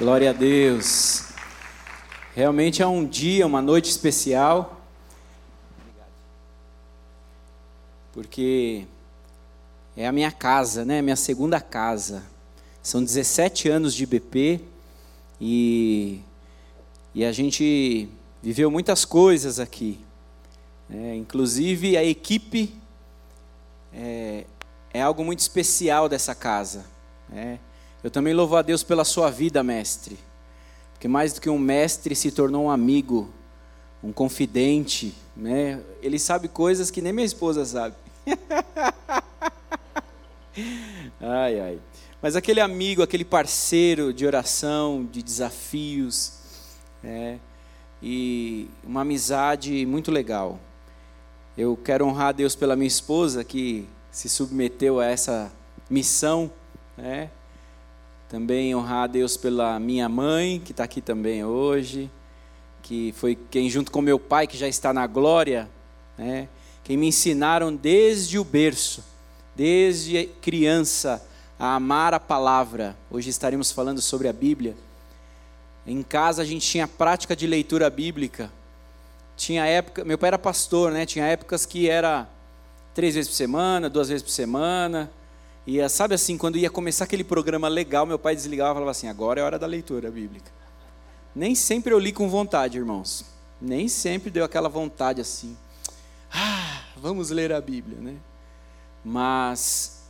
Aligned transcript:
Glória 0.00 0.30
a 0.30 0.32
Deus. 0.32 1.24
Realmente 2.34 2.80
é 2.80 2.86
um 2.86 3.04
dia, 3.06 3.46
uma 3.46 3.60
noite 3.60 3.90
especial. 3.90 4.80
Porque 8.10 8.86
é 9.94 10.06
a 10.06 10.12
minha 10.12 10.32
casa, 10.32 10.86
né? 10.86 11.02
Minha 11.02 11.16
segunda 11.16 11.60
casa. 11.60 12.22
São 12.82 13.04
17 13.04 13.68
anos 13.68 13.94
de 13.94 14.04
IBP 14.04 14.62
e, 15.38 16.22
e 17.14 17.22
a 17.22 17.30
gente 17.30 18.08
viveu 18.42 18.70
muitas 18.70 19.04
coisas 19.04 19.60
aqui. 19.60 20.00
É, 20.88 21.14
inclusive 21.14 21.98
a 21.98 22.02
equipe 22.02 22.74
é, 23.92 24.46
é, 24.94 25.02
algo 25.02 25.22
muito 25.22 25.40
especial 25.40 26.08
dessa 26.08 26.34
casa. 26.34 26.86
É. 27.30 27.58
Eu 28.02 28.10
também 28.10 28.32
louvo 28.32 28.56
a 28.56 28.62
Deus 28.62 28.82
pela 28.82 29.04
sua 29.04 29.30
vida, 29.30 29.62
mestre. 29.62 30.18
Porque 30.92 31.06
mais 31.06 31.34
do 31.34 31.40
que 31.40 31.50
um 31.50 31.58
mestre, 31.58 32.14
se 32.14 32.30
tornou 32.30 32.64
um 32.64 32.70
amigo, 32.70 33.28
um 34.02 34.12
confidente. 34.12 35.14
Né? 35.36 35.80
Ele 36.02 36.18
sabe 36.18 36.48
coisas 36.48 36.90
que 36.90 37.02
nem 37.02 37.12
minha 37.12 37.26
esposa 37.26 37.64
sabe. 37.64 37.94
ai, 41.20 41.60
ai. 41.60 41.78
Mas 42.22 42.36
aquele 42.36 42.60
amigo, 42.60 43.02
aquele 43.02 43.24
parceiro 43.24 44.12
de 44.12 44.26
oração, 44.26 45.06
de 45.10 45.22
desafios, 45.22 46.34
é, 47.02 47.38
e 48.02 48.68
uma 48.84 49.02
amizade 49.02 49.84
muito 49.84 50.10
legal. 50.10 50.58
Eu 51.56 51.76
quero 51.76 52.06
honrar 52.06 52.28
a 52.28 52.32
Deus 52.32 52.54
pela 52.54 52.76
minha 52.76 52.88
esposa 52.88 53.44
que 53.44 53.86
se 54.10 54.28
submeteu 54.28 55.00
a 55.00 55.06
essa 55.06 55.52
missão, 55.88 56.50
né? 56.96 57.30
Também 58.30 58.72
honrar 58.76 59.02
a 59.02 59.06
Deus 59.08 59.36
pela 59.36 59.80
minha 59.80 60.08
mãe, 60.08 60.62
que 60.64 60.70
está 60.70 60.84
aqui 60.84 61.00
também 61.00 61.44
hoje, 61.44 62.08
que 62.80 63.12
foi 63.16 63.36
quem, 63.50 63.68
junto 63.68 63.90
com 63.90 64.00
meu 64.00 64.20
pai, 64.20 64.46
que 64.46 64.56
já 64.56 64.68
está 64.68 64.92
na 64.92 65.04
glória, 65.04 65.68
né, 66.16 66.48
quem 66.84 66.96
me 66.96 67.08
ensinaram 67.08 67.74
desde 67.74 68.38
o 68.38 68.44
berço, 68.44 69.02
desde 69.56 70.26
criança, 70.40 71.20
a 71.58 71.74
amar 71.74 72.14
a 72.14 72.20
palavra. 72.20 72.96
Hoje 73.10 73.30
estaremos 73.30 73.72
falando 73.72 74.00
sobre 74.00 74.28
a 74.28 74.32
Bíblia. 74.32 74.76
Em 75.84 76.00
casa 76.00 76.42
a 76.42 76.44
gente 76.44 76.64
tinha 76.64 76.86
prática 76.86 77.34
de 77.34 77.48
leitura 77.48 77.90
bíblica. 77.90 78.48
Tinha 79.36 79.66
época, 79.66 80.04
meu 80.04 80.16
pai 80.16 80.28
era 80.28 80.38
pastor, 80.38 80.92
né? 80.92 81.04
Tinha 81.04 81.26
épocas 81.26 81.66
que 81.66 81.90
era 81.90 82.28
três 82.94 83.16
vezes 83.16 83.28
por 83.28 83.36
semana, 83.36 83.90
duas 83.90 84.08
vezes 84.08 84.22
por 84.22 84.30
semana. 84.30 85.10
E 85.70 85.78
eh, 85.78 85.88
sabe 85.88 86.16
assim, 86.16 86.36
quando 86.36 86.58
ia 86.58 86.68
começar 86.68 87.04
aquele 87.04 87.22
programa 87.22 87.68
legal, 87.68 88.04
meu 88.04 88.18
pai 88.18 88.34
desligava 88.34 88.72
e 88.72 88.74
falava 88.74 88.90
assim: 88.90 89.06
agora 89.06 89.40
é 89.40 89.44
hora 89.44 89.56
da 89.56 89.68
leitura 89.68 90.10
bíblica. 90.10 90.50
Nem 91.32 91.54
sempre 91.54 91.94
eu 91.94 91.98
li 92.00 92.12
com 92.12 92.28
vontade, 92.28 92.76
irmãos. 92.76 93.24
Nem 93.62 93.86
sempre 93.86 94.32
deu 94.32 94.42
aquela 94.42 94.68
vontade 94.68 95.20
assim. 95.20 95.56
Ah, 96.34 96.82
vamos 96.96 97.30
ler 97.30 97.52
a 97.52 97.60
Bíblia, 97.60 98.00
né? 98.00 98.16
Mas 99.04 100.02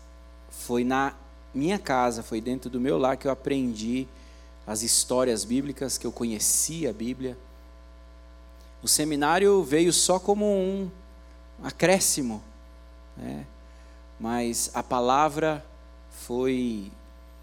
foi 0.48 0.82
na 0.82 1.12
minha 1.52 1.78
casa, 1.78 2.22
foi 2.22 2.40
dentro 2.40 2.70
do 2.70 2.80
meu 2.80 2.96
lar 2.96 3.18
que 3.18 3.26
eu 3.26 3.30
aprendi 3.30 4.08
as 4.66 4.82
histórias 4.82 5.44
bíblicas, 5.44 5.98
que 5.98 6.06
eu 6.06 6.12
conhecia 6.12 6.88
a 6.88 6.92
Bíblia. 6.94 7.36
O 8.82 8.88
seminário 8.88 9.62
veio 9.62 9.92
só 9.92 10.18
como 10.18 10.46
um 10.46 10.90
acréscimo, 11.62 12.42
né? 13.14 13.44
Mas 14.20 14.70
a 14.74 14.82
palavra 14.82 15.64
foi 16.10 16.92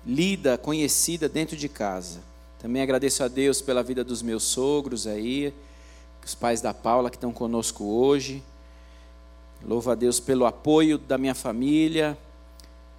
lida, 0.05 0.57
conhecida 0.57 1.27
dentro 1.27 1.57
de 1.57 1.67
casa. 1.67 2.19
Também 2.59 2.83
agradeço 2.83 3.23
a 3.23 3.27
Deus 3.27 3.61
pela 3.61 3.81
vida 3.81 4.03
dos 4.03 4.21
meus 4.21 4.43
sogros 4.43 5.07
aí, 5.07 5.51
os 6.23 6.35
pais 6.35 6.61
da 6.61 6.73
Paula 6.73 7.09
que 7.09 7.15
estão 7.15 7.31
conosco 7.31 7.83
hoje. 7.83 8.43
Louvo 9.65 9.89
a 9.89 9.95
Deus 9.95 10.19
pelo 10.19 10.45
apoio 10.45 10.97
da 10.97 11.17
minha 11.17 11.33
família, 11.33 12.17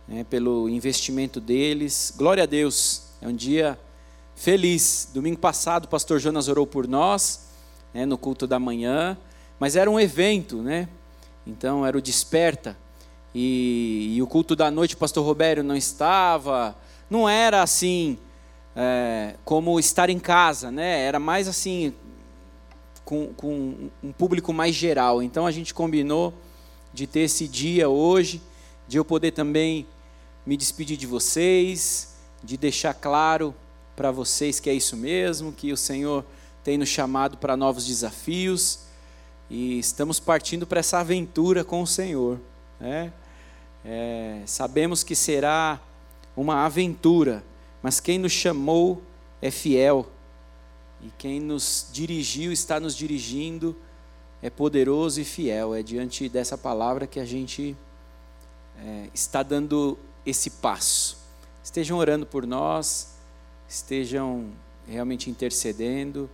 né, 0.08 0.24
pelo 0.24 0.68
investimento 0.68 1.40
deles. 1.40 2.12
Glória 2.16 2.42
a 2.42 2.46
Deus, 2.46 3.04
é 3.20 3.28
um 3.28 3.34
dia 3.34 3.78
feliz. 4.34 5.10
Domingo 5.14 5.38
passado 5.38 5.84
o 5.84 5.88
pastor 5.88 6.18
Jonas 6.18 6.48
orou 6.48 6.66
por 6.66 6.88
nós, 6.88 7.48
né, 7.94 8.04
no 8.04 8.18
culto 8.18 8.46
da 8.46 8.58
manhã, 8.58 9.16
mas 9.60 9.76
era 9.76 9.90
um 9.90 10.00
evento, 10.00 10.62
né? 10.62 10.88
Então 11.46 11.86
era 11.86 11.96
o 11.96 12.02
Desperta. 12.02 12.76
E, 13.34 14.14
e, 14.16 14.22
o 14.22 14.26
culto 14.26 14.56
da 14.56 14.70
noite 14.70 14.94
o 14.94 14.98
pastor 14.98 15.24
Robério 15.24 15.62
não 15.62 15.76
estava, 15.76 16.76
não 17.10 17.28
era 17.28 17.62
assim 17.62 18.18
é, 18.74 19.34
como 19.44 19.78
estar 19.78 20.08
em 20.08 20.18
casa, 20.18 20.70
né? 20.70 21.02
Era 21.02 21.18
mais 21.18 21.46
assim 21.46 21.92
com, 23.04 23.32
com 23.34 23.90
um 24.02 24.12
público 24.12 24.52
mais 24.52 24.74
geral. 24.74 25.22
Então 25.22 25.46
a 25.46 25.50
gente 25.50 25.72
combinou 25.74 26.34
de 26.92 27.06
ter 27.06 27.20
esse 27.20 27.46
dia 27.46 27.88
hoje, 27.88 28.40
de 28.86 28.96
eu 28.96 29.04
poder 29.04 29.32
também 29.32 29.86
me 30.44 30.56
despedir 30.56 30.96
de 30.96 31.06
vocês, 31.06 32.16
de 32.42 32.56
deixar 32.56 32.94
claro 32.94 33.54
para 33.94 34.10
vocês 34.10 34.60
que 34.60 34.70
é 34.70 34.74
isso 34.74 34.96
mesmo, 34.96 35.52
que 35.52 35.72
o 35.72 35.76
Senhor 35.76 36.24
tem 36.62 36.78
nos 36.78 36.88
chamado 36.88 37.36
para 37.36 37.56
novos 37.56 37.86
desafios 37.86 38.80
e 39.50 39.78
estamos 39.78 40.20
partindo 40.20 40.66
para 40.66 40.80
essa 40.80 40.98
aventura 40.98 41.64
com 41.64 41.82
o 41.82 41.86
Senhor. 41.86 42.38
Né? 42.80 43.12
É, 43.84 44.42
sabemos 44.46 45.02
que 45.02 45.14
será 45.14 45.80
uma 46.36 46.64
aventura, 46.64 47.44
mas 47.82 48.00
quem 48.00 48.18
nos 48.18 48.32
chamou 48.32 49.02
é 49.40 49.50
fiel, 49.50 50.06
e 51.00 51.10
quem 51.16 51.40
nos 51.40 51.88
dirigiu, 51.92 52.52
está 52.52 52.80
nos 52.80 52.96
dirigindo, 52.96 53.76
é 54.42 54.50
poderoso 54.50 55.20
e 55.20 55.24
fiel. 55.24 55.74
É 55.74 55.82
diante 55.82 56.28
dessa 56.28 56.58
palavra 56.58 57.06
que 57.06 57.20
a 57.20 57.24
gente 57.24 57.76
é, 58.78 59.08
está 59.14 59.42
dando 59.42 59.98
esse 60.26 60.50
passo. 60.50 61.18
Estejam 61.62 61.98
orando 61.98 62.26
por 62.26 62.46
nós, 62.46 63.14
estejam 63.68 64.50
realmente 64.86 65.30
intercedendo 65.30 66.28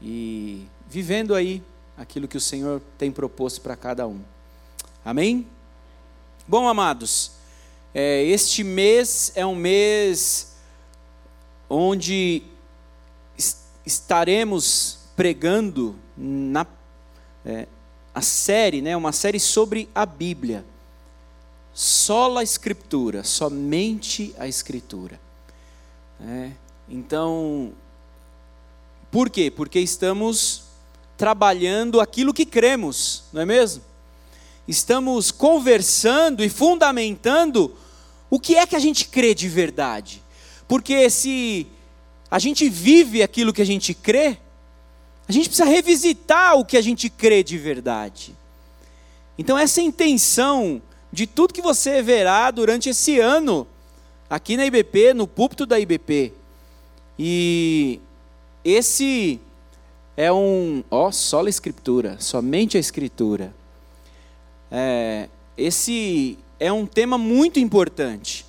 e 0.00 0.66
vivendo 0.88 1.34
aí 1.34 1.62
aquilo 1.96 2.28
que 2.28 2.36
o 2.36 2.40
Senhor 2.40 2.80
tem 2.96 3.10
proposto 3.10 3.60
para 3.60 3.76
cada 3.76 4.06
um. 4.06 4.20
Amém? 5.04 5.46
Bom, 6.50 6.66
amados, 6.66 7.30
é, 7.94 8.24
este 8.24 8.64
mês 8.64 9.30
é 9.36 9.46
um 9.46 9.54
mês 9.54 10.56
onde 11.68 12.42
estaremos 13.86 14.98
pregando 15.14 15.94
na 16.16 16.66
é, 17.46 17.68
a 18.12 18.20
série, 18.20 18.82
né, 18.82 18.96
uma 18.96 19.12
série 19.12 19.38
sobre 19.38 19.88
a 19.94 20.04
Bíblia. 20.04 20.64
Só 21.72 22.36
a 22.36 22.42
Escritura, 22.42 23.22
somente 23.22 24.34
a 24.36 24.48
Escritura. 24.48 25.20
É, 26.20 26.50
então, 26.88 27.72
por 29.08 29.30
quê? 29.30 29.52
Porque 29.52 29.78
estamos 29.78 30.64
trabalhando 31.16 32.00
aquilo 32.00 32.34
que 32.34 32.44
cremos, 32.44 33.22
não 33.32 33.40
é 33.40 33.46
mesmo? 33.46 33.89
Estamos 34.66 35.30
conversando 35.30 36.44
e 36.44 36.48
fundamentando 36.48 37.74
o 38.28 38.38
que 38.38 38.56
é 38.56 38.66
que 38.66 38.76
a 38.76 38.78
gente 38.78 39.06
crê 39.06 39.34
de 39.34 39.48
verdade. 39.48 40.22
Porque 40.68 41.10
se 41.10 41.66
a 42.30 42.38
gente 42.38 42.68
vive 42.68 43.22
aquilo 43.22 43.52
que 43.52 43.62
a 43.62 43.66
gente 43.66 43.92
crê, 43.92 44.38
a 45.28 45.32
gente 45.32 45.48
precisa 45.48 45.68
revisitar 45.68 46.56
o 46.56 46.64
que 46.64 46.76
a 46.76 46.82
gente 46.82 47.10
crê 47.10 47.42
de 47.42 47.58
verdade. 47.58 48.34
Então, 49.36 49.58
essa 49.58 49.80
é 49.80 49.82
a 49.82 49.86
intenção 49.86 50.80
de 51.12 51.26
tudo 51.26 51.54
que 51.54 51.62
você 51.62 52.02
verá 52.02 52.50
durante 52.50 52.88
esse 52.88 53.18
ano, 53.18 53.66
aqui 54.28 54.56
na 54.56 54.66
IBP, 54.66 55.14
no 55.14 55.26
púlpito 55.26 55.66
da 55.66 55.78
IBP. 55.80 56.32
E 57.18 58.00
esse 58.64 59.40
é 60.16 60.32
um, 60.32 60.84
ó, 60.90 61.10
só 61.10 61.44
a 61.44 61.48
escritura, 61.48 62.16
somente 62.20 62.76
a 62.76 62.80
escritura. 62.80 63.54
É, 64.70 65.28
esse 65.56 66.38
é 66.58 66.72
um 66.72 66.86
tema 66.86 67.18
muito 67.18 67.58
importante. 67.58 68.46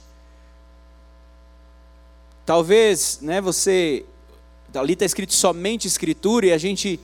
Talvez, 2.45 3.19
né, 3.21 3.39
você 3.39 4.05
ali 4.73 4.93
está 4.93 5.05
escrito 5.05 5.33
somente 5.33 5.87
escritura 5.87 6.47
e 6.47 6.51
a 6.51 6.57
gente 6.57 6.99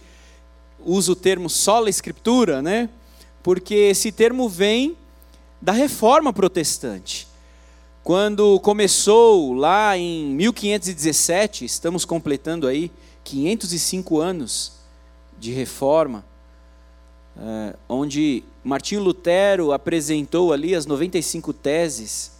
usa 0.85 1.11
o 1.11 1.15
termo 1.15 1.49
sola 1.49 1.89
escritura, 1.89 2.61
né? 2.61 2.89
Porque 3.43 3.73
esse 3.73 4.11
termo 4.11 4.47
vem 4.47 4.95
da 5.61 5.71
reforma 5.71 6.31
protestante. 6.31 7.27
Quando 8.03 8.59
começou 8.61 9.53
lá 9.53 9.97
em 9.97 10.27
1517, 10.35 11.65
estamos 11.65 12.05
completando 12.05 12.67
aí 12.67 12.91
505 13.23 14.19
anos 14.19 14.73
de 15.37 15.51
reforma, 15.51 16.25
eh, 17.37 17.75
onde 17.89 18.43
Martinho 18.67 19.01
Lutero 19.01 19.71
apresentou 19.71 20.51
ali 20.51 20.75
as 20.75 20.85
95 20.85 21.53
teses, 21.53 22.33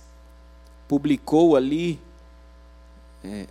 publicou 0.85 1.55
ali 1.55 1.97
é, 3.23 3.47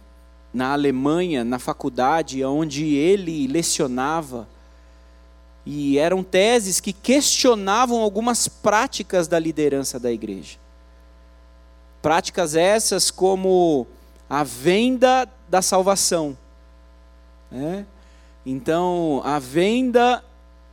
na 0.53 0.75
Alemanha, 0.75 1.43
na 1.43 1.59
faculdade, 1.59 2.45
onde 2.45 2.95
ele 2.95 3.47
lecionava, 3.47 4.47
e 5.65 5.97
eram 5.97 6.23
teses 6.23 6.79
que 6.79 6.93
questionavam 6.93 8.03
algumas 8.03 8.47
práticas 8.47 9.27
da 9.27 9.39
liderança 9.39 9.99
da 9.99 10.13
igreja. 10.13 10.59
Práticas 12.03 12.55
essas 12.55 13.11
como 13.11 13.87
a 14.29 14.45
venda 14.45 15.27
da 15.49 15.63
salvação. 15.63 16.37
Né? 17.51 17.87
Então, 18.45 19.23
a 19.25 19.39
venda, 19.39 20.23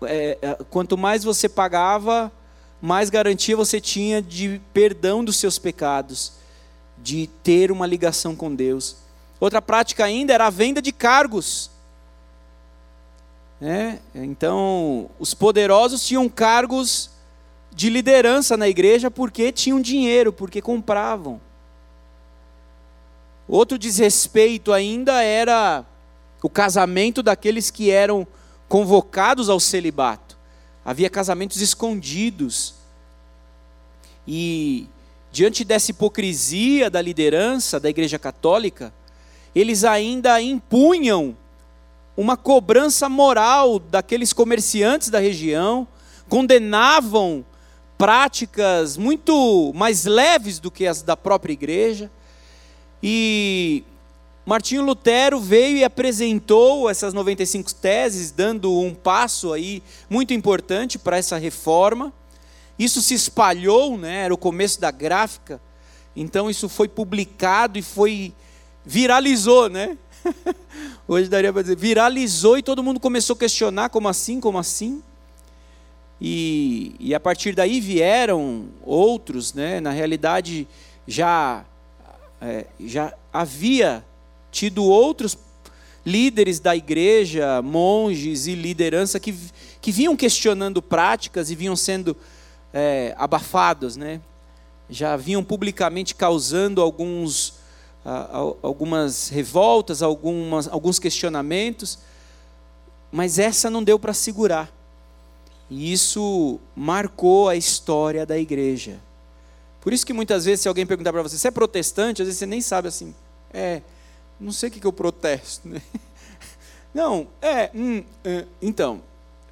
é, 0.05 0.37
é, 0.41 0.57
quanto 0.69 0.97
mais 0.97 1.23
você 1.23 1.47
pagava, 1.47 2.31
mais 2.81 3.09
garantia 3.09 3.55
você 3.55 3.79
tinha 3.79 4.21
de 4.21 4.61
perdão 4.73 5.23
dos 5.23 5.37
seus 5.37 5.57
pecados, 5.57 6.33
de 6.97 7.27
ter 7.43 7.71
uma 7.71 7.87
ligação 7.87 8.35
com 8.35 8.53
Deus. 8.53 8.97
Outra 9.39 9.61
prática 9.61 10.05
ainda 10.05 10.33
era 10.33 10.47
a 10.47 10.49
venda 10.49 10.81
de 10.81 10.91
cargos. 10.91 11.69
É, 13.61 13.99
então, 14.13 15.09
os 15.19 15.33
poderosos 15.33 16.05
tinham 16.05 16.27
cargos 16.27 17.09
de 17.71 17.89
liderança 17.89 18.57
na 18.57 18.67
igreja 18.67 19.09
porque 19.09 19.51
tinham 19.51 19.81
dinheiro, 19.81 20.31
porque 20.31 20.61
compravam. 20.61 21.39
Outro 23.47 23.77
desrespeito 23.77 24.71
ainda 24.71 25.21
era 25.21 25.85
o 26.41 26.49
casamento 26.49 27.23
daqueles 27.23 27.69
que 27.69 27.89
eram 27.89 28.27
convocados 28.73 29.49
ao 29.49 29.59
celibato. 29.59 30.35
Havia 30.83 31.07
casamentos 31.07 31.61
escondidos. 31.61 32.73
E 34.27 34.87
diante 35.31 35.63
dessa 35.63 35.91
hipocrisia 35.91 36.89
da 36.89 36.99
liderança 36.99 37.79
da 37.79 37.87
Igreja 37.87 38.17
Católica, 38.17 38.91
eles 39.53 39.83
ainda 39.83 40.41
impunham 40.41 41.37
uma 42.17 42.35
cobrança 42.35 43.07
moral 43.07 43.77
daqueles 43.77 44.33
comerciantes 44.33 45.11
da 45.11 45.19
região, 45.19 45.87
condenavam 46.27 47.45
práticas 47.95 48.97
muito 48.97 49.71
mais 49.75 50.05
leves 50.05 50.57
do 50.57 50.71
que 50.71 50.87
as 50.87 51.03
da 51.03 51.15
própria 51.15 51.53
igreja. 51.53 52.09
E 53.03 53.83
Martinho 54.45 54.83
Lutero 54.83 55.39
veio 55.39 55.77
e 55.77 55.83
apresentou 55.83 56.89
essas 56.89 57.13
95 57.13 57.73
teses, 57.75 58.29
dando 58.29 58.77
um 58.77 58.93
passo 58.93 59.53
aí 59.53 59.81
muito 60.09 60.33
importante 60.33 60.99
para 60.99 61.17
essa 61.17 61.37
reforma. 61.37 62.11
Isso 62.77 63.01
se 63.01 63.13
espalhou, 63.13 63.97
né? 63.97 64.25
Era 64.25 64.33
o 64.33 64.37
começo 64.37 64.81
da 64.81 64.91
gráfica. 64.91 65.61
Então 66.15 66.49
isso 66.49 66.67
foi 66.67 66.87
publicado 66.87 67.79
e 67.79 67.81
foi 67.81 68.33
viralizou, 68.85 69.69
né? 69.69 69.97
Hoje 71.07 71.29
daria 71.29 71.53
para 71.53 71.61
dizer, 71.61 71.77
viralizou 71.77 72.57
e 72.57 72.63
todo 72.63 72.83
mundo 72.83 72.99
começou 72.99 73.35
a 73.35 73.39
questionar 73.39 73.89
como 73.89 74.09
assim, 74.09 74.41
como 74.41 74.57
assim? 74.57 75.01
E, 76.19 76.95
e 76.99 77.15
a 77.15 77.19
partir 77.19 77.55
daí 77.55 77.79
vieram 77.79 78.67
outros, 78.81 79.53
né? 79.53 79.79
na 79.79 79.91
realidade 79.91 80.67
já, 81.07 81.65
é, 82.41 82.65
já 82.79 83.13
havia 83.31 84.05
tido 84.53 84.85
outros 84.85 85.37
líderes 86.05 86.59
da 86.59 86.75
igreja, 86.75 87.61
monges 87.61 88.47
e 88.47 88.55
liderança 88.55 89.19
que, 89.19 89.35
que 89.81 89.91
vinham 89.91 90.15
questionando 90.15 90.81
práticas 90.81 91.51
e 91.51 91.55
vinham 91.55 91.75
sendo 91.75 92.15
é, 92.73 93.13
abafados, 93.17 93.97
né? 93.97 94.21
já 94.89 95.17
vinham 95.17 95.43
publicamente 95.43 96.13
causando 96.13 96.81
alguns, 96.81 97.55
algumas 98.61 99.29
revoltas, 99.29 100.01
algumas, 100.01 100.67
alguns 100.67 100.99
questionamentos, 100.99 101.99
mas 103.11 103.39
essa 103.39 103.69
não 103.69 103.83
deu 103.83 103.97
para 103.97 104.13
segurar. 104.13 104.71
E 105.69 105.91
isso 105.91 106.59
marcou 106.75 107.49
a 107.49 107.55
história 107.55 108.25
da 108.25 108.37
igreja. 108.37 108.99
Por 109.81 109.91
isso 109.91 110.05
que 110.05 110.13
muitas 110.13 110.45
vezes, 110.45 110.61
se 110.61 110.67
alguém 110.67 110.85
perguntar 110.85 111.11
para 111.11 111.23
você, 111.23 111.37
você 111.37 111.47
é 111.47 111.51
protestante, 111.51 112.21
às 112.21 112.27
vezes 112.27 112.39
você 112.39 112.45
nem 112.45 112.61
sabe 112.61 112.87
assim, 112.87 113.13
é, 113.53 113.81
não 114.39 114.51
sei 114.51 114.69
o 114.69 114.71
que, 114.71 114.79
que 114.79 114.87
eu 114.87 114.93
protesto. 114.93 115.67
Né? 115.67 115.81
Não, 116.93 117.27
é, 117.41 117.71
hum, 117.73 118.03
é, 118.23 118.45
então, 118.61 119.01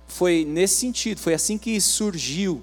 foi 0.08 0.46
nesse 0.46 0.76
sentido, 0.76 1.20
foi 1.20 1.34
assim 1.34 1.58
que 1.58 1.80
surgiu 1.82 2.62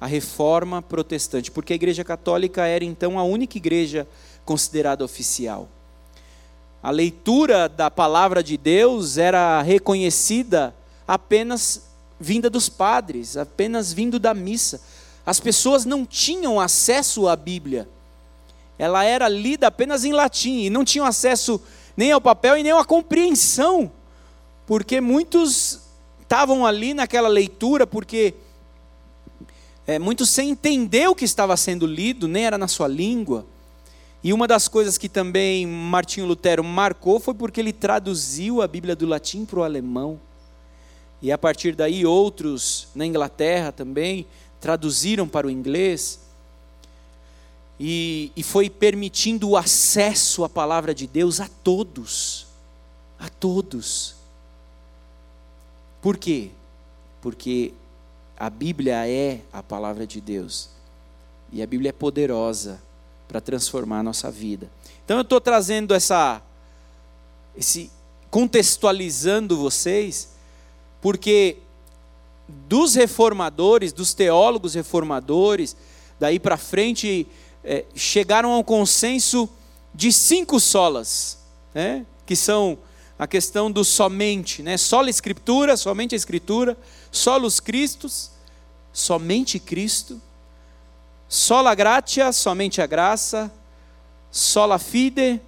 a 0.00 0.06
reforma 0.06 0.82
protestante, 0.82 1.50
porque 1.50 1.72
a 1.72 1.76
igreja 1.76 2.04
católica 2.04 2.66
era 2.66 2.84
então 2.84 3.18
a 3.18 3.24
única 3.24 3.56
igreja 3.56 4.06
considerada 4.44 5.04
oficial. 5.04 5.68
A 6.82 6.90
leitura 6.90 7.68
da 7.68 7.90
palavra 7.90 8.42
de 8.42 8.56
Deus 8.56 9.16
era 9.16 9.62
reconhecida 9.62 10.74
apenas 11.06 11.82
vinda 12.18 12.50
dos 12.50 12.68
padres, 12.68 13.36
apenas 13.36 13.92
vindo 13.92 14.18
da 14.18 14.34
missa. 14.34 14.80
As 15.24 15.38
pessoas 15.38 15.84
não 15.84 16.04
tinham 16.04 16.60
acesso 16.60 17.28
à 17.28 17.36
Bíblia. 17.36 17.88
Ela 18.78 19.04
era 19.04 19.28
lida 19.28 19.66
apenas 19.66 20.04
em 20.04 20.12
latim 20.12 20.62
e 20.62 20.70
não 20.70 20.84
tinham 20.84 21.06
acesso 21.06 21.60
nem 21.96 22.12
ao 22.12 22.20
papel 22.20 22.56
e 22.56 22.62
nem 22.62 22.72
à 22.72 22.84
compreensão, 22.84 23.92
porque 24.66 25.00
muitos 25.00 25.80
estavam 26.20 26.64
ali 26.64 26.94
naquela 26.94 27.28
leitura 27.28 27.86
porque 27.86 28.34
é, 29.86 29.98
muitos 29.98 30.30
sem 30.30 30.50
entender 30.50 31.08
o 31.08 31.14
que 31.14 31.24
estava 31.24 31.56
sendo 31.56 31.86
lido, 31.86 32.28
nem 32.28 32.46
era 32.46 32.56
na 32.56 32.68
sua 32.68 32.88
língua. 32.88 33.44
E 34.24 34.32
uma 34.32 34.46
das 34.46 34.68
coisas 34.68 34.96
que 34.96 35.08
também 35.08 35.66
Martinho 35.66 36.26
Lutero 36.26 36.62
marcou 36.62 37.18
foi 37.18 37.34
porque 37.34 37.60
ele 37.60 37.72
traduziu 37.72 38.62
a 38.62 38.68
Bíblia 38.68 38.94
do 38.94 39.04
latim 39.04 39.44
para 39.44 39.58
o 39.58 39.64
alemão. 39.64 40.20
E 41.20 41.32
a 41.32 41.38
partir 41.38 41.74
daí, 41.74 42.06
outros 42.06 42.88
na 42.94 43.04
Inglaterra 43.04 43.72
também 43.72 44.26
traduziram 44.60 45.26
para 45.26 45.48
o 45.48 45.50
inglês. 45.50 46.20
E, 47.84 48.30
e 48.36 48.44
foi 48.44 48.70
permitindo 48.70 49.48
o 49.48 49.56
acesso 49.56 50.44
à 50.44 50.48
palavra 50.48 50.94
de 50.94 51.04
Deus 51.04 51.40
a 51.40 51.48
todos. 51.64 52.46
A 53.18 53.28
todos. 53.28 54.14
Por 56.00 56.16
quê? 56.16 56.50
Porque 57.20 57.74
a 58.38 58.48
Bíblia 58.48 59.08
é 59.08 59.40
a 59.52 59.64
palavra 59.64 60.06
de 60.06 60.20
Deus. 60.20 60.68
E 61.50 61.60
a 61.60 61.66
Bíblia 61.66 61.88
é 61.88 61.92
poderosa 61.92 62.80
para 63.26 63.40
transformar 63.40 63.98
a 63.98 64.04
nossa 64.04 64.30
vida. 64.30 64.70
Então 65.04 65.16
eu 65.16 65.22
estou 65.22 65.40
trazendo 65.40 65.92
essa, 65.92 66.40
esse, 67.56 67.90
contextualizando 68.30 69.56
vocês, 69.56 70.36
porque 71.00 71.56
dos 72.46 72.94
reformadores, 72.94 73.92
dos 73.92 74.14
teólogos 74.14 74.74
reformadores, 74.74 75.76
daí 76.20 76.38
para 76.38 76.56
frente, 76.56 77.26
é, 77.64 77.84
chegaram 77.94 78.50
ao 78.52 78.64
consenso 78.64 79.48
de 79.94 80.12
cinco 80.12 80.58
solas, 80.58 81.38
né? 81.74 82.06
que 82.26 82.34
são 82.34 82.78
a 83.18 83.26
questão 83.26 83.70
do 83.70 83.84
somente, 83.84 84.62
né? 84.62 84.76
sola 84.76 85.10
escritura, 85.10 85.76
somente 85.76 86.14
a 86.14 86.16
escritura, 86.16 86.76
solos 87.10 87.60
Cristos, 87.60 88.30
somente 88.92 89.58
Cristo, 89.58 90.20
sola 91.28 91.74
gratia, 91.74 92.32
somente 92.32 92.82
a 92.82 92.86
graça, 92.86 93.52
sola 94.30 94.78
fide, 94.78 95.40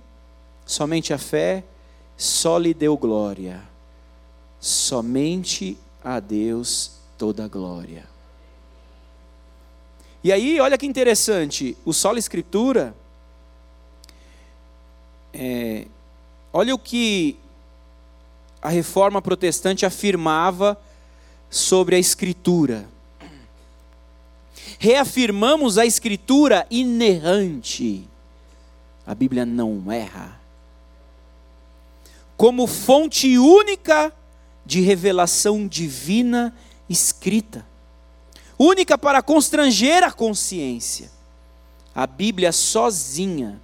somente 0.64 1.12
a 1.12 1.18
fé, 1.18 1.64
soli 2.16 2.72
deu 2.72 2.96
glória 2.96 3.74
somente 4.64 5.76
a 6.02 6.18
Deus 6.18 6.92
toda 7.18 7.44
a 7.44 7.48
glória. 7.48 8.13
E 10.24 10.32
aí, 10.32 10.58
olha 10.58 10.78
que 10.78 10.86
interessante, 10.86 11.76
o 11.84 11.92
solo 11.92 12.18
escritura, 12.18 12.96
é, 15.34 15.86
olha 16.50 16.74
o 16.74 16.78
que 16.78 17.36
a 18.62 18.70
reforma 18.70 19.20
protestante 19.20 19.84
afirmava 19.84 20.80
sobre 21.50 21.94
a 21.94 21.98
escritura. 21.98 22.88
Reafirmamos 24.78 25.76
a 25.76 25.84
escritura 25.84 26.66
inerrante. 26.70 28.08
A 29.06 29.14
Bíblia 29.14 29.44
não 29.44 29.92
erra. 29.92 30.40
Como 32.34 32.66
fonte 32.66 33.36
única 33.36 34.10
de 34.64 34.80
revelação 34.80 35.68
divina 35.68 36.56
escrita, 36.88 37.73
única 38.58 38.96
para 38.96 39.22
constranger 39.22 40.02
a 40.02 40.12
consciência. 40.12 41.10
A 41.94 42.06
Bíblia 42.06 42.52
sozinha 42.52 43.60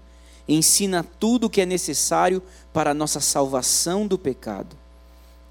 ensina 0.49 1.05
tudo 1.19 1.47
o 1.47 1.51
que 1.51 1.61
é 1.61 1.67
necessário 1.67 2.43
para 2.73 2.91
a 2.91 2.95
nossa 2.95 3.21
salvação 3.21 4.07
do 4.07 4.19
pecado. 4.19 4.77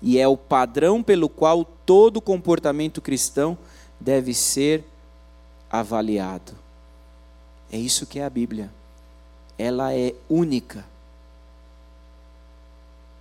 E 0.02 0.18
é 0.18 0.28
o 0.28 0.38
padrão 0.38 1.04
pelo 1.04 1.28
qual 1.28 1.66
todo 1.86 2.22
comportamento 2.22 3.02
cristão 3.02 3.58
deve 4.00 4.34
ser 4.34 4.84
avaliado. 5.70 6.54
É 7.72 7.78
isso 7.78 8.06
que 8.06 8.20
é 8.20 8.26
a 8.26 8.30
Bíblia. 8.30 8.72
Ela 9.58 9.94
é 9.94 10.14
única. 10.30 10.86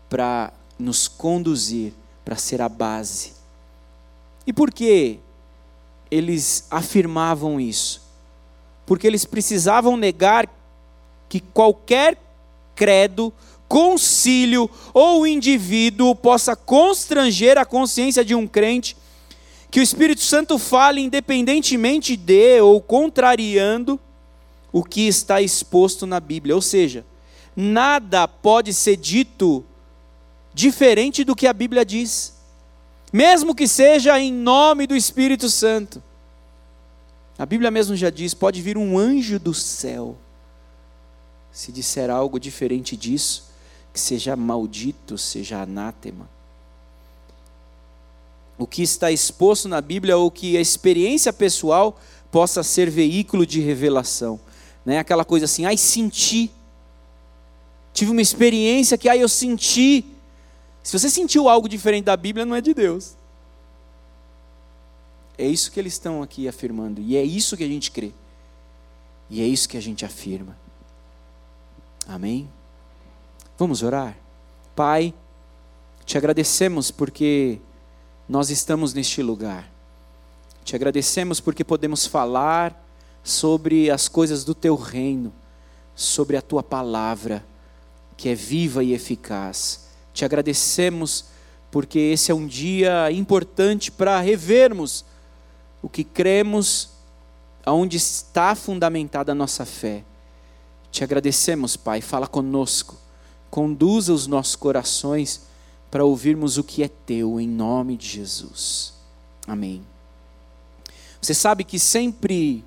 para 0.08 0.52
nos 0.78 1.06
conduzir, 1.06 1.92
para 2.24 2.36
ser 2.36 2.62
a 2.62 2.68
base. 2.68 3.32
E 4.46 4.52
por 4.52 4.72
que 4.72 5.18
eles 6.10 6.66
afirmavam 6.70 7.60
isso? 7.60 8.02
Porque 8.86 9.06
eles 9.06 9.24
precisavam 9.24 9.96
negar 9.96 10.48
que 11.28 11.40
qualquer 11.40 12.16
credo, 12.74 13.32
concílio 13.68 14.70
ou 14.94 15.26
indivíduo 15.26 16.14
possa 16.14 16.56
constranger 16.56 17.58
a 17.58 17.64
consciência 17.64 18.24
de 18.24 18.34
um 18.34 18.46
crente 18.46 18.96
que 19.70 19.80
o 19.80 19.82
Espírito 19.82 20.22
Santo 20.22 20.58
fale 20.58 21.00
independentemente 21.00 22.16
de 22.16 22.60
ou 22.60 22.80
contrariando 22.80 24.00
o 24.72 24.82
que 24.82 25.06
está 25.06 25.42
exposto 25.42 26.06
na 26.06 26.20
Bíblia. 26.20 26.54
Ou 26.54 26.62
seja, 26.62 27.04
nada 27.54 28.26
pode 28.26 28.72
ser 28.72 28.96
dito 28.96 29.64
diferente 30.54 31.24
do 31.24 31.36
que 31.36 31.46
a 31.46 31.52
Bíblia 31.52 31.84
diz, 31.84 32.37
mesmo 33.12 33.54
que 33.54 33.66
seja 33.66 34.18
em 34.18 34.32
nome 34.32 34.86
do 34.86 34.96
Espírito 34.96 35.48
Santo. 35.48 36.02
A 37.38 37.46
Bíblia 37.46 37.70
mesmo 37.70 37.94
já 37.96 38.10
diz: 38.10 38.34
pode 38.34 38.60
vir 38.60 38.76
um 38.76 38.98
anjo 38.98 39.38
do 39.38 39.54
céu, 39.54 40.16
se 41.52 41.70
disser 41.70 42.10
algo 42.10 42.38
diferente 42.38 42.96
disso, 42.96 43.50
que 43.92 44.00
seja 44.00 44.36
maldito, 44.36 45.16
seja 45.16 45.62
anátema. 45.62 46.28
O 48.58 48.66
que 48.66 48.82
está 48.82 49.12
exposto 49.12 49.68
na 49.68 49.80
Bíblia 49.80 50.16
ou 50.16 50.30
que 50.30 50.56
a 50.56 50.60
experiência 50.60 51.32
pessoal 51.32 51.98
possa 52.30 52.62
ser 52.62 52.90
veículo 52.90 53.46
de 53.46 53.60
revelação. 53.60 54.40
Né? 54.84 54.98
Aquela 54.98 55.24
coisa 55.24 55.44
assim, 55.44 55.64
ai, 55.64 55.76
senti. 55.76 56.50
Tive 57.92 58.10
uma 58.10 58.20
experiência 58.20 58.98
que, 58.98 59.08
ai, 59.08 59.22
eu 59.22 59.28
senti. 59.28 60.04
Se 60.82 60.98
você 60.98 61.10
sentiu 61.10 61.48
algo 61.48 61.68
diferente 61.68 62.04
da 62.04 62.16
Bíblia, 62.16 62.46
não 62.46 62.54
é 62.54 62.60
de 62.60 62.72
Deus. 62.72 63.16
É 65.36 65.46
isso 65.46 65.70
que 65.70 65.78
eles 65.78 65.92
estão 65.92 66.22
aqui 66.22 66.48
afirmando. 66.48 67.00
E 67.00 67.16
é 67.16 67.22
isso 67.22 67.56
que 67.56 67.64
a 67.64 67.68
gente 67.68 67.90
crê. 67.90 68.12
E 69.30 69.40
é 69.40 69.46
isso 69.46 69.68
que 69.68 69.76
a 69.76 69.82
gente 69.82 70.04
afirma. 70.04 70.56
Amém? 72.06 72.48
Vamos 73.58 73.82
orar? 73.82 74.16
Pai, 74.74 75.12
te 76.04 76.16
agradecemos 76.16 76.90
porque 76.90 77.60
nós 78.28 78.50
estamos 78.50 78.94
neste 78.94 79.22
lugar. 79.22 79.70
Te 80.64 80.74
agradecemos 80.74 81.40
porque 81.40 81.64
podemos 81.64 82.06
falar 82.06 82.84
sobre 83.22 83.90
as 83.90 84.08
coisas 84.08 84.44
do 84.44 84.54
teu 84.54 84.74
reino, 84.74 85.32
sobre 85.94 86.36
a 86.36 86.42
tua 86.42 86.62
palavra, 86.62 87.44
que 88.16 88.28
é 88.28 88.34
viva 88.34 88.82
e 88.82 88.92
eficaz. 88.92 89.87
Te 90.18 90.24
agradecemos 90.24 91.26
porque 91.70 91.96
esse 91.96 92.32
é 92.32 92.34
um 92.34 92.44
dia 92.44 93.08
importante 93.12 93.92
para 93.92 94.18
revermos 94.18 95.04
o 95.80 95.88
que 95.88 96.02
cremos, 96.02 96.90
aonde 97.64 97.98
está 97.98 98.56
fundamentada 98.56 99.30
a 99.30 99.34
nossa 99.34 99.64
fé. 99.64 100.02
Te 100.90 101.04
agradecemos, 101.04 101.76
Pai, 101.76 102.00
fala 102.00 102.26
conosco, 102.26 102.96
conduza 103.48 104.12
os 104.12 104.26
nossos 104.26 104.56
corações 104.56 105.42
para 105.88 106.04
ouvirmos 106.04 106.58
o 106.58 106.64
que 106.64 106.82
é 106.82 106.88
teu, 106.88 107.38
em 107.38 107.46
nome 107.46 107.96
de 107.96 108.08
Jesus. 108.08 108.94
Amém. 109.46 109.86
Você 111.22 111.32
sabe 111.32 111.62
que 111.62 111.78
sempre 111.78 112.64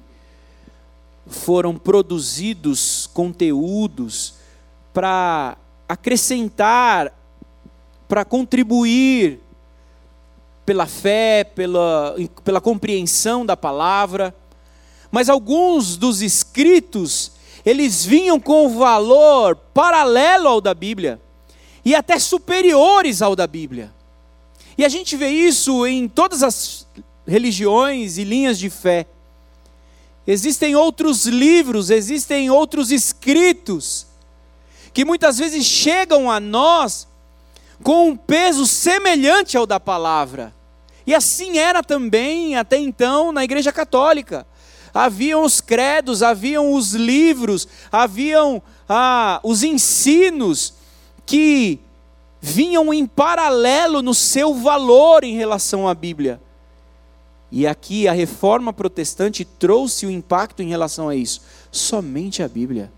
foram 1.28 1.76
produzidos 1.76 3.08
conteúdos 3.08 4.36
para 4.94 5.58
acrescentar, 5.90 7.14
para 8.12 8.26
contribuir 8.26 9.40
pela 10.66 10.86
fé, 10.86 11.46
pela, 11.46 12.14
pela 12.44 12.60
compreensão 12.60 13.46
da 13.46 13.56
palavra, 13.56 14.36
mas 15.10 15.30
alguns 15.30 15.96
dos 15.96 16.22
escritos, 16.22 17.32
eles 17.66 18.04
vinham 18.04 18.38
com 18.38 18.78
valor 18.78 19.56
paralelo 19.56 20.50
ao 20.50 20.60
da 20.60 20.74
Bíblia, 20.74 21.22
e 21.86 21.96
até 21.96 22.20
superiores 22.20 23.22
ao 23.22 23.34
da 23.34 23.48
Bíblia. 23.48 23.94
E 24.78 24.84
a 24.84 24.90
gente 24.90 25.16
vê 25.16 25.30
isso 25.30 25.88
em 25.88 26.10
todas 26.10 26.44
as 26.44 26.86
religiões 27.26 28.18
e 28.18 28.26
linhas 28.26 28.60
de 28.60 28.70
fé. 28.70 29.08
Existem 30.28 30.76
outros 30.76 31.28
livros, 31.28 31.90
existem 31.90 32.50
outros 32.50 32.92
escritos, 32.92 34.06
que 34.94 35.06
muitas 35.06 35.38
vezes 35.38 35.66
chegam 35.66 36.30
a 36.30 36.42
nós 36.42 37.08
com 37.84 38.10
um 38.10 38.16
peso 38.16 38.66
semelhante 38.66 39.58
ao 39.58 39.66
da 39.66 39.80
palavra. 39.80 40.54
E 41.06 41.16
assim 41.16 41.58
era 41.58 41.84
também 41.84 42.56
até 42.56 42.78
então 42.78 43.32
na 43.32 43.44
Igreja 43.44 43.72
Católica. 43.72 44.46
Haviam 44.94 45.44
os 45.44 45.62
credos, 45.62 46.22
haviam 46.22 46.74
os 46.74 46.94
livros, 46.94 47.68
haviam 47.92 48.62
ah, 48.88 49.40
os 49.44 49.64
ensinos 49.64 50.74
que 51.26 51.80
vinham 52.42 52.94
em 52.94 53.06
paralelo 53.06 54.02
no 54.02 54.14
seu 54.14 54.54
valor 54.54 55.24
em 55.24 55.36
relação 55.36 55.88
à 55.88 55.94
Bíblia. 55.94 56.42
E 57.52 57.68
aqui 57.68 58.08
a 58.08 58.14
reforma 58.14 58.72
protestante 58.72 59.44
trouxe 59.44 60.06
o 60.06 60.12
impacto 60.12 60.62
em 60.62 60.70
relação 60.70 61.10
a 61.10 61.16
isso. 61.16 61.42
Somente 61.72 62.44
a 62.44 62.48
Bíblia 62.48 62.92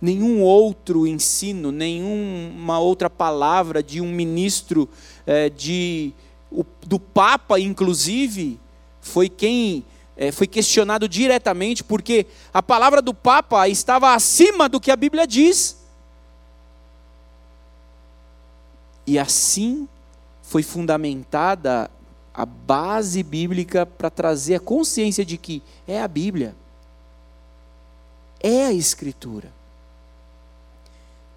nenhum 0.00 0.42
outro 0.42 1.06
ensino, 1.06 1.70
nenhuma 1.70 2.78
outra 2.78 3.10
palavra 3.10 3.82
de 3.82 4.00
um 4.00 4.10
ministro, 4.10 4.88
é, 5.26 5.50
de, 5.50 6.12
o, 6.50 6.64
do 6.86 6.98
Papa, 6.98 7.60
inclusive, 7.60 8.58
foi 9.00 9.28
quem 9.28 9.84
é, 10.16 10.30
foi 10.30 10.46
questionado 10.46 11.08
diretamente, 11.08 11.82
porque 11.82 12.26
a 12.52 12.62
palavra 12.62 13.00
do 13.00 13.14
Papa 13.14 13.66
estava 13.68 14.14
acima 14.14 14.68
do 14.68 14.78
que 14.78 14.90
a 14.90 14.96
Bíblia 14.96 15.26
diz. 15.26 15.78
E 19.06 19.18
assim 19.18 19.88
foi 20.42 20.62
fundamentada 20.62 21.90
a 22.34 22.44
base 22.44 23.22
bíblica 23.22 23.86
para 23.86 24.10
trazer 24.10 24.56
a 24.56 24.60
consciência 24.60 25.24
de 25.24 25.36
que 25.36 25.62
é 25.86 26.02
a 26.02 26.08
Bíblia, 26.08 26.54
é 28.40 28.66
a 28.66 28.72
Escritura. 28.72 29.59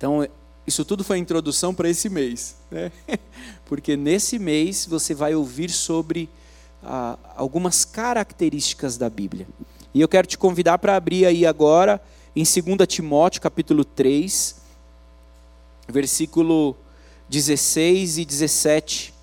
Então, 0.03 0.27
isso 0.67 0.83
tudo 0.83 1.01
foi 1.01 1.17
introdução 1.17 1.73
para 1.73 1.89
esse 1.89 2.09
mês, 2.09 2.57
né? 2.69 2.91
porque 3.65 3.95
nesse 3.95 4.37
mês 4.37 4.85
você 4.85 5.13
vai 5.13 5.33
ouvir 5.33 5.69
sobre 5.69 6.29
ah, 6.83 7.17
algumas 7.37 7.85
características 7.85 8.97
da 8.97 9.09
Bíblia. 9.09 9.47
E 9.93 10.01
eu 10.01 10.09
quero 10.09 10.27
te 10.27 10.37
convidar 10.37 10.77
para 10.77 10.97
abrir 10.97 11.25
aí 11.25 11.45
agora 11.45 12.01
em 12.35 12.43
2 12.43 12.85
Timóteo, 12.85 13.41
capítulo 13.41 13.85
3, 13.85 14.57
versículo 15.87 16.75
16 17.29 18.17
e 18.17 18.25
17. 18.25 19.13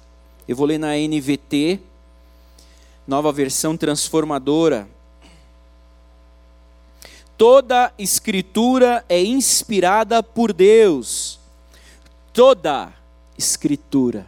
Eu 0.49 0.57
vou 0.57 0.65
ler 0.65 0.79
na 0.79 0.97
NVT, 0.97 1.79
nova 3.07 3.31
versão 3.31 3.77
transformadora. 3.77 4.89
Toda 7.41 7.91
escritura 7.99 9.03
é 9.09 9.19
inspirada 9.25 10.23
por 10.23 10.53
Deus. 10.53 11.41
Toda 12.35 12.93
escritura 13.39 14.27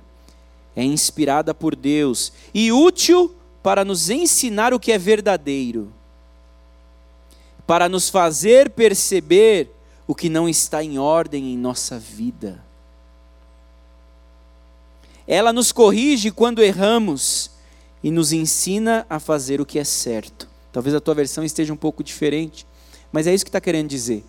é 0.75 0.83
inspirada 0.83 1.53
por 1.53 1.77
Deus 1.77 2.33
e 2.55 2.73
útil 2.73 3.31
para 3.63 3.85
nos 3.85 4.09
ensinar 4.09 4.73
o 4.73 4.81
que 4.81 4.91
é 4.91 4.97
verdadeiro, 4.97 5.93
para 7.67 7.87
nos 7.87 8.09
fazer 8.09 8.71
perceber 8.71 9.69
o 10.07 10.15
que 10.15 10.31
não 10.31 10.49
está 10.49 10.83
em 10.83 10.99
ordem 10.99 11.53
em 11.53 11.59
nossa 11.59 11.99
vida. 11.99 12.65
Ela 15.27 15.53
nos 15.53 15.71
corrige 15.71 16.31
quando 16.31 16.63
erramos 16.63 17.51
e 18.03 18.11
nos 18.11 18.33
ensina 18.33 19.05
a 19.11 19.21
fazer 19.21 19.61
o 19.61 19.67
que 19.67 19.79
é 19.79 19.85
certo. 19.85 20.49
Talvez 20.73 20.95
a 20.95 21.01
tua 21.01 21.13
versão 21.13 21.45
esteja 21.45 21.75
um 21.75 21.77
pouco 21.77 22.03
diferente. 22.03 22.72
Mas 23.13 23.27
é 23.27 23.35
isso 23.35 23.45
que 23.45 23.51
está 23.51 23.61
querendo 23.61 23.89
dizer. 23.89 24.25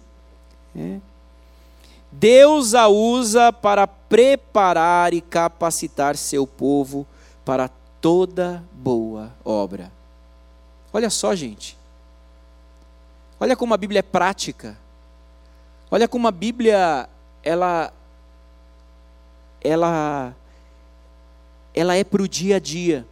É. 0.76 1.00
Deus 2.12 2.76
a 2.76 2.88
usa 2.88 3.52
para 3.52 3.88
preparar 3.88 5.14
e 5.14 5.22
capacitar 5.22 6.16
seu 6.16 6.46
povo 6.46 7.08
para 7.44 7.70
toda 8.00 8.64
boa 8.74 9.34
obra. 9.44 9.92
Olha 10.92 11.10
só, 11.10 11.34
gente. 11.34 11.78
Olha 13.40 13.56
como 13.56 13.74
a 13.74 13.78
Bíblia 13.78 14.00
é 14.00 14.04
prática. 14.04 14.78
Olha 15.90 16.08
como 16.08 16.28
a 16.28 16.32
Bíblia 16.32 17.10
ela 17.42 17.92
ela 19.62 20.36
ela 21.74 21.96
é 21.96 22.04
para 22.04 22.22
o 22.22 22.28
dia 22.28 22.58
a 22.58 22.60
dia. 22.60 23.08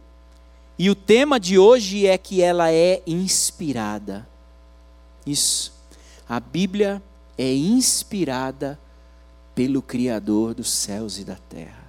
E 0.78 0.88
o 0.88 0.94
tema 0.94 1.40
de 1.40 1.58
hoje 1.58 2.06
é 2.06 2.16
que 2.16 2.40
ela 2.40 2.72
é 2.72 3.02
inspirada. 3.06 4.28
Isso. 5.26 5.72
A 6.28 6.40
Bíblia 6.40 7.02
é 7.38 7.52
inspirada 7.52 8.78
pelo 9.54 9.82
Criador 9.82 10.54
dos 10.54 10.70
céus 10.70 11.18
e 11.18 11.24
da 11.24 11.36
terra. 11.48 11.82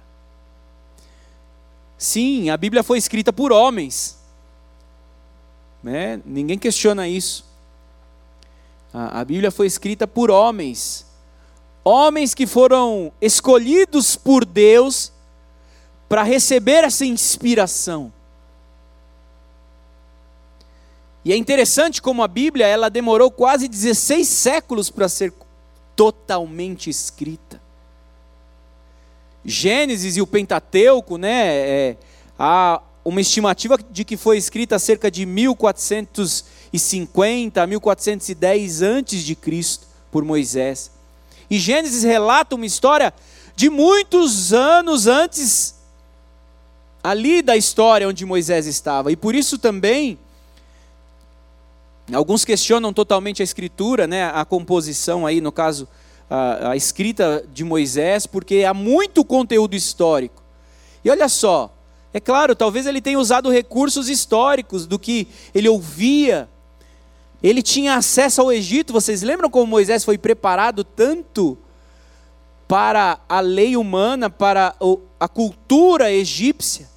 Sim, 1.96 2.50
a 2.50 2.56
Bíblia 2.56 2.82
foi 2.82 2.98
escrita 2.98 3.32
por 3.32 3.52
homens, 3.52 4.18
né? 5.82 6.20
ninguém 6.24 6.58
questiona 6.58 7.08
isso. 7.08 7.44
A, 8.92 9.20
a 9.20 9.24
Bíblia 9.24 9.50
foi 9.50 9.66
escrita 9.66 10.06
por 10.06 10.30
homens, 10.30 11.06
homens 11.82 12.34
que 12.34 12.46
foram 12.46 13.12
escolhidos 13.20 14.16
por 14.16 14.44
Deus 14.44 15.12
para 16.08 16.22
receber 16.22 16.84
essa 16.84 17.04
inspiração. 17.04 18.12
E 21.24 21.32
é 21.32 21.36
interessante 21.36 22.02
como 22.02 22.22
a 22.22 22.28
Bíblia, 22.28 22.66
ela 22.66 22.90
demorou 22.90 23.30
quase 23.30 23.66
16 23.66 24.28
séculos 24.28 24.90
para 24.90 25.08
ser 25.08 25.32
totalmente 25.96 26.90
escrita. 26.90 27.62
Gênesis 29.44 30.16
e 30.16 30.22
o 30.22 30.26
Pentateuco, 30.26 31.16
né, 31.16 31.46
é, 31.46 31.96
há 32.38 32.82
uma 33.04 33.20
estimativa 33.20 33.76
de 33.90 34.04
que 34.04 34.16
foi 34.16 34.38
escrita 34.38 34.78
cerca 34.78 35.10
de 35.10 35.26
1450 35.26 37.66
1410 37.66 38.82
antes 38.82 39.22
de 39.22 39.34
Cristo 39.34 39.88
por 40.10 40.24
Moisés. 40.24 40.90
E 41.50 41.58
Gênesis 41.58 42.02
relata 42.02 42.54
uma 42.54 42.66
história 42.66 43.12
de 43.54 43.70
muitos 43.70 44.52
anos 44.52 45.06
antes 45.06 45.74
ali 47.02 47.42
da 47.42 47.56
história 47.56 48.08
onde 48.08 48.24
Moisés 48.24 48.66
estava. 48.66 49.12
E 49.12 49.16
por 49.16 49.34
isso 49.34 49.58
também 49.58 50.18
alguns 52.12 52.44
questionam 52.44 52.92
totalmente 52.92 53.40
a 53.40 53.44
escritura, 53.44 54.06
né, 54.06 54.24
a 54.24 54.44
composição 54.44 55.26
aí, 55.26 55.40
no 55.40 55.50
caso, 55.50 55.88
a, 56.28 56.70
a 56.70 56.76
escrita 56.76 57.44
de 57.52 57.64
Moisés, 57.64 58.26
porque 58.26 58.64
há 58.64 58.74
muito 58.74 59.24
conteúdo 59.24 59.74
histórico. 59.74 60.42
E 61.04 61.10
olha 61.10 61.28
só, 61.28 61.74
é 62.12 62.20
claro, 62.20 62.54
talvez 62.54 62.86
ele 62.86 63.00
tenha 63.00 63.18
usado 63.18 63.50
recursos 63.50 64.08
históricos 64.08 64.86
do 64.86 64.98
que 64.98 65.26
ele 65.54 65.68
ouvia. 65.68 66.48
Ele 67.42 67.60
tinha 67.60 67.96
acesso 67.96 68.40
ao 68.40 68.52
Egito. 68.52 68.92
Vocês 68.92 69.20
lembram 69.20 69.50
como 69.50 69.66
Moisés 69.66 70.04
foi 70.04 70.16
preparado 70.16 70.84
tanto 70.84 71.58
para 72.68 73.18
a 73.28 73.40
lei 73.40 73.76
humana, 73.76 74.30
para 74.30 74.76
a 75.18 75.28
cultura 75.28 76.12
egípcia? 76.12 76.88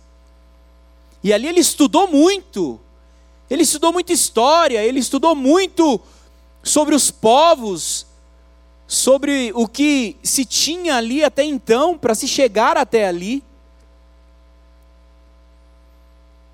E 1.24 1.34
ali 1.34 1.48
ele 1.48 1.62
estudou 1.62 2.08
muito. 2.08 2.80
Ele 3.50 3.64
estudou 3.64 3.94
muita 3.94 4.12
história, 4.12 4.84
ele 4.84 5.00
estudou 5.00 5.36
muito 5.36 6.00
sobre 6.64 6.94
os 6.94 7.10
povos, 7.10 8.06
sobre 8.88 9.52
o 9.54 9.68
que 9.68 10.18
se 10.24 10.46
tinha 10.46 10.96
ali 10.96 11.24
até 11.24 11.44
então 11.44 11.98
para 11.98 12.16
se 12.16 12.28
chegar 12.28 12.78
até 12.78 13.08
ali. 13.08 13.44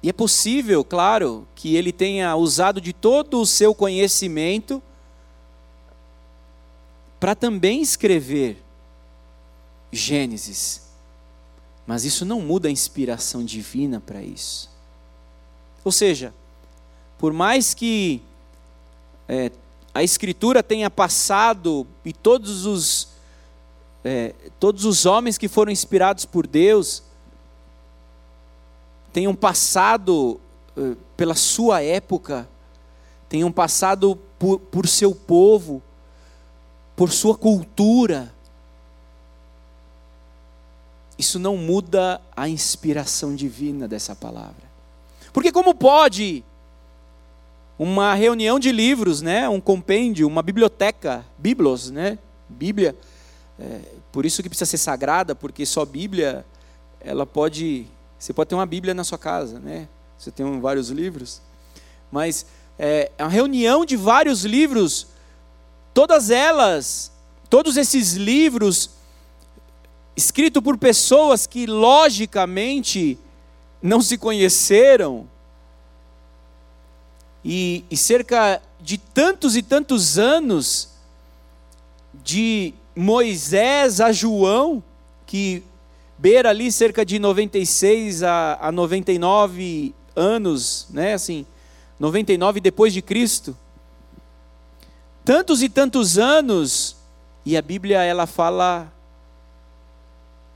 E 0.01 0.09
é 0.09 0.13
possível, 0.13 0.83
claro, 0.83 1.47
que 1.55 1.75
ele 1.75 1.91
tenha 1.91 2.35
usado 2.35 2.81
de 2.81 2.91
todo 2.91 3.39
o 3.39 3.45
seu 3.45 3.73
conhecimento 3.73 4.83
para 7.19 7.33
também 7.33 7.81
escrever 7.81 8.61
Gênesis. 9.93 10.81
Mas 11.87 12.03
isso 12.03 12.25
não 12.25 12.41
muda 12.41 12.67
a 12.67 12.71
inspiração 12.71 13.45
divina 13.45 14.01
para 14.01 14.21
isso. 14.21 14.69
Ou 15.83 15.91
seja, 15.91 16.33
por 17.23 17.31
mais 17.31 17.73
que 17.73 18.21
é, 19.29 19.49
a 19.93 20.03
Escritura 20.03 20.61
tenha 20.61 20.89
passado 20.89 21.87
e 22.03 22.11
todos 22.11 22.65
os, 22.65 23.07
é, 24.03 24.35
todos 24.59 24.83
os 24.83 25.05
homens 25.05 25.37
que 25.37 25.47
foram 25.47 25.71
inspirados 25.71 26.25
por 26.25 26.45
Deus 26.45 27.01
tenham 29.13 29.33
passado 29.33 30.37
é, 30.75 30.97
pela 31.15 31.33
sua 31.33 31.81
época, 31.81 32.45
tenham 33.29 33.53
passado 33.53 34.19
por, 34.37 34.59
por 34.59 34.85
seu 34.85 35.15
povo, 35.15 35.81
por 36.93 37.09
sua 37.09 37.37
cultura, 37.37 38.35
isso 41.17 41.39
não 41.39 41.55
muda 41.55 42.19
a 42.35 42.49
inspiração 42.49 43.33
divina 43.33 43.87
dessa 43.87 44.13
palavra. 44.13 44.69
Porque 45.31 45.53
como 45.53 45.73
pode 45.73 46.43
uma 47.83 48.13
reunião 48.13 48.57
de 48.57 48.71
livros, 48.71 49.21
né, 49.21 49.49
um 49.49 49.59
compêndio, 49.59 50.25
uma 50.25 50.41
biblioteca, 50.41 51.25
biblos, 51.37 51.91
né, 51.91 52.17
Bíblia, 52.47 52.95
é, 53.59 53.81
por 54.09 54.25
isso 54.25 54.41
que 54.41 54.47
precisa 54.47 54.69
ser 54.69 54.77
sagrada, 54.77 55.35
porque 55.35 55.65
só 55.65 55.83
Bíblia, 55.83 56.45
ela 57.01 57.25
pode, 57.25 57.85
você 58.17 58.31
pode 58.31 58.49
ter 58.49 58.55
uma 58.55 58.65
Bíblia 58.65 58.93
na 58.93 59.03
sua 59.03 59.17
casa, 59.17 59.59
né, 59.59 59.89
você 60.17 60.31
tem 60.31 60.59
vários 60.61 60.89
livros, 60.89 61.41
mas 62.09 62.45
é, 62.79 63.11
é 63.17 63.23
uma 63.23 63.29
reunião 63.29 63.85
de 63.85 63.97
vários 63.97 64.45
livros, 64.45 65.07
todas 65.93 66.29
elas, 66.29 67.11
todos 67.49 67.75
esses 67.75 68.13
livros 68.13 68.91
escrito 70.15 70.61
por 70.61 70.77
pessoas 70.77 71.45
que 71.45 71.65
logicamente 71.65 73.19
não 73.81 74.01
se 74.01 74.17
conheceram, 74.17 75.27
e, 77.43 77.83
e, 77.89 77.97
cerca 77.97 78.61
de 78.79 78.97
tantos 78.97 79.55
e 79.55 79.61
tantos 79.61 80.17
anos, 80.17 80.89
de 82.23 82.73
Moisés 82.95 83.99
a 83.99 84.11
João, 84.11 84.83
que 85.25 85.63
beira 86.17 86.49
ali 86.49 86.71
cerca 86.71 87.05
de 87.05 87.19
96 87.19 88.23
a, 88.23 88.57
a 88.61 88.71
99 88.71 89.93
anos, 90.15 90.87
né, 90.89 91.13
assim, 91.13 91.45
99 91.99 92.59
depois 92.59 92.93
de 92.93 93.01
Cristo. 93.01 93.57
Tantos 95.25 95.63
e 95.63 95.69
tantos 95.69 96.17
anos, 96.17 96.97
e 97.45 97.57
a 97.57 97.61
Bíblia 97.61 98.03
ela 98.03 98.25
fala 98.25 98.91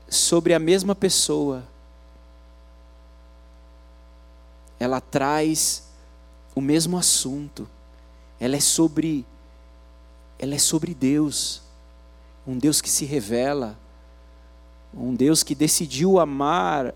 sobre 0.08 0.54
a 0.54 0.58
mesma 0.58 0.94
pessoa. 0.94 1.62
Ela 4.78 5.00
traz 5.00 5.87
o 6.58 6.60
mesmo 6.60 6.98
assunto. 6.98 7.68
Ela 8.40 8.56
é 8.56 8.60
sobre 8.60 9.24
ela 10.40 10.54
é 10.54 10.58
sobre 10.58 10.92
Deus. 10.92 11.62
Um 12.46 12.58
Deus 12.58 12.80
que 12.80 12.88
se 12.88 13.04
revela, 13.04 13.78
um 14.92 15.14
Deus 15.14 15.42
que 15.42 15.54
decidiu 15.54 16.18
amar 16.18 16.94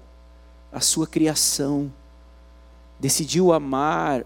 a 0.73 0.81
sua 0.81 1.07
criação. 1.07 1.93
Decidiu 2.99 3.53
amar 3.53 4.25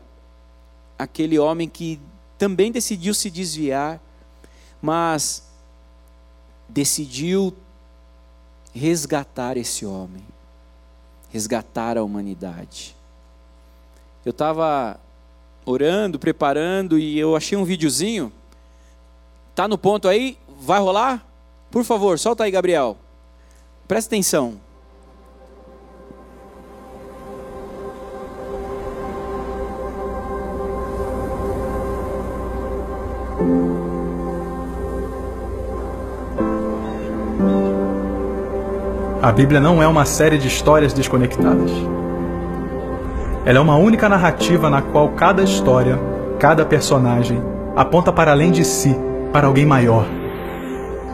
aquele 0.98 1.38
homem 1.38 1.68
que 1.68 2.00
também 2.38 2.72
decidiu 2.72 3.12
se 3.12 3.30
desviar, 3.30 4.00
mas 4.80 5.42
decidiu 6.68 7.54
resgatar 8.72 9.56
esse 9.56 9.84
homem, 9.84 10.24
resgatar 11.30 11.98
a 11.98 12.04
humanidade. 12.04 12.94
Eu 14.24 14.30
estava 14.30 15.00
orando, 15.66 16.18
preparando 16.18 16.98
e 16.98 17.18
eu 17.18 17.34
achei 17.36 17.58
um 17.58 17.64
videozinho. 17.64 18.32
Tá 19.54 19.66
no 19.66 19.76
ponto 19.76 20.08
aí? 20.08 20.38
Vai 20.60 20.80
rolar? 20.80 21.26
Por 21.70 21.84
favor, 21.84 22.18
solta 22.18 22.44
aí, 22.44 22.50
Gabriel. 22.50 22.96
Presta 23.86 24.08
atenção. 24.08 24.60
A 39.22 39.32
Bíblia 39.32 39.60
não 39.60 39.82
é 39.82 39.88
uma 39.88 40.04
série 40.04 40.38
de 40.38 40.46
histórias 40.46 40.92
desconectadas. 40.92 41.70
Ela 43.46 43.58
é 43.58 43.60
uma 43.60 43.76
única 43.76 44.08
narrativa 44.08 44.68
na 44.68 44.82
qual 44.82 45.10
cada 45.10 45.44
história, 45.44 45.96
cada 46.36 46.66
personagem, 46.66 47.40
aponta 47.76 48.12
para 48.12 48.32
além 48.32 48.50
de 48.50 48.64
si, 48.64 48.98
para 49.32 49.46
alguém 49.46 49.64
maior. 49.64 50.04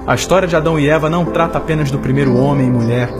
A 0.07 0.14
história 0.14 0.49
de 0.49 0.57
Adão 0.57 0.79
e 0.79 0.88
Eva 0.88 1.11
não 1.11 1.27
trata 1.27 1.59
apenas 1.59 1.90
do 1.90 1.99
primeiro 1.99 2.35
homem 2.35 2.68
e 2.68 2.71
mulher. 2.71 3.11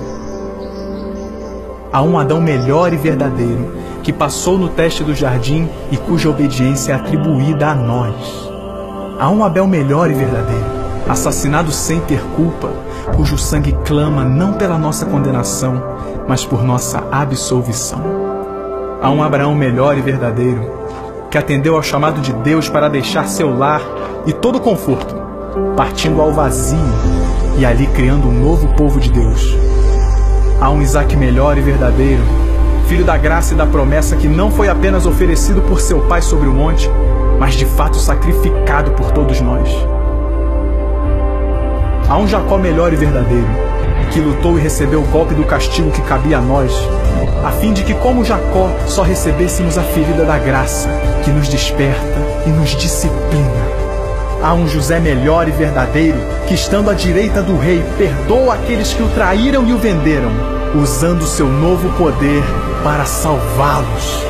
Há 1.93 2.01
um 2.01 2.19
Adão 2.19 2.41
melhor 2.41 2.95
e 2.95 2.97
verdadeiro, 2.97 3.75
que 4.03 4.15
passou 4.15 4.57
no 4.57 4.71
teste 4.71 5.05
do 5.05 5.15
jardim 5.15 5.69
e 5.91 5.99
cuja 5.99 6.31
obediência 6.31 6.93
é 6.93 6.95
atribuída 6.95 7.69
a 7.69 7.75
nós. 7.75 8.49
Há 9.21 9.29
um 9.29 9.45
Abel 9.45 9.67
melhor 9.67 10.11
e 10.11 10.15
verdadeiro, 10.15 10.65
assassinado 11.07 11.71
sem 11.71 12.01
ter 12.01 12.23
culpa, 12.35 12.71
cujo 13.15 13.37
sangue 13.37 13.77
clama 13.85 14.25
não 14.25 14.55
pela 14.55 14.79
nossa 14.79 15.05
condenação, 15.05 15.83
mas 16.27 16.47
por 16.47 16.65
nossa 16.65 17.05
absolvição. 17.13 18.22
Há 19.03 19.11
um 19.11 19.21
Abraão 19.21 19.53
melhor 19.53 19.99
e 19.99 20.01
verdadeiro, 20.01 20.71
que 21.29 21.37
atendeu 21.37 21.75
ao 21.75 21.83
chamado 21.83 22.21
de 22.21 22.33
Deus 22.35 22.69
para 22.69 22.89
deixar 22.89 23.27
seu 23.27 23.53
lar 23.53 23.83
e 24.25 24.33
todo 24.33 24.61
conforto, 24.61 25.13
partindo 25.77 26.21
ao 26.21 26.33
vazio 26.33 26.79
e 27.59 27.67
ali 27.67 27.89
criando 27.89 28.29
um 28.29 28.33
novo 28.33 28.69
povo 28.77 29.01
de 29.01 29.11
Deus. 29.11 29.57
Há 30.61 30.71
um 30.71 30.81
Isaac 30.81 31.17
melhor 31.17 31.59
e 31.59 31.61
verdadeiro, 31.61 32.23
filho 32.87 33.05
da 33.05 33.17
graça 33.17 33.55
e 33.55 33.57
da 33.57 33.67
promessa 33.67 34.15
que 34.15 34.29
não 34.29 34.53
foi 34.53 34.69
apenas 34.69 35.05
oferecido 35.05 35.61
por 35.63 35.81
seu 35.81 36.03
pai 36.03 36.23
sobre 36.23 36.47
o 36.47 36.53
monte, 36.53 36.89
mas 37.41 37.55
de 37.55 37.67
fato 37.67 37.97
sacrificado 37.97 38.93
por 38.93 39.11
todos 39.11 39.41
nós. 39.41 39.69
Há 42.09 42.17
um 42.19 42.29
Jacó 42.29 42.57
melhor 42.57 42.93
e 42.93 42.97
verdadeiro, 42.97 43.49
que 44.13 44.21
lutou 44.21 44.59
e 44.59 44.63
recebeu 44.63 45.01
o 45.01 45.07
golpe 45.07 45.35
do 45.35 45.45
castigo 45.45 45.91
que 45.91 46.03
cabia 46.03 46.39
a 46.39 46.41
nós, 46.41 46.73
a 47.45 47.51
fim 47.51 47.73
de 47.73 47.83
que, 47.83 47.95
como 47.95 48.25
Jacó, 48.25 48.71
só 48.87 49.03
recebêssemos 49.03 49.79
a 49.79 49.83
ferida 49.83 50.25
da 50.25 50.39
graça, 50.39 50.89
que 51.25 51.31
nos 51.31 51.49
desperta 51.49 52.21
e 52.47 52.51
nos 52.51 52.71
disciplina. 52.77 53.73
Há 54.43 54.55
um 54.55 54.69
José 54.69 55.01
melhor 55.01 55.49
e 55.49 55.51
verdadeiro, 55.51 56.19
que 56.47 56.55
estando 56.55 56.91
à 56.91 56.95
direita 56.95 57.43
do 57.43 57.57
rei, 57.57 57.83
perdoa 57.97 58.55
aqueles 58.55 58.93
que 58.93 59.03
o 59.03 59.09
traíram 59.09 59.67
e 59.67 59.73
o 59.73 59.79
venderam, 59.79 60.31
usando 60.75 61.25
seu 61.27 61.47
novo 61.47 61.89
poder 61.97 62.43
para 62.85 63.05
salvá-los. 63.05 64.25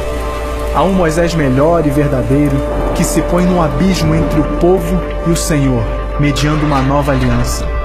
Há 0.74 0.82
um 0.82 0.92
Moisés 0.92 1.34
melhor 1.34 1.86
e 1.86 1.90
verdadeiro, 1.90 2.56
que 2.94 3.04
se 3.04 3.20
põe 3.22 3.44
no 3.44 3.60
abismo 3.60 4.14
entre 4.14 4.40
o 4.40 4.44
povo 4.58 5.00
e 5.26 5.30
o 5.30 5.36
Senhor, 5.36 5.82
mediando 6.20 6.64
uma 6.64 6.80
nova 6.82 7.12
aliança. 7.12 7.81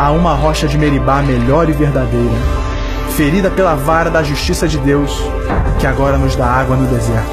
Há 0.00 0.12
uma 0.12 0.32
rocha 0.32 0.66
de 0.66 0.78
Meribá 0.78 1.20
melhor 1.20 1.68
e 1.68 1.72
verdadeira, 1.72 2.34
ferida 3.18 3.50
pela 3.50 3.74
vara 3.74 4.08
da 4.08 4.22
justiça 4.22 4.66
de 4.66 4.78
Deus, 4.78 5.14
que 5.78 5.86
agora 5.86 6.16
nos 6.16 6.34
dá 6.34 6.46
água 6.46 6.74
no 6.74 6.86
deserto. 6.86 7.30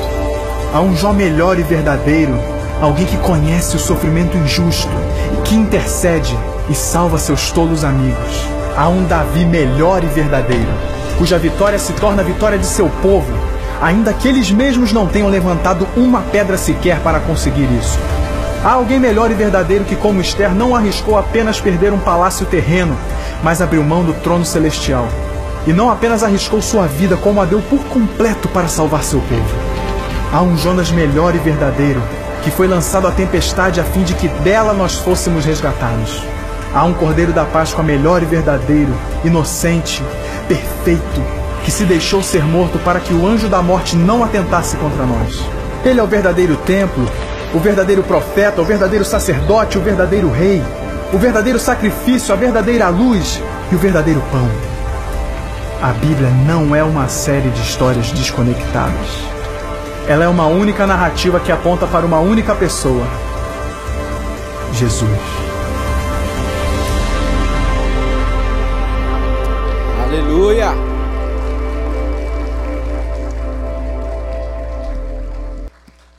Há 0.74 0.82
um 0.82 0.94
Jó 0.94 1.14
melhor 1.14 1.58
e 1.58 1.64
verdadeiro, 1.64 2.38
alguém 2.82 3.06
que 3.06 3.16
conhece 3.20 3.78
o 3.78 3.80
sofrimento 3.80 4.36
injusto, 4.36 4.92
que 5.46 5.56
intercede 5.56 6.38
e 6.70 6.76
salva 6.76 7.18
seus 7.18 7.54
tolos 7.54 7.86
amigos. 7.86 8.46
Há 8.76 8.90
um 8.90 9.06
Davi 9.06 9.46
melhor 9.46 10.04
e 10.04 10.08
verdadeiro, 10.08 10.74
cuja 11.18 11.40
vitória 11.40 11.80
se 11.80 11.94
torna 11.94 12.22
a 12.22 12.26
vitória 12.26 12.60
de 12.60 12.66
seu 12.66 12.90
povo, 13.02 13.32
ainda 13.82 14.12
que 14.12 14.28
eles 14.28 14.52
mesmos 14.52 14.92
não 14.92 15.08
tenham 15.08 15.30
levantado 15.30 15.88
uma 15.96 16.20
pedra 16.20 16.58
sequer 16.58 17.00
para 17.00 17.22
conseguir 17.22 17.70
isso. 17.80 17.98
Há 18.64 18.72
alguém 18.72 19.00
melhor 19.00 19.30
e 19.32 19.34
verdadeiro 19.34 19.86
que, 19.86 19.96
como 19.96 20.20
Esther, 20.20 20.54
não 20.54 20.76
arriscou 20.76 21.18
apenas 21.18 21.60
perder 21.60 21.94
um 21.94 22.00
palácio 22.00 22.46
terreno, 22.46 22.98
mas 23.44 23.62
abriu 23.62 23.84
mão 23.84 24.04
do 24.04 24.14
trono 24.14 24.44
celestial. 24.44 25.08
E 25.66 25.74
não 25.74 25.90
apenas 25.90 26.24
arriscou 26.24 26.62
sua 26.62 26.88
vida, 26.88 27.16
como 27.18 27.42
a 27.42 27.46
deu 27.46 27.62
por 27.62 27.80
completo 27.86 28.48
para 28.48 28.68
salvar 28.68 29.04
seu 29.04 29.20
povo. 29.20 29.56
Há 30.34 30.42
um 30.42 30.58
Jonas 30.58 30.92
melhor 30.92 31.36
e 31.36 31.38
verdadeiro, 31.38 32.02
que 32.44 32.52
foi 32.52 32.68
lançado 32.68 33.08
à 33.08 33.12
tempestade 33.12 33.80
a 33.80 33.84
fim 33.84 34.04
de 34.04 34.14
que 34.14 34.28
dela 34.28 34.74
nós 34.74 34.96
fôssemos 34.96 35.46
resgatados. 35.46 36.24
Há 36.74 36.84
um 36.84 36.94
Cordeiro 36.94 37.32
da 37.32 37.46
Páscoa 37.46 37.84
melhor 37.84 38.22
e 38.22 38.26
verdadeiro, 38.26 38.94
inocente, 39.24 40.04
perfeito, 40.48 41.24
que 41.64 41.72
se 41.72 41.86
deixou 41.86 42.24
ser 42.24 42.44
morto 42.44 42.80
para 42.80 43.00
que 43.00 43.14
o 43.14 43.26
anjo 43.26 43.48
da 43.48 43.62
morte 43.62 43.96
não 43.96 44.24
atentasse 44.24 44.76
contra 44.78 45.06
nós. 45.06 45.42
Ele 45.86 46.00
é 46.00 46.04
o 46.04 46.08
verdadeiro 46.08 46.56
templo, 46.58 47.06
o 47.54 47.60
verdadeiro 47.60 48.04
profeta, 48.04 48.62
o 48.62 48.66
verdadeiro 48.66 49.06
sacerdote, 49.06 49.78
o 49.78 49.82
verdadeiro 49.82 50.30
rei, 50.30 50.62
o 51.14 51.18
verdadeiro 51.18 51.60
sacrifício, 51.60 52.34
a 52.34 52.38
verdadeira 52.38 52.90
luz 52.90 53.42
e 53.72 53.76
o 53.76 53.78
verdadeiro 53.78 54.22
pão. 54.32 54.50
A 55.82 55.94
Bíblia 55.94 56.30
não 56.46 56.76
é 56.76 56.84
uma 56.84 57.08
série 57.08 57.50
de 57.50 57.62
histórias 57.62 58.12
desconectadas. 58.12 59.28
Ela 60.08 60.24
é 60.24 60.28
uma 60.28 60.48
única 60.48 60.88
narrativa 60.88 61.40
que 61.40 61.52
aponta 61.52 61.86
para 61.86 62.06
uma 62.06 62.20
única 62.20 62.56
pessoa: 62.56 63.06
Jesus. 64.74 65.20
Aleluia! 70.04 70.87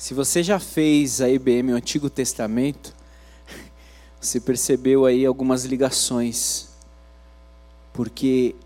Se 0.09 0.15
você 0.15 0.43
já 0.43 0.59
fez 0.59 1.21
a 1.21 1.29
IBM 1.29 1.75
o 1.75 1.77
Antigo 1.77 2.09
Testamento, 2.09 2.95
você 4.19 4.41
percebeu 4.41 5.05
aí 5.05 5.27
algumas 5.27 5.67
ligações, 5.67 6.71
porque 7.93 8.57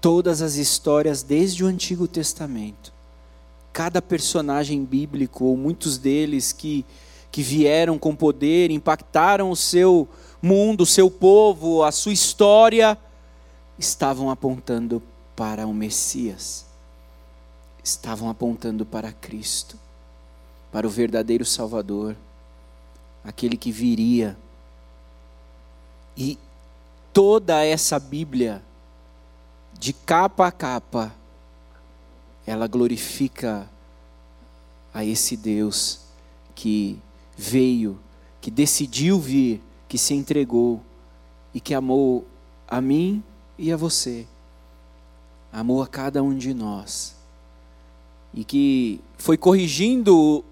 todas 0.00 0.42
as 0.42 0.56
histórias 0.56 1.22
desde 1.22 1.62
o 1.62 1.68
Antigo 1.68 2.08
Testamento 2.08 2.92
cada 3.72 4.02
personagem 4.02 4.84
bíblico, 4.84 5.44
ou 5.44 5.56
muitos 5.56 5.98
deles 5.98 6.52
que, 6.52 6.84
que 7.30 7.44
vieram 7.44 7.96
com 7.96 8.16
poder, 8.16 8.72
impactaram 8.72 9.52
o 9.52 9.56
seu 9.56 10.08
mundo, 10.42 10.80
o 10.80 10.86
seu 10.86 11.08
povo, 11.08 11.84
a 11.84 11.92
sua 11.92 12.12
história, 12.12 12.98
estavam 13.78 14.28
apontando 14.30 15.00
para 15.36 15.64
o 15.64 15.72
Messias, 15.72 16.66
estavam 17.84 18.28
apontando 18.28 18.84
para 18.84 19.12
Cristo, 19.12 19.78
para 20.72 20.86
o 20.86 20.90
verdadeiro 20.90 21.44
Salvador, 21.44 22.16
aquele 23.22 23.58
que 23.58 23.70
viria. 23.70 24.36
E 26.16 26.38
toda 27.12 27.62
essa 27.62 28.00
Bíblia, 28.00 28.62
de 29.78 29.92
capa 29.92 30.46
a 30.46 30.52
capa, 30.52 31.14
ela 32.46 32.66
glorifica 32.66 33.68
a 34.94 35.04
esse 35.04 35.36
Deus 35.36 36.00
que 36.54 36.98
veio, 37.36 38.00
que 38.40 38.50
decidiu 38.50 39.20
vir, 39.20 39.60
que 39.88 39.98
se 39.98 40.14
entregou 40.14 40.82
e 41.52 41.60
que 41.60 41.74
amou 41.74 42.26
a 42.66 42.80
mim 42.80 43.22
e 43.58 43.70
a 43.70 43.76
você. 43.76 44.26
Amou 45.52 45.82
a 45.82 45.86
cada 45.86 46.22
um 46.22 46.34
de 46.34 46.54
nós. 46.54 47.14
E 48.32 48.42
que 48.42 49.00
foi 49.18 49.36
corrigindo 49.36 50.42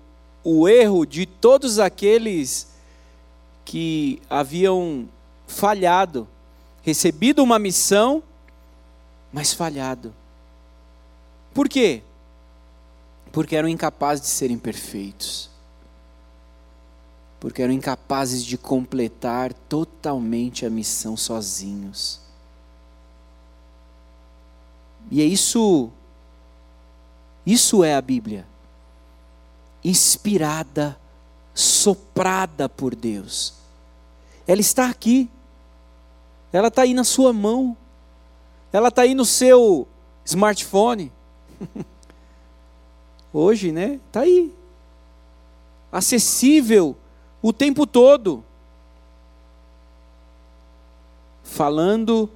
o 0.42 0.68
erro 0.68 1.04
de 1.04 1.26
todos 1.26 1.78
aqueles 1.78 2.68
que 3.64 4.20
haviam 4.28 5.08
falhado, 5.46 6.26
recebido 6.82 7.42
uma 7.42 7.58
missão, 7.58 8.22
mas 9.32 9.52
falhado. 9.52 10.14
Por 11.52 11.68
quê? 11.68 12.02
Porque 13.32 13.54
eram 13.54 13.68
incapazes 13.68 14.24
de 14.24 14.30
serem 14.30 14.58
perfeitos. 14.58 15.50
Porque 17.38 17.62
eram 17.62 17.72
incapazes 17.72 18.44
de 18.44 18.58
completar 18.58 19.52
totalmente 19.52 20.66
a 20.66 20.70
missão 20.70 21.16
sozinhos. 21.16 22.20
E 25.10 25.20
é 25.20 25.24
isso, 25.24 25.90
isso 27.46 27.82
é 27.82 27.94
a 27.94 28.02
Bíblia. 28.02 28.46
Inspirada, 29.84 30.98
soprada 31.54 32.68
por 32.68 32.94
Deus. 32.94 33.54
Ela 34.46 34.60
está 34.60 34.88
aqui. 34.88 35.30
Ela 36.52 36.68
está 36.68 36.82
aí 36.82 36.94
na 36.94 37.04
sua 37.04 37.32
mão. 37.32 37.76
Ela 38.72 38.88
está 38.88 39.02
aí 39.02 39.14
no 39.14 39.24
seu 39.24 39.86
smartphone. 40.24 41.12
Hoje, 43.32 43.72
né? 43.72 44.00
Está 44.08 44.20
aí. 44.20 44.52
Acessível 45.92 46.96
o 47.40 47.52
tempo 47.52 47.86
todo. 47.86 48.44
Falando 51.42 52.30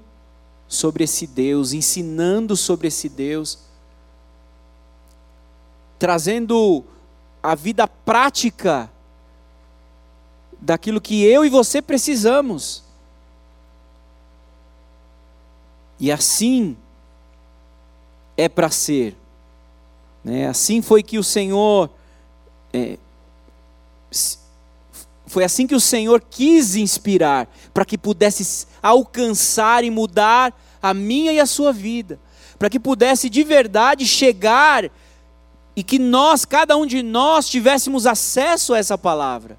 sobre 0.68 1.04
esse 1.04 1.26
Deus, 1.26 1.72
ensinando 1.72 2.57
sobre 2.57 2.88
esse 2.88 3.09
Deus, 3.09 3.61
trazendo 5.98 6.85
a 7.44 7.54
vida 7.54 7.87
prática 7.87 8.90
daquilo 10.59 10.98
que 10.98 11.22
eu 11.22 11.44
e 11.44 11.50
você 11.50 11.83
precisamos. 11.83 12.83
E 16.00 16.11
assim 16.11 16.74
é 18.35 18.48
para 18.48 18.70
ser. 18.70 19.14
Né? 20.24 20.46
Assim 20.46 20.80
foi 20.80 21.02
que 21.02 21.18
o 21.18 21.22
Senhor. 21.22 21.90
É, 22.72 22.96
foi 25.26 25.44
assim 25.44 25.66
que 25.66 25.74
o 25.74 25.80
Senhor 25.80 26.22
quis 26.22 26.76
inspirar, 26.76 27.46
para 27.74 27.85
que 27.85 27.98
pudesse 27.98 28.66
alcançar 28.83 29.85
e 29.85 29.90
mudar 29.90 30.59
a 30.80 30.94
minha 30.94 31.30
e 31.30 31.38
a 31.38 31.44
sua 31.44 31.74
vida, 31.74 32.18
para 32.59 32.70
que 32.70 32.80
pudesse 32.80 33.28
de 33.28 33.44
verdade 33.44 34.07
chegar 34.07 34.90
e 35.76 35.82
que 35.82 35.98
nós, 35.98 36.44
cada 36.44 36.76
um 36.76 36.87
de 36.87 37.02
nós, 37.02 37.48
tivéssemos 37.48 38.06
acesso 38.06 38.74
a 38.74 38.78
essa 38.78 38.96
palavra. 38.96 39.58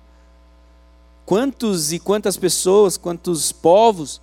Quantos 1.25 1.91
e 1.91 1.99
quantas 1.99 2.37
pessoas, 2.37 2.97
quantos 2.97 3.51
povos 3.51 4.21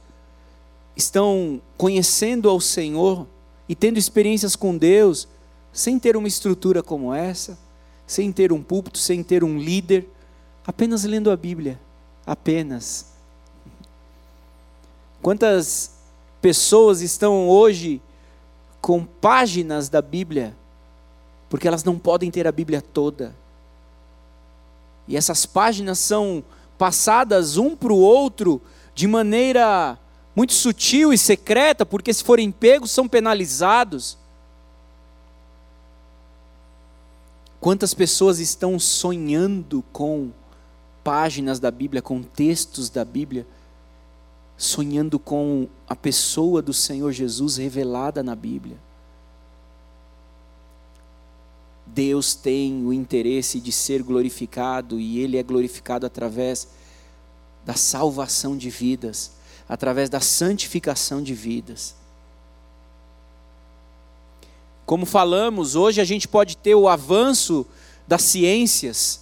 estão 0.97 1.61
conhecendo 1.77 2.49
ao 2.49 2.61
Senhor 2.61 3.27
e 3.69 3.75
tendo 3.75 3.99
experiências 3.99 4.57
com 4.57 4.77
Deus, 4.77 5.29
sem 5.73 5.99
ter 5.99 6.17
uma 6.17 6.29
estrutura 6.29 6.83
como 6.83 7.13
essa, 7.13 7.59
sem 8.07 8.31
ter 8.31 8.53
um 8.53 8.63
púlpito, 8.63 8.99
sem 8.99 9.23
ter 9.23 9.43
um 9.43 9.59
líder, 9.59 10.09
apenas 10.67 11.05
lendo 11.05 11.31
a 11.31 11.37
Bíblia, 11.37 11.81
apenas. 12.27 13.13
Quantas 15.21 15.93
pessoas 16.41 17.01
estão 17.01 17.49
hoje 17.49 18.03
com 18.81 19.05
páginas 19.05 19.89
da 19.89 20.03
Bíblia, 20.03 20.57
porque 21.53 21.69
elas 21.69 21.85
não 21.85 21.99
podem 21.99 22.31
ter 22.31 22.47
a 22.47 22.51
Bíblia 22.51 22.81
toda. 22.81 23.37
E 25.07 25.19
essas 25.19 25.45
páginas 25.45 25.99
são 25.99 26.43
passadas 26.79 27.59
um 27.59 27.77
para 27.77 27.93
o 27.93 27.99
outro 27.99 28.59
de 28.95 29.07
maneira 29.07 29.99
muito 30.35 30.55
sutil 30.55 31.13
e 31.13 31.19
secreta, 31.19 31.85
porque 31.85 32.15
se 32.15 32.25
forem 32.25 32.51
pegos 32.51 32.91
são 32.91 33.07
penalizados. 33.07 34.17
Quantas 37.61 37.93
pessoas 37.93 38.39
estão 38.39 38.79
sonhando 38.79 39.85
com 39.93 40.31
páginas 41.05 41.61
da 41.61 41.71
Bíblia, 41.71 42.01
com 42.01 42.23
textos 42.23 42.89
da 42.89 43.05
Bíblia, 43.05 43.47
sonhando 44.57 45.19
com 45.19 45.69
a 45.87 45.95
pessoa 45.95 46.63
do 46.63 46.73
Senhor 46.73 47.13
Jesus 47.13 47.59
revelada 47.59 48.23
na 48.23 48.35
Bíblia? 48.35 48.79
Deus 51.95 52.35
tem 52.35 52.87
o 52.87 52.93
interesse 52.93 53.61
de 53.61 53.71
ser 53.71 54.03
glorificado 54.03 54.99
e 54.99 55.19
Ele 55.19 55.37
é 55.37 55.43
glorificado 55.43 56.07
através 56.07 56.69
da 57.67 57.75
salvação 57.75 58.57
de 58.57 58.71
vidas, 58.71 59.33
através 59.69 60.09
da 60.09 60.19
santificação 60.19 61.23
de 61.23 61.35
vidas. 61.35 61.95
Como 64.87 65.05
falamos, 65.05 65.77
hoje 65.77 66.01
a 66.01 66.05
gente 66.05 66.27
pode 66.27 66.57
ter 66.57 66.75
o 66.75 66.89
avanço 66.89 67.67
das 68.09 68.23
ciências, 68.23 69.21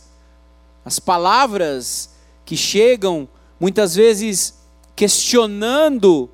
as 0.84 1.00
palavras 1.00 2.10
que 2.44 2.56
chegam 2.56 3.28
muitas 3.58 3.96
vezes 3.96 4.54
questionando 4.94 6.30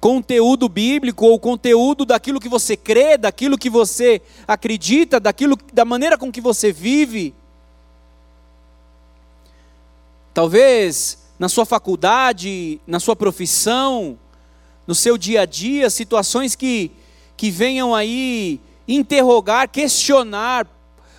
conteúdo 0.00 0.68
bíblico 0.68 1.26
ou 1.26 1.38
conteúdo 1.38 2.04
daquilo 2.04 2.40
que 2.40 2.48
você 2.48 2.76
crê, 2.76 3.16
daquilo 3.16 3.58
que 3.58 3.70
você 3.70 4.20
acredita, 4.46 5.18
daquilo 5.18 5.58
da 5.72 5.84
maneira 5.84 6.18
com 6.18 6.30
que 6.30 6.40
você 6.40 6.72
vive. 6.72 7.34
Talvez 10.34 11.18
na 11.38 11.48
sua 11.48 11.64
faculdade, 11.64 12.80
na 12.86 13.00
sua 13.00 13.16
profissão, 13.16 14.18
no 14.86 14.94
seu 14.94 15.18
dia 15.18 15.42
a 15.42 15.46
dia, 15.46 15.90
situações 15.90 16.54
que, 16.54 16.90
que 17.36 17.50
venham 17.50 17.94
aí 17.94 18.60
interrogar, 18.86 19.68
questionar, 19.68 20.66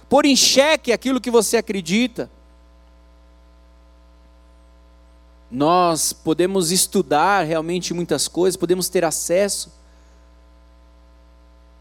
pôr 0.07 0.25
em 0.25 0.35
xeque 0.35 0.91
aquilo 0.91 1.19
que 1.19 1.29
você 1.29 1.57
acredita. 1.57 2.29
Nós 5.49 6.11
podemos 6.11 6.71
estudar 6.71 7.45
realmente 7.45 7.93
muitas 7.93 8.27
coisas, 8.27 8.57
podemos 8.57 8.89
ter 8.89 9.05
acesso 9.05 9.71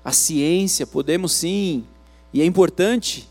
à 0.05 0.13
ciência, 0.13 0.87
podemos 0.87 1.33
sim, 1.33 1.85
e 2.33 2.41
é 2.41 2.45
importante. 2.45 3.29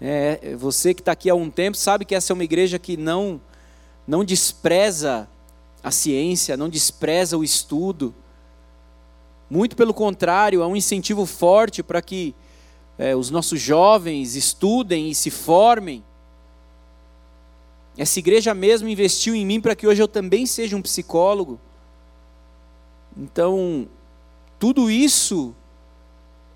É, 0.00 0.56
você 0.56 0.94
que 0.94 1.02
está 1.02 1.12
aqui 1.12 1.28
há 1.28 1.34
um 1.34 1.50
tempo 1.50 1.76
sabe 1.76 2.04
que 2.04 2.14
essa 2.14 2.32
é 2.32 2.34
uma 2.34 2.44
igreja 2.44 2.78
que 2.78 2.96
não 2.96 3.40
não 4.06 4.24
despreza 4.24 5.28
a 5.82 5.90
ciência, 5.90 6.56
não 6.56 6.68
despreza 6.68 7.38
o 7.38 7.44
estudo. 7.44 8.14
Muito 9.48 9.76
pelo 9.76 9.94
contrário, 9.94 10.62
é 10.62 10.66
um 10.66 10.76
incentivo 10.76 11.26
forte 11.26 11.82
para 11.82 12.02
que 12.02 12.34
é, 12.98 13.14
os 13.14 13.30
nossos 13.30 13.60
jovens 13.60 14.34
estudem 14.34 15.10
e 15.10 15.14
se 15.14 15.30
formem. 15.30 16.04
Essa 17.96 18.18
igreja 18.18 18.54
mesmo 18.54 18.88
investiu 18.88 19.34
em 19.34 19.44
mim 19.44 19.60
para 19.60 19.74
que 19.74 19.86
hoje 19.86 20.02
eu 20.02 20.08
também 20.08 20.46
seja 20.46 20.76
um 20.76 20.82
psicólogo. 20.82 21.60
Então, 23.16 23.88
tudo 24.58 24.90
isso 24.90 25.54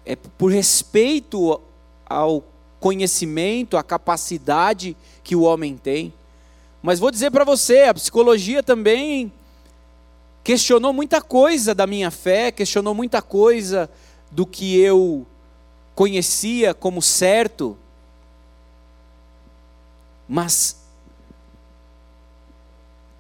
é 0.05 0.15
por 0.17 0.53
respeito 0.53 1.61
ao 2.07 2.45
conhecimento, 2.79 3.77
à 3.77 3.83
capacidade 3.83 4.97
que 5.23 5.35
o 5.35 5.43
homem 5.43 5.77
tem. 5.77 6.13
Mas 6.83 6.99
vou 6.99 7.11
dizer 7.11 7.31
para 7.31 7.45
você, 7.45 7.85
a 7.85 7.95
psicologia 7.95 8.63
também 8.63 9.33
questionou 10.45 10.93
muita 10.93 11.23
coisa 11.23 11.75
da 11.75 11.87
minha 11.87 12.11
fé, 12.11 12.53
questionou 12.53 12.95
muita 12.95 13.23
coisa 13.23 13.91
do 14.31 14.45
que 14.45 14.79
eu 14.79 15.27
conhecia 15.95 16.75
como 16.75 17.01
certo. 17.01 17.79
Mas 20.29 20.84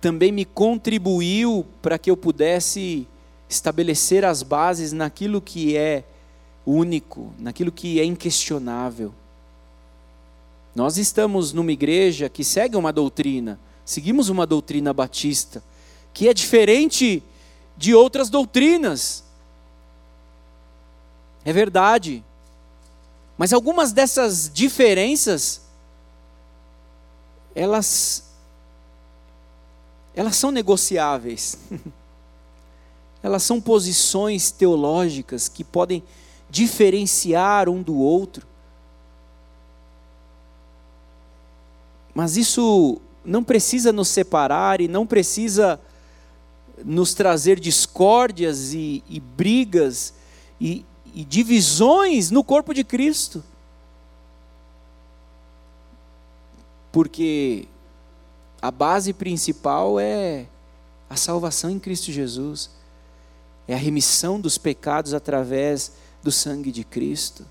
também 0.05 0.31
me 0.31 0.45
contribuiu 0.45 1.64
para 1.81 1.99
que 1.99 2.11
eu 2.11 2.17
pudesse 2.17 3.09
estabelecer 3.49 4.23
as 4.23 4.43
bases 4.43 4.93
naquilo 4.93 5.40
que 5.40 5.79
é 5.79 6.05
único, 6.67 7.33
naquilo 7.38 7.73
que 7.73 7.99
é 7.99 8.05
inquestionável. 8.05 9.14
Nós 10.75 10.99
estamos 10.99 11.55
numa 11.55 11.73
igreja 11.73 12.29
que 12.29 12.45
segue 12.45 12.77
uma 12.77 12.93
doutrina, 12.93 13.59
seguimos 13.83 14.29
uma 14.29 14.47
doutrina 14.47 14.93
batista, 14.93 15.64
que 16.12 16.29
é 16.29 16.35
diferente 16.35 17.23
de 17.75 17.95
outras 17.95 18.29
doutrinas. 18.29 19.25
É 21.47 21.53
verdade. 21.53 22.23
Mas 23.38 23.55
algumas 23.55 23.90
dessas 23.90 24.51
diferenças, 24.53 25.62
elas, 27.55 28.34
elas 30.14 30.37
são 30.37 30.50
negociáveis. 30.50 31.59
elas 33.22 33.42
são 33.42 33.61
posições 33.61 34.50
teológicas 34.50 35.48
que 35.48 35.64
podem 35.64 36.03
diferenciar 36.50 37.68
um 37.68 37.83
do 37.83 37.96
outro. 37.96 38.46
Mas 42.14 42.37
isso 42.37 43.00
não 43.24 43.42
precisa 43.42 43.92
nos 43.92 44.09
separar 44.09 44.81
e 44.81 44.87
não 44.87 45.07
precisa 45.07 45.81
nos 46.85 47.14
trazer 47.14 47.59
discórdias 47.59 48.72
e, 48.74 49.03
e 49.09 49.18
brigas 49.18 50.12
e, 50.61 50.85
e 51.14 51.24
divisões 51.24 52.31
no 52.31 52.44
corpo 52.44 52.74
de 52.74 52.85
Cristo. 52.85 53.42
Porque 56.92 57.66
a 58.64 58.70
base 58.70 59.12
principal 59.12 60.00
é 60.00 60.46
a 61.11 61.16
salvação 61.16 61.68
em 61.68 61.79
Cristo 61.79 62.11
Jesus, 62.11 62.70
é 63.68 63.74
a 63.74 63.77
remissão 63.77 64.40
dos 64.40 64.57
pecados 64.57 65.12
através 65.12 65.92
do 66.22 66.33
sangue 66.33 66.72
de 66.72 66.83
Cristo. 66.83 67.44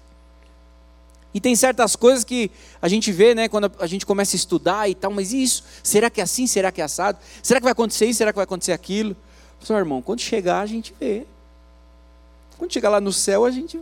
E 1.32 1.39
tem 1.39 1.56
certas 1.56 1.95
coisas 1.95 2.23
que 2.23 2.49
a 2.82 2.88
gente 2.88 3.12
vê, 3.12 3.36
né, 3.36 3.47
quando 3.47 3.71
a 3.78 3.86
gente 3.86 4.08
começa 4.08 4.36
a 4.36 4.38
estudar 4.38 4.89
e 4.89 4.95
tal, 4.95 5.12
mas 5.12 5.34
isso, 5.34 5.63
será 5.84 6.10
que 6.10 6.19
é 6.19 6.23
assim? 6.23 6.47
Será 6.47 6.71
que 6.71 6.82
é 6.82 6.84
assado? 6.84 7.19
Será 7.43 7.60
que 7.60 7.63
vai 7.63 7.73
acontecer 7.73 8.08
isso? 8.08 8.17
Será 8.17 8.34
que 8.34 8.38
vai 8.38 8.45
acontecer 8.45 8.71
aquilo? 8.71 9.15
Só, 9.60 9.78
irmão, 9.78 10.02
quando 10.02 10.19
chegar 10.19 10.62
a 10.62 10.65
gente 10.65 10.95
vê. 10.99 11.28
Quando 12.58 12.73
chegar 12.73 12.89
lá 12.89 12.99
no 12.99 13.13
céu, 13.13 13.45
a 13.45 13.52
gente 13.52 13.80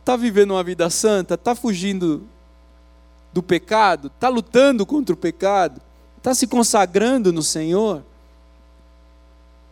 está 0.00 0.16
vivendo 0.18 0.50
uma 0.50 0.64
vida 0.64 0.90
santa, 0.90 1.34
está 1.34 1.54
fugindo 1.54 2.26
do 3.32 3.42
pecado, 3.42 4.08
está 4.08 4.28
lutando 4.28 4.84
contra 4.84 5.14
o 5.14 5.16
pecado, 5.16 5.80
está 6.18 6.34
se 6.34 6.46
consagrando 6.46 7.32
no 7.32 7.42
Senhor. 7.42 8.02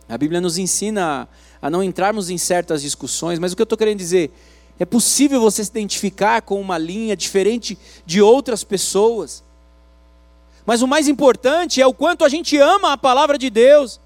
A 0.09 0.17
Bíblia 0.17 0.41
nos 0.41 0.57
ensina 0.57 1.27
a, 1.61 1.69
não 1.69 1.83
entrarmos 1.83 2.29
em 2.29 2.37
certas 2.37 2.81
discussões, 2.81 3.39
mas 3.39 3.53
o 3.53 3.55
que 3.55 3.61
eu 3.61 3.65
estou 3.65 3.77
querendo 3.77 3.97
dizer 3.97 4.31
é 4.79 4.85
possível 4.85 5.39
você 5.39 5.63
se 5.63 5.69
identificar 5.69 6.41
com 6.41 6.59
uma 6.59 6.77
linha 6.77 7.15
diferente 7.15 7.77
de 8.05 8.21
outras 8.21 8.63
pessoas. 8.63 9.43
Mas 10.65 10.81
o 10.81 10.87
mais 10.87 11.07
importante 11.07 11.81
é 11.81 11.87
o 11.87 11.93
quanto 11.93 12.25
a 12.25 12.29
gente 12.29 12.57
ama 12.57 12.93
a 12.93 12.97
palavra 12.97 13.37
de 13.37 13.49
Deus. 13.49 13.99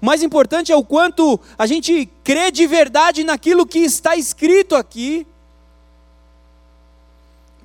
O 0.00 0.06
mais 0.06 0.22
importante 0.22 0.72
é 0.72 0.76
o 0.76 0.84
quanto 0.84 1.38
a 1.56 1.66
gente 1.66 2.08
crê 2.22 2.50
de 2.50 2.66
verdade 2.66 3.24
naquilo 3.24 3.66
que 3.66 3.78
está 3.78 4.16
escrito 4.16 4.74
aqui. 4.74 5.26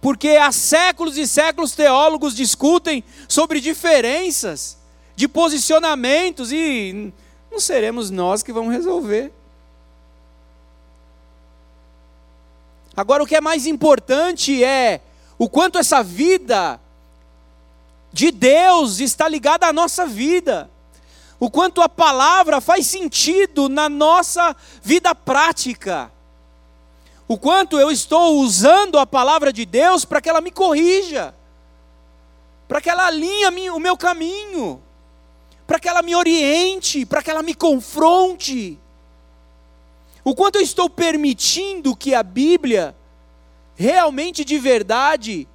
Porque 0.01 0.29
há 0.29 0.51
séculos 0.51 1.15
e 1.15 1.27
séculos 1.27 1.73
teólogos 1.73 2.35
discutem 2.35 3.03
sobre 3.27 3.61
diferenças 3.61 4.77
de 5.15 5.27
posicionamentos 5.27 6.51
e 6.51 7.13
não 7.51 7.59
seremos 7.59 8.09
nós 8.09 8.41
que 8.41 8.51
vamos 8.51 8.73
resolver. 8.73 9.31
Agora, 12.97 13.23
o 13.23 13.27
que 13.27 13.35
é 13.35 13.41
mais 13.41 13.65
importante 13.67 14.63
é 14.63 15.01
o 15.37 15.47
quanto 15.47 15.77
essa 15.77 16.03
vida 16.03 16.79
de 18.11 18.31
Deus 18.31 18.99
está 18.99 19.27
ligada 19.27 19.67
à 19.67 19.73
nossa 19.73 20.05
vida, 20.05 20.69
o 21.39 21.49
quanto 21.49 21.81
a 21.81 21.89
palavra 21.89 22.59
faz 22.59 22.87
sentido 22.87 23.69
na 23.69 23.87
nossa 23.87 24.55
vida 24.83 25.15
prática, 25.15 26.11
o 27.31 27.37
quanto 27.37 27.79
eu 27.79 27.89
estou 27.89 28.39
usando 28.39 28.99
a 28.99 29.05
palavra 29.05 29.53
de 29.53 29.65
Deus 29.65 30.03
para 30.03 30.19
que 30.19 30.29
ela 30.29 30.41
me 30.41 30.51
corrija, 30.51 31.33
para 32.67 32.81
que 32.81 32.89
ela 32.89 33.05
alinhe 33.05 33.69
o 33.69 33.79
meu 33.79 33.95
caminho, 33.95 34.83
para 35.65 35.79
que 35.79 35.87
ela 35.87 36.01
me 36.01 36.13
oriente, 36.13 37.05
para 37.05 37.23
que 37.23 37.31
ela 37.31 37.41
me 37.41 37.53
confronte. 37.53 38.77
O 40.25 40.35
quanto 40.35 40.57
eu 40.57 40.61
estou 40.61 40.89
permitindo 40.89 41.95
que 41.95 42.13
a 42.13 42.21
Bíblia, 42.21 42.93
realmente 43.75 44.43
de 44.43 44.59
verdade, 44.59 45.47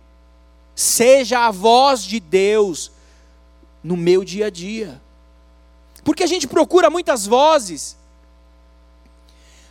seja 0.75 1.41
a 1.41 1.51
voz 1.51 2.03
de 2.05 2.19
Deus 2.19 2.91
no 3.85 3.99
meu 3.99 4.25
dia 4.25 4.47
a 4.47 4.51
dia. 4.51 4.99
Porque 6.03 6.25
a 6.25 6.27
gente 6.27 6.49
procura 6.49 6.89
muitas 6.89 7.27
vozes. 7.27 7.99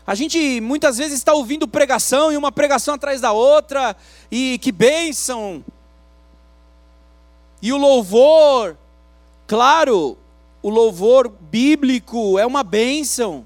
A 0.05 0.13
gente 0.13 0.61
muitas 0.61 0.97
vezes 0.97 1.17
está 1.17 1.33
ouvindo 1.33 1.67
pregação 1.67 2.31
e 2.31 2.37
uma 2.37 2.51
pregação 2.51 2.93
atrás 2.93 3.19
da 3.19 3.31
outra, 3.31 3.95
e 4.31 4.59
que 4.59 4.71
bênção! 4.71 5.63
E 7.61 7.73
o 7.73 7.77
louvor, 7.77 8.77
claro, 9.47 10.17
o 10.61 10.69
louvor 10.69 11.27
bíblico 11.29 12.37
é 12.37 12.45
uma 12.45 12.63
bênção. 12.63 13.45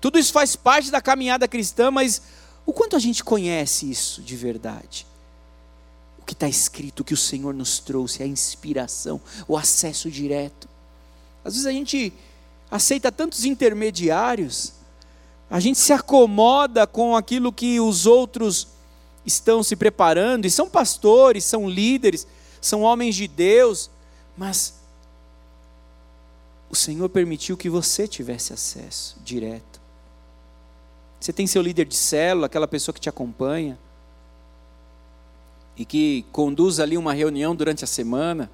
Tudo 0.00 0.18
isso 0.18 0.32
faz 0.32 0.54
parte 0.54 0.90
da 0.90 1.00
caminhada 1.00 1.48
cristã, 1.48 1.90
mas 1.90 2.22
o 2.64 2.72
quanto 2.72 2.94
a 2.94 2.98
gente 2.98 3.24
conhece 3.24 3.90
isso 3.90 4.22
de 4.22 4.36
verdade? 4.36 5.06
O 6.18 6.24
que 6.24 6.32
está 6.32 6.48
escrito, 6.48 7.00
o 7.00 7.04
que 7.04 7.14
o 7.14 7.16
Senhor 7.16 7.52
nos 7.52 7.80
trouxe, 7.80 8.22
a 8.22 8.26
inspiração, 8.26 9.20
o 9.48 9.56
acesso 9.56 10.10
direto. 10.10 10.68
Às 11.44 11.54
vezes 11.54 11.66
a 11.66 11.72
gente 11.72 12.12
aceita 12.70 13.10
tantos 13.10 13.44
intermediários, 13.44 14.72
a 15.50 15.60
gente 15.60 15.78
se 15.78 15.92
acomoda 15.92 16.86
com 16.86 17.16
aquilo 17.16 17.52
que 17.52 17.78
os 17.80 18.06
outros 18.06 18.68
estão 19.24 19.62
se 19.62 19.76
preparando, 19.76 20.46
e 20.46 20.50
são 20.50 20.68
pastores, 20.68 21.44
são 21.44 21.68
líderes, 21.68 22.26
são 22.60 22.82
homens 22.82 23.14
de 23.14 23.28
Deus, 23.28 23.90
mas 24.36 24.74
o 26.68 26.74
Senhor 26.76 27.08
permitiu 27.08 27.56
que 27.56 27.70
você 27.70 28.08
tivesse 28.08 28.52
acesso 28.52 29.16
direto. 29.24 29.80
Você 31.20 31.32
tem 31.32 31.46
seu 31.46 31.62
líder 31.62 31.86
de 31.86 31.96
célula, 31.96 32.46
aquela 32.46 32.68
pessoa 32.68 32.92
que 32.92 33.00
te 33.00 33.08
acompanha, 33.08 33.78
e 35.76 35.84
que 35.84 36.24
conduz 36.32 36.78
ali 36.80 36.96
uma 36.96 37.12
reunião 37.12 37.54
durante 37.54 37.84
a 37.84 37.86
semana, 37.86 38.50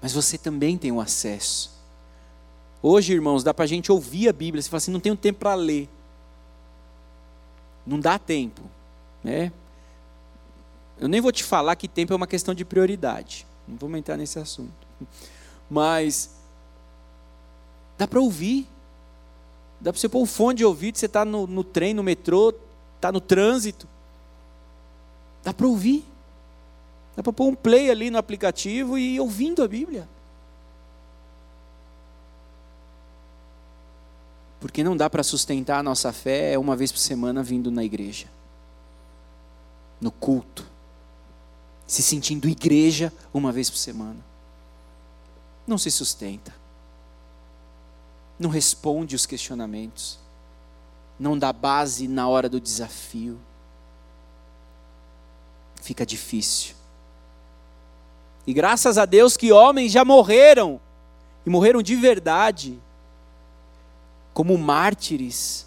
mas 0.00 0.12
você 0.12 0.38
também 0.38 0.78
tem 0.78 0.92
o 0.92 1.00
acesso 1.00 1.77
Hoje, 2.82 3.12
irmãos, 3.12 3.42
dá 3.42 3.52
para 3.52 3.64
a 3.64 3.68
gente 3.68 3.90
ouvir 3.90 4.28
a 4.28 4.32
Bíblia. 4.32 4.62
Você 4.62 4.68
fala 4.68 4.78
assim, 4.78 4.90
não 4.90 5.00
tenho 5.00 5.16
tempo 5.16 5.40
para 5.40 5.54
ler. 5.54 5.88
Não 7.86 7.98
dá 7.98 8.18
tempo. 8.18 8.62
Né? 9.22 9.52
Eu 10.98 11.08
nem 11.08 11.20
vou 11.20 11.32
te 11.32 11.42
falar 11.42 11.74
que 11.76 11.88
tempo 11.88 12.12
é 12.12 12.16
uma 12.16 12.26
questão 12.26 12.54
de 12.54 12.64
prioridade. 12.64 13.46
Não 13.66 13.76
vamos 13.76 13.98
entrar 13.98 14.16
nesse 14.16 14.38
assunto. 14.38 14.86
Mas 15.68 16.30
dá 17.96 18.06
para 18.06 18.20
ouvir. 18.20 18.66
Dá 19.80 19.92
para 19.92 20.00
você 20.00 20.08
pôr 20.08 20.22
o 20.22 20.26
fone 20.26 20.58
de 20.58 20.64
ouvido, 20.64 20.98
você 20.98 21.06
está 21.06 21.24
no, 21.24 21.46
no 21.46 21.62
trem, 21.62 21.94
no 21.94 22.02
metrô, 22.02 22.52
está 22.96 23.12
no 23.12 23.20
trânsito. 23.20 23.86
Dá 25.44 25.54
para 25.54 25.66
ouvir. 25.66 26.04
Dá 27.16 27.22
para 27.22 27.32
pôr 27.32 27.48
um 27.48 27.54
play 27.54 27.90
ali 27.90 28.10
no 28.10 28.18
aplicativo 28.18 28.98
e 28.98 29.16
ir 29.16 29.20
ouvindo 29.20 29.62
a 29.62 29.68
Bíblia. 29.68 30.08
Porque 34.60 34.82
não 34.82 34.96
dá 34.96 35.08
para 35.08 35.22
sustentar 35.22 35.78
a 35.78 35.82
nossa 35.82 36.12
fé 36.12 36.58
uma 36.58 36.74
vez 36.74 36.90
por 36.90 36.98
semana 36.98 37.42
vindo 37.42 37.70
na 37.70 37.84
igreja, 37.84 38.26
no 40.00 40.10
culto, 40.10 40.66
se 41.86 42.02
sentindo 42.02 42.48
igreja 42.48 43.12
uma 43.32 43.52
vez 43.52 43.70
por 43.70 43.76
semana. 43.76 44.18
Não 45.66 45.78
se 45.78 45.90
sustenta, 45.90 46.52
não 48.38 48.50
responde 48.50 49.14
os 49.14 49.26
questionamentos, 49.26 50.18
não 51.18 51.38
dá 51.38 51.52
base 51.52 52.08
na 52.08 52.28
hora 52.28 52.48
do 52.48 52.60
desafio. 52.60 53.38
Fica 55.80 56.04
difícil. 56.04 56.74
E 58.46 58.52
graças 58.52 58.96
a 58.96 59.04
Deus 59.04 59.36
que 59.36 59.52
homens 59.52 59.92
já 59.92 60.04
morreram, 60.04 60.80
e 61.44 61.50
morreram 61.50 61.82
de 61.82 61.94
verdade, 61.94 62.78
como 64.38 64.56
mártires, 64.56 65.66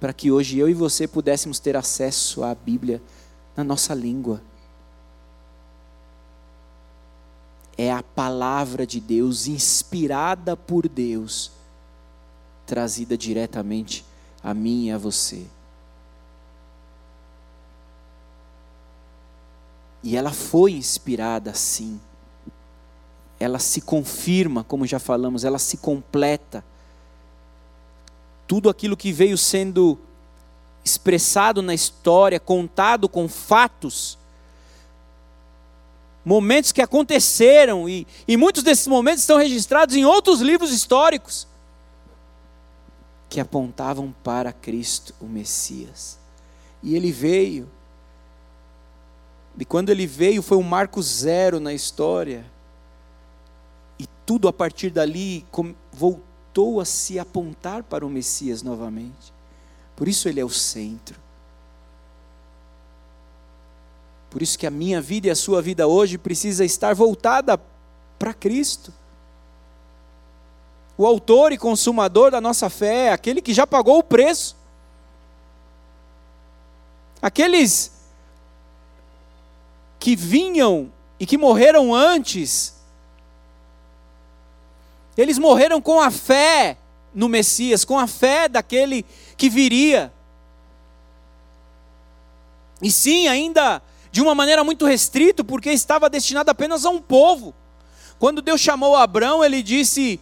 para 0.00 0.12
que 0.12 0.32
hoje 0.32 0.58
eu 0.58 0.68
e 0.68 0.74
você 0.74 1.06
pudéssemos 1.06 1.60
ter 1.60 1.76
acesso 1.76 2.42
à 2.42 2.52
Bíblia 2.52 3.00
na 3.56 3.62
nossa 3.62 3.94
língua. 3.94 4.42
É 7.78 7.92
a 7.92 8.02
palavra 8.02 8.84
de 8.84 9.00
Deus, 9.00 9.46
inspirada 9.46 10.56
por 10.56 10.88
Deus, 10.88 11.52
trazida 12.66 13.16
diretamente 13.16 14.04
a 14.42 14.52
mim 14.52 14.86
e 14.86 14.90
a 14.90 14.98
você. 14.98 15.46
E 20.02 20.16
ela 20.16 20.32
foi 20.32 20.72
inspirada 20.72 21.54
sim. 21.54 22.00
Ela 23.38 23.60
se 23.60 23.80
confirma, 23.80 24.64
como 24.64 24.84
já 24.84 24.98
falamos, 24.98 25.44
ela 25.44 25.60
se 25.60 25.76
completa 25.76 26.64
tudo 28.50 28.68
aquilo 28.68 28.96
que 28.96 29.12
veio 29.12 29.38
sendo 29.38 29.96
expressado 30.84 31.62
na 31.62 31.72
história, 31.72 32.40
contado 32.40 33.08
com 33.08 33.28
fatos, 33.28 34.18
momentos 36.24 36.72
que 36.72 36.82
aconteceram, 36.82 37.88
e, 37.88 38.08
e 38.26 38.36
muitos 38.36 38.64
desses 38.64 38.88
momentos 38.88 39.20
estão 39.20 39.38
registrados 39.38 39.94
em 39.94 40.04
outros 40.04 40.40
livros 40.40 40.72
históricos, 40.72 41.46
que 43.28 43.38
apontavam 43.38 44.12
para 44.24 44.52
Cristo, 44.52 45.14
o 45.20 45.26
Messias. 45.26 46.18
E 46.82 46.96
ele 46.96 47.12
veio, 47.12 47.70
e 49.56 49.64
quando 49.64 49.90
ele 49.90 50.08
veio 50.08 50.42
foi 50.42 50.58
um 50.58 50.64
marco 50.64 51.00
zero 51.00 51.60
na 51.60 51.72
história, 51.72 52.44
e 53.96 54.08
tudo 54.26 54.48
a 54.48 54.52
partir 54.52 54.90
dali 54.90 55.46
voltou 55.92 56.29
voltou 56.50 56.80
a 56.80 56.84
se 56.84 57.18
apontar 57.18 57.84
para 57.84 58.04
o 58.04 58.10
Messias 58.10 58.62
novamente. 58.62 59.32
Por 59.94 60.08
isso 60.08 60.28
ele 60.28 60.40
é 60.40 60.44
o 60.44 60.50
centro. 60.50 61.18
Por 64.28 64.42
isso 64.42 64.58
que 64.58 64.66
a 64.66 64.70
minha 64.70 65.00
vida 65.00 65.28
e 65.28 65.30
a 65.30 65.36
sua 65.36 65.62
vida 65.62 65.86
hoje 65.86 66.18
precisa 66.18 66.64
estar 66.64 66.94
voltada 66.94 67.60
para 68.18 68.34
Cristo. 68.34 68.92
O 70.98 71.06
autor 71.06 71.52
e 71.52 71.58
consumador 71.58 72.32
da 72.32 72.40
nossa 72.40 72.68
fé, 72.68 73.06
é 73.06 73.12
aquele 73.12 73.40
que 73.40 73.54
já 73.54 73.66
pagou 73.66 73.98
o 73.98 74.02
preço. 74.02 74.56
Aqueles 77.22 77.92
que 80.00 80.16
vinham 80.16 80.90
e 81.18 81.26
que 81.26 81.38
morreram 81.38 81.94
antes 81.94 82.79
eles 85.16 85.38
morreram 85.38 85.80
com 85.80 86.00
a 86.00 86.10
fé 86.10 86.76
no 87.14 87.28
Messias, 87.28 87.84
com 87.84 87.98
a 87.98 88.06
fé 88.06 88.48
daquele 88.48 89.04
que 89.36 89.48
viria. 89.48 90.12
E 92.80 92.90
sim, 92.90 93.28
ainda 93.28 93.82
de 94.12 94.20
uma 94.20 94.34
maneira 94.34 94.64
muito 94.64 94.86
restrita, 94.86 95.44
porque 95.44 95.70
estava 95.70 96.10
destinado 96.10 96.50
apenas 96.50 96.84
a 96.84 96.90
um 96.90 97.00
povo. 97.00 97.54
Quando 98.18 98.42
Deus 98.42 98.60
chamou 98.60 98.96
Abraão, 98.96 99.44
ele 99.44 99.62
disse 99.62 100.20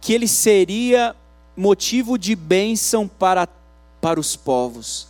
que 0.00 0.12
ele 0.12 0.28
seria 0.28 1.16
motivo 1.56 2.18
de 2.18 2.36
bênção 2.36 3.08
para, 3.08 3.48
para 4.00 4.20
os 4.20 4.36
povos. 4.36 5.08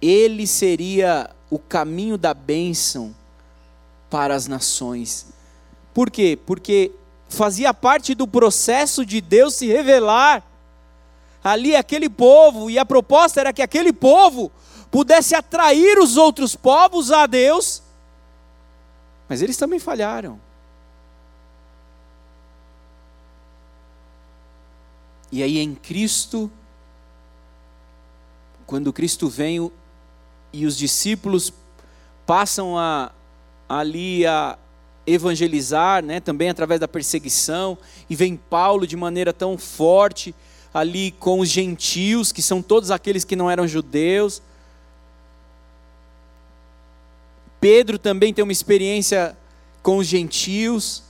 Ele 0.00 0.46
seria 0.46 1.30
o 1.50 1.58
caminho 1.58 2.16
da 2.16 2.32
bênção 2.32 3.14
para 4.10 4.34
as 4.34 4.46
nações. 4.46 5.26
Por 5.92 6.10
quê? 6.10 6.38
Porque 6.46 6.92
fazia 7.28 7.74
parte 7.74 8.14
do 8.14 8.26
processo 8.26 9.04
de 9.04 9.20
Deus 9.20 9.54
se 9.54 9.66
revelar 9.66 10.44
ali 11.42 11.76
aquele 11.76 12.08
povo, 12.08 12.68
e 12.68 12.76
a 12.78 12.84
proposta 12.84 13.40
era 13.40 13.52
que 13.52 13.62
aquele 13.62 13.92
povo 13.92 14.50
pudesse 14.90 15.34
atrair 15.34 15.98
os 15.98 16.16
outros 16.16 16.56
povos 16.56 17.12
a 17.12 17.24
Deus, 17.26 17.82
mas 19.28 19.42
eles 19.42 19.56
também 19.56 19.78
falharam. 19.78 20.40
E 25.30 25.42
aí 25.42 25.58
em 25.58 25.74
Cristo, 25.74 26.50
quando 28.66 28.92
Cristo 28.92 29.28
vem 29.28 29.70
e 30.52 30.66
os 30.66 30.76
discípulos 30.76 31.52
passam 32.24 32.76
a 32.76 33.12
ali 33.68 34.26
a 34.26 34.58
evangelizar, 35.06 36.02
né, 36.04 36.18
também 36.18 36.48
através 36.48 36.80
da 36.80 36.88
perseguição, 36.88 37.78
e 38.10 38.16
vem 38.16 38.36
Paulo 38.36 38.86
de 38.86 38.96
maneira 38.96 39.32
tão 39.32 39.56
forte 39.56 40.34
ali 40.74 41.12
com 41.12 41.40
os 41.40 41.48
gentios, 41.48 42.32
que 42.32 42.42
são 42.42 42.60
todos 42.60 42.90
aqueles 42.90 43.24
que 43.24 43.36
não 43.36 43.50
eram 43.50 43.66
judeus. 43.66 44.42
Pedro 47.60 47.98
também 47.98 48.34
tem 48.34 48.42
uma 48.42 48.52
experiência 48.52 49.36
com 49.82 49.98
os 49.98 50.06
gentios, 50.06 51.02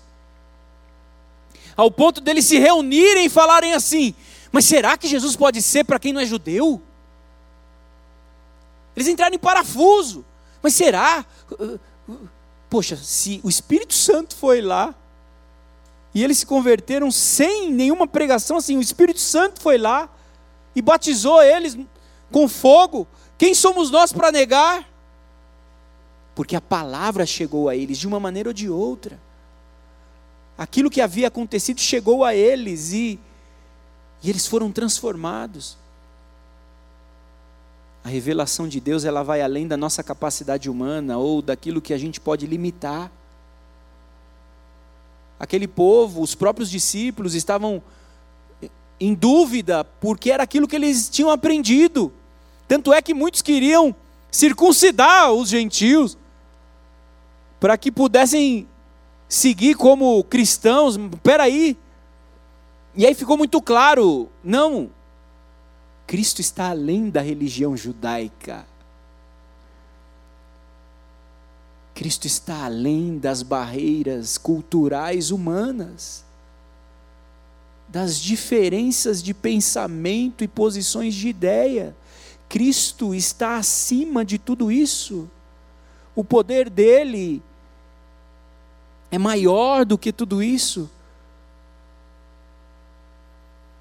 ao 1.77 1.91
ponto 1.91 2.21
deles 2.21 2.47
se 2.47 2.59
reunirem 2.59 3.27
e 3.27 3.31
falarem 3.31 3.75
assim: 3.75 4.15
Mas 4.53 4.65
será 4.65 4.97
que 4.97 5.09
Jesus 5.09 5.37
pode 5.37 5.61
ser 5.61 5.85
para 5.85 5.99
quem 5.99 6.13
não 6.13 6.21
é 6.21 6.27
judeu? 6.27 6.81
Eles 8.95 9.09
entraram 9.09 9.35
em 9.35 9.39
parafuso, 9.39 10.25
mas 10.63 10.75
será? 10.75 11.25
Poxa, 12.77 12.95
se 12.95 13.41
o 13.43 13.49
Espírito 13.49 13.95
Santo 13.95 14.37
foi 14.37 14.61
lá 14.61 14.95
e 16.15 16.23
eles 16.23 16.37
se 16.37 16.45
converteram 16.45 17.11
sem 17.11 17.73
nenhuma 17.73 18.07
pregação, 18.07 18.59
assim, 18.59 18.77
o 18.77 18.83
Espírito 18.83 19.19
Santo 19.19 19.63
foi 19.63 19.79
lá 19.79 20.11
e 20.75 20.83
batizou 20.83 21.43
eles 21.43 21.75
com 22.31 22.47
fogo, 22.47 23.09
quem 23.39 23.55
somos 23.55 23.91
nós 23.91 24.13
para 24.13 24.31
negar? 24.31 24.87
Porque 26.35 26.55
a 26.55 26.61
palavra 26.61 27.25
chegou 27.25 27.71
a 27.71 27.75
eles 27.75 27.97
de 27.97 28.07
uma 28.07 28.21
maneira 28.21 28.51
ou 28.51 28.53
de 28.53 28.69
outra. 28.69 29.19
Aquilo 30.59 30.91
que 30.91 31.01
havia 31.01 31.29
acontecido 31.29 31.81
chegou 31.81 32.27
a 32.27 32.35
eles 32.35 32.93
e, 32.93 33.19
e 34.23 34.29
eles 34.29 34.47
foram 34.47 34.71
transformados. 34.71 35.79
A 38.07 38.09
revelação 38.09 38.69
de 38.69 38.79
Deus 38.79 39.05
ela 39.05 39.25
vai 39.25 39.43
além 39.43 39.67
da 39.67 39.77
nossa 39.77 40.01
capacidade 40.01 40.71
humana 40.71 41.19
ou 41.19 41.43
daquilo 41.43 41.83
que 41.83 41.93
a 41.93 41.99
gente 41.99 42.21
pode 42.21 42.47
limitar. 42.47 43.11
Aquele 45.41 45.67
povo, 45.67 46.23
os 46.23 46.33
próprios 46.33 46.71
discípulos 46.71 47.35
estavam 47.35 47.83
em 49.01 49.13
dúvida 49.13 49.83
porque 49.83 50.31
era 50.31 50.45
aquilo 50.45 50.69
que 50.69 50.77
eles 50.77 51.09
tinham 51.09 51.33
aprendido. 51.33 52.13
Tanto 52.69 52.93
é 52.93 53.03
que 53.03 53.13
muitos 53.13 53.43
queriam 53.43 53.93
circuncidar 54.31 55.33
os 55.33 55.49
gentios 55.49 56.17
para 57.59 57.77
que 57.77 57.91
pudessem 57.91 58.69
seguir 59.29 59.75
como 59.75 60.23
cristãos. 60.23 60.97
Peraí. 61.25 61.77
E 62.95 63.05
aí 63.05 63.15
ficou 63.15 63.37
muito 63.37 63.61
claro: 63.61 64.29
não, 64.45 64.91
Cristo 66.07 66.41
está 66.41 66.71
além 66.71 67.11
da 67.11 67.21
religião 67.21 67.77
judaica. 67.77 68.65
Cristo 71.95 72.27
está 72.27 72.67
além 72.67 73.19
das 73.19 73.43
barreiras 73.43 74.39
culturais 74.39 75.31
humanas, 75.31 76.25
das 77.89 78.21
diferenças 78.21 79.23
de 79.23 79.33
pensamento 79.33 80.45
e 80.45 80.49
posições 80.49 81.15
de 81.15 81.29
ideia. 81.29 81.97
Cristo 82.49 83.15
está 83.15 83.57
acima 83.57 84.25
de 84.25 84.39
tudo 84.39 84.71
isso. 84.71 85.29
O 86.15 86.23
poder 86.23 86.71
dele 86.71 87.43
é 89.11 89.19
maior 89.19 89.85
do 89.85 89.99
que 89.99 90.13
tudo 90.13 90.43
isso. 90.43 90.91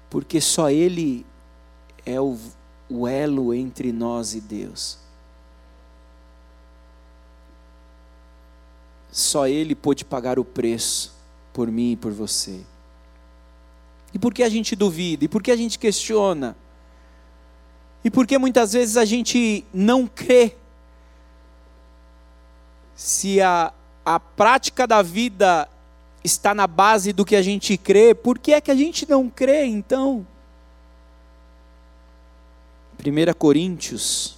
Porque 0.08 0.40
só 0.40 0.70
ele 0.70 1.24
é 2.06 2.20
o, 2.20 2.38
o 2.88 3.06
elo 3.08 3.52
entre 3.52 3.92
nós 3.92 4.34
e 4.34 4.40
Deus. 4.40 4.98
Só 9.10 9.48
Ele 9.48 9.74
pôde 9.74 10.04
pagar 10.04 10.38
o 10.38 10.44
preço 10.44 11.14
por 11.52 11.70
mim 11.70 11.92
e 11.92 11.96
por 11.96 12.12
você. 12.12 12.60
E 14.14 14.18
por 14.18 14.32
que 14.32 14.42
a 14.42 14.48
gente 14.48 14.76
duvida? 14.76 15.24
E 15.24 15.28
por 15.28 15.42
que 15.42 15.50
a 15.50 15.56
gente 15.56 15.78
questiona? 15.78 16.56
E 18.04 18.10
por 18.10 18.26
que 18.26 18.38
muitas 18.38 18.72
vezes 18.72 18.96
a 18.96 19.04
gente 19.04 19.64
não 19.74 20.06
crê? 20.06 20.54
Se 22.94 23.40
a, 23.40 23.72
a 24.04 24.20
prática 24.20 24.86
da 24.86 25.02
vida 25.02 25.68
está 26.22 26.54
na 26.54 26.66
base 26.66 27.12
do 27.12 27.24
que 27.24 27.34
a 27.34 27.42
gente 27.42 27.76
crê, 27.76 28.14
por 28.14 28.38
que 28.38 28.52
é 28.52 28.60
que 28.60 28.70
a 28.70 28.74
gente 28.74 29.08
não 29.08 29.28
crê 29.28 29.64
então? 29.64 30.26
1 33.08 33.32
Coríntios, 33.38 34.36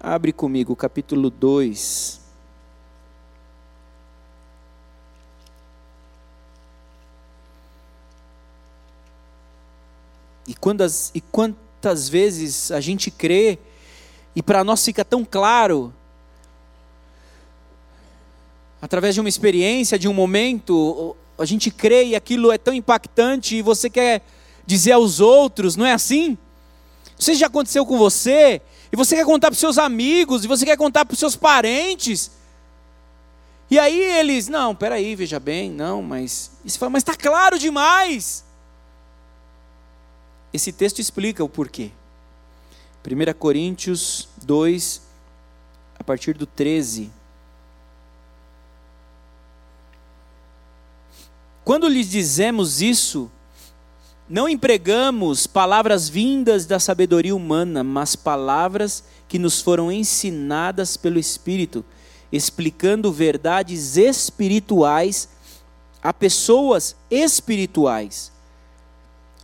abre 0.00 0.32
comigo, 0.32 0.74
capítulo 0.74 1.30
2. 1.30 2.20
E, 10.48 10.54
quantas, 10.54 11.12
e 11.14 11.20
quantas 11.20 12.08
vezes 12.08 12.72
a 12.72 12.80
gente 12.80 13.08
crê, 13.08 13.56
e 14.34 14.42
para 14.42 14.64
nós 14.64 14.84
fica 14.84 15.04
tão 15.04 15.24
claro, 15.24 15.94
através 18.82 19.14
de 19.14 19.20
uma 19.20 19.28
experiência, 19.28 19.96
de 19.96 20.08
um 20.08 20.12
momento, 20.12 21.16
a 21.38 21.44
gente 21.44 21.70
crê 21.70 22.06
e 22.06 22.16
aquilo 22.16 22.50
é 22.50 22.58
tão 22.58 22.74
impactante 22.74 23.54
e 23.54 23.62
você 23.62 23.88
quer 23.88 24.22
dizer 24.66 24.92
aos 24.92 25.20
outros, 25.20 25.76
não 25.76 25.86
é 25.86 25.92
assim? 25.92 26.36
Não 27.16 27.22
sei 27.22 27.34
se 27.34 27.40
já 27.40 27.46
aconteceu 27.46 27.84
com 27.86 27.96
você, 27.96 28.60
e 28.92 28.96
você 28.96 29.16
quer 29.16 29.24
contar 29.24 29.48
para 29.48 29.54
os 29.54 29.58
seus 29.58 29.78
amigos, 29.78 30.44
e 30.44 30.48
você 30.48 30.64
quer 30.64 30.76
contar 30.76 31.04
para 31.04 31.14
os 31.14 31.18
seus 31.18 31.34
parentes. 31.34 32.30
E 33.70 33.78
aí 33.78 33.98
eles, 33.98 34.48
não, 34.48 34.74
peraí, 34.74 35.16
veja 35.16 35.40
bem, 35.40 35.70
não, 35.70 36.02
mas. 36.02 36.52
E 36.64 36.70
você 36.70 36.78
fala, 36.78 36.90
mas 36.90 37.02
está 37.02 37.14
claro 37.16 37.58
demais. 37.58 38.44
Esse 40.52 40.72
texto 40.72 41.00
explica 41.00 41.42
o 41.42 41.48
porquê. 41.48 41.90
1 43.04 43.32
Coríntios 43.38 44.28
2, 44.42 45.02
a 45.98 46.04
partir 46.04 46.34
do 46.34 46.46
13. 46.46 47.10
Quando 51.64 51.88
lhes 51.88 52.08
dizemos 52.08 52.80
isso, 52.80 53.30
não 54.28 54.48
empregamos 54.48 55.46
palavras 55.46 56.08
vindas 56.08 56.66
da 56.66 56.80
sabedoria 56.80 57.34
humana, 57.34 57.84
mas 57.84 58.16
palavras 58.16 59.04
que 59.28 59.38
nos 59.38 59.60
foram 59.60 59.90
ensinadas 59.90 60.96
pelo 60.96 61.18
Espírito, 61.18 61.84
explicando 62.32 63.12
verdades 63.12 63.96
espirituais 63.96 65.28
a 66.02 66.12
pessoas 66.12 66.96
espirituais. 67.08 68.32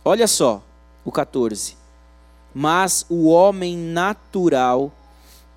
Olha 0.03 0.27
só, 0.27 0.61
o 1.05 1.11
14. 1.11 1.77
Mas 2.53 3.05
o 3.09 3.27
homem 3.27 3.77
natural 3.77 4.91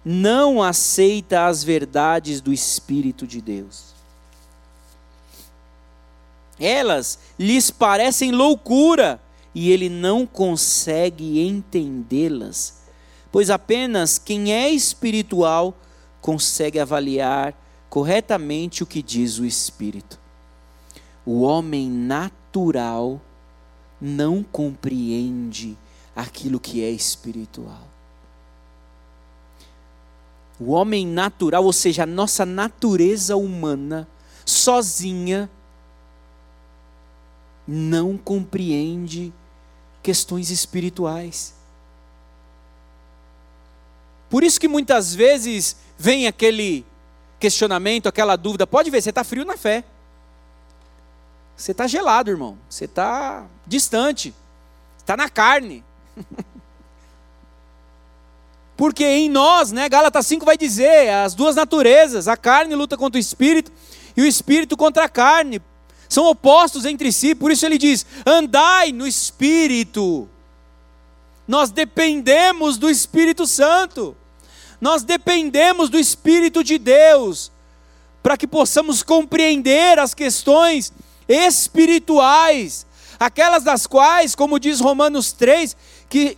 não 0.04 0.62
aceita 0.62 1.46
as 1.46 1.64
verdades 1.64 2.40
do 2.40 2.52
Espírito 2.52 3.26
de 3.26 3.40
Deus. 3.40 3.95
Elas 6.58 7.18
lhes 7.38 7.70
parecem 7.70 8.32
loucura 8.32 9.20
e 9.54 9.70
ele 9.70 9.88
não 9.88 10.26
consegue 10.26 11.40
entendê-las, 11.40 12.82
pois 13.30 13.50
apenas 13.50 14.18
quem 14.18 14.52
é 14.52 14.70
espiritual 14.70 15.76
consegue 16.20 16.78
avaliar 16.78 17.54
corretamente 17.88 18.82
o 18.82 18.86
que 18.86 19.02
diz 19.02 19.38
o 19.38 19.44
Espírito. 19.44 20.18
O 21.24 21.42
homem 21.42 21.90
natural 21.90 23.20
não 24.00 24.42
compreende 24.42 25.76
aquilo 26.14 26.60
que 26.60 26.82
é 26.82 26.90
espiritual. 26.90 27.86
O 30.58 30.70
homem 30.70 31.06
natural, 31.06 31.64
ou 31.64 31.72
seja, 31.72 32.04
a 32.04 32.06
nossa 32.06 32.46
natureza 32.46 33.36
humana, 33.36 34.08
sozinha, 34.44 35.50
não 37.66 38.16
compreende 38.16 39.32
questões 40.02 40.50
espirituais. 40.50 41.54
Por 44.28 44.44
isso 44.44 44.60
que 44.60 44.68
muitas 44.68 45.14
vezes 45.14 45.76
vem 45.98 46.26
aquele 46.26 46.84
questionamento, 47.38 48.08
aquela 48.08 48.36
dúvida. 48.36 48.66
Pode 48.66 48.90
ver, 48.90 49.02
você 49.02 49.10
está 49.10 49.24
frio 49.24 49.44
na 49.44 49.56
fé. 49.56 49.84
Você 51.56 51.72
está 51.72 51.86
gelado, 51.86 52.30
irmão. 52.30 52.58
Você 52.68 52.84
está 52.84 53.46
distante. 53.66 54.34
Está 54.98 55.16
na 55.16 55.28
carne. 55.28 55.84
Porque 58.76 59.04
em 59.04 59.30
nós, 59.30 59.72
né, 59.72 59.88
Gálatas 59.88 60.26
5 60.26 60.44
vai 60.44 60.58
dizer, 60.58 61.08
as 61.08 61.34
duas 61.34 61.56
naturezas, 61.56 62.28
a 62.28 62.36
carne 62.36 62.74
luta 62.74 62.96
contra 62.96 63.16
o 63.16 63.20
espírito 63.20 63.72
e 64.14 64.20
o 64.20 64.26
espírito 64.26 64.76
contra 64.76 65.04
a 65.04 65.08
carne. 65.08 65.62
São 66.08 66.26
opostos 66.26 66.84
entre 66.84 67.10
si, 67.12 67.34
por 67.34 67.50
isso 67.50 67.66
ele 67.66 67.78
diz: 67.78 68.06
andai 68.24 68.92
no 68.92 69.06
espírito. 69.06 70.28
Nós 71.46 71.70
dependemos 71.70 72.76
do 72.76 72.90
Espírito 72.90 73.46
Santo. 73.46 74.16
Nós 74.80 75.02
dependemos 75.04 75.88
do 75.88 75.98
Espírito 75.98 76.64
de 76.64 76.76
Deus 76.76 77.52
para 78.22 78.36
que 78.36 78.46
possamos 78.46 79.04
compreender 79.04 79.98
as 80.00 80.12
questões 80.12 80.92
espirituais, 81.28 82.84
aquelas 83.20 83.62
das 83.62 83.86
quais, 83.86 84.34
como 84.34 84.58
diz 84.58 84.80
Romanos 84.80 85.32
3, 85.32 85.76
que 86.08 86.36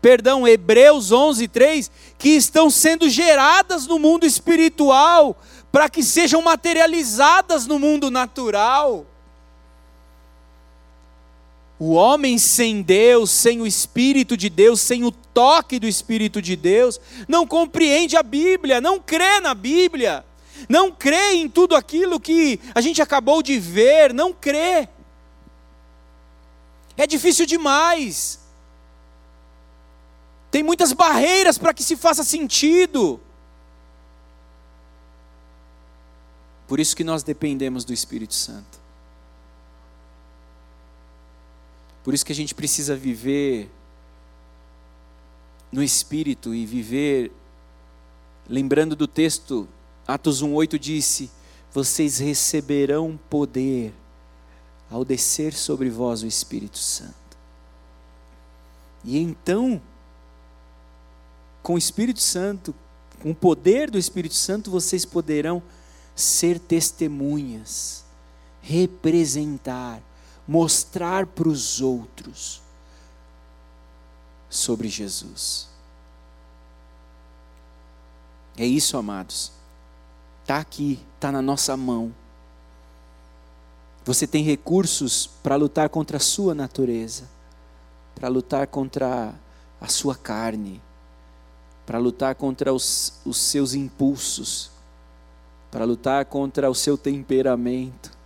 perdão, 0.00 0.46
Hebreus 0.46 1.12
11, 1.12 1.48
3, 1.48 1.90
que 2.16 2.30
estão 2.30 2.70
sendo 2.70 3.08
geradas 3.10 3.86
no 3.86 3.98
mundo 3.98 4.24
espiritual, 4.24 5.36
para 5.78 5.88
que 5.88 6.02
sejam 6.02 6.42
materializadas 6.42 7.64
no 7.64 7.78
mundo 7.78 8.10
natural. 8.10 9.06
O 11.78 11.92
homem 11.92 12.36
sem 12.36 12.82
Deus, 12.82 13.30
sem 13.30 13.60
o 13.60 13.66
Espírito 13.66 14.36
de 14.36 14.48
Deus, 14.48 14.80
sem 14.80 15.04
o 15.04 15.12
toque 15.12 15.78
do 15.78 15.86
Espírito 15.86 16.42
de 16.42 16.56
Deus, 16.56 17.00
não 17.28 17.46
compreende 17.46 18.16
a 18.16 18.24
Bíblia, 18.24 18.80
não 18.80 18.98
crê 18.98 19.38
na 19.38 19.54
Bíblia, 19.54 20.24
não 20.68 20.90
crê 20.90 21.34
em 21.34 21.48
tudo 21.48 21.76
aquilo 21.76 22.18
que 22.18 22.58
a 22.74 22.80
gente 22.80 23.00
acabou 23.00 23.40
de 23.40 23.56
ver, 23.60 24.12
não 24.12 24.32
crê. 24.32 24.88
É 26.96 27.06
difícil 27.06 27.46
demais. 27.46 28.40
Tem 30.50 30.64
muitas 30.64 30.92
barreiras 30.92 31.56
para 31.56 31.72
que 31.72 31.84
se 31.84 31.94
faça 31.96 32.24
sentido. 32.24 33.20
Por 36.68 36.78
isso 36.78 36.94
que 36.94 37.02
nós 37.02 37.22
dependemos 37.22 37.82
do 37.82 37.94
Espírito 37.94 38.34
Santo. 38.34 38.78
Por 42.04 42.12
isso 42.12 42.24
que 42.24 42.32
a 42.32 42.34
gente 42.34 42.54
precisa 42.54 42.94
viver 42.94 43.70
no 45.72 45.82
Espírito 45.82 46.54
e 46.54 46.64
viver, 46.66 47.32
lembrando 48.48 48.94
do 48.94 49.06
texto, 49.06 49.66
Atos 50.06 50.42
1,8 50.42 50.78
disse: 50.78 51.30
Vocês 51.72 52.18
receberão 52.18 53.18
poder 53.28 53.94
ao 54.90 55.04
descer 55.04 55.54
sobre 55.54 55.88
vós 55.88 56.22
o 56.22 56.26
Espírito 56.26 56.78
Santo. 56.78 57.14
E 59.04 59.18
então, 59.18 59.80
com 61.62 61.74
o 61.74 61.78
Espírito 61.78 62.20
Santo, 62.20 62.74
com 63.22 63.30
o 63.30 63.34
poder 63.34 63.90
do 63.90 63.98
Espírito 63.98 64.34
Santo, 64.34 64.70
vocês 64.70 65.04
poderão 65.04 65.62
ser 66.18 66.58
testemunhas, 66.58 68.04
representar, 68.60 70.02
mostrar 70.48 71.26
para 71.26 71.48
os 71.48 71.80
outros 71.80 72.60
sobre 74.50 74.88
Jesus. 74.88 75.68
É 78.56 78.66
isso, 78.66 78.96
amados. 78.96 79.52
Está 80.42 80.58
aqui, 80.58 80.98
está 81.14 81.30
na 81.30 81.40
nossa 81.40 81.76
mão. 81.76 82.12
Você 84.04 84.26
tem 84.26 84.42
recursos 84.42 85.28
para 85.40 85.54
lutar 85.54 85.88
contra 85.88 86.16
a 86.16 86.20
sua 86.20 86.52
natureza, 86.52 87.28
para 88.16 88.26
lutar 88.26 88.66
contra 88.66 89.32
a 89.80 89.86
sua 89.86 90.16
carne, 90.16 90.82
para 91.86 91.98
lutar 91.98 92.34
contra 92.34 92.74
os, 92.74 93.20
os 93.24 93.36
seus 93.36 93.74
impulsos, 93.74 94.72
para 95.70 95.84
lutar 95.84 96.24
contra 96.24 96.70
o 96.70 96.74
seu 96.74 96.96
temperamento. 96.96 98.16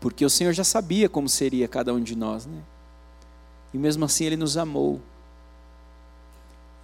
Porque 0.00 0.24
o 0.24 0.30
Senhor 0.30 0.52
já 0.52 0.64
sabia 0.64 1.08
como 1.08 1.28
seria 1.28 1.66
cada 1.66 1.94
um 1.94 2.00
de 2.00 2.14
nós, 2.14 2.44
né? 2.44 2.62
E 3.72 3.78
mesmo 3.78 4.04
assim 4.04 4.24
Ele 4.24 4.36
nos 4.36 4.56
amou. 4.56 5.00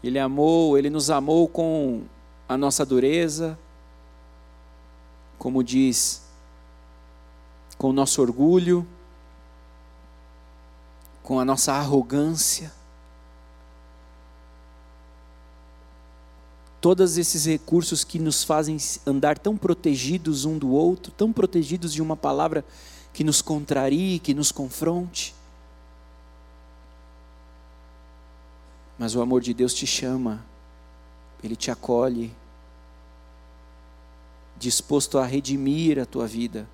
Ele 0.03 0.19
amou, 0.19 0.79
Ele 0.79 0.89
nos 0.89 1.11
amou 1.11 1.47
com 1.47 2.03
a 2.49 2.57
nossa 2.57 2.85
dureza, 2.87 3.59
como 5.39 5.63
diz, 5.63 6.23
com 7.77 7.91
o 7.91 7.93
nosso 7.93 8.21
orgulho, 8.21 8.87
com 11.23 11.39
a 11.39 11.45
nossa 11.45 11.73
arrogância. 11.75 12.73
Todos 16.81 17.19
esses 17.19 17.45
recursos 17.45 18.05
que 18.05 18.19
nos 18.19 18.43
fazem 18.43 18.79
andar 19.07 19.39
tão 19.39 19.57
protegidos 19.57 20.45
um 20.47 20.57
do 20.57 20.71
outro, 20.71 21.13
tão 21.13 21.31
protegidos 21.33 21.93
de 21.93 22.01
uma 22.01 22.17
palavra 22.17 22.65
que 23.13 23.23
nos 23.23 23.43
contrarie, 23.43 24.19
que 24.19 24.33
nos 24.33 24.51
confronte. 24.51 25.35
Mas 28.99 29.15
o 29.15 29.21
amor 29.21 29.43
de 29.43 29.53
Deus 29.53 29.75
te 29.75 29.87
chama, 29.87 30.45
Ele 31.43 31.57
te 31.57 31.71
acolhe, 31.71 32.33
disposto 34.59 35.19
a 35.19 35.25
redimir 35.25 35.99
a 35.99 36.07
tua 36.07 36.27
vida, 36.27 36.69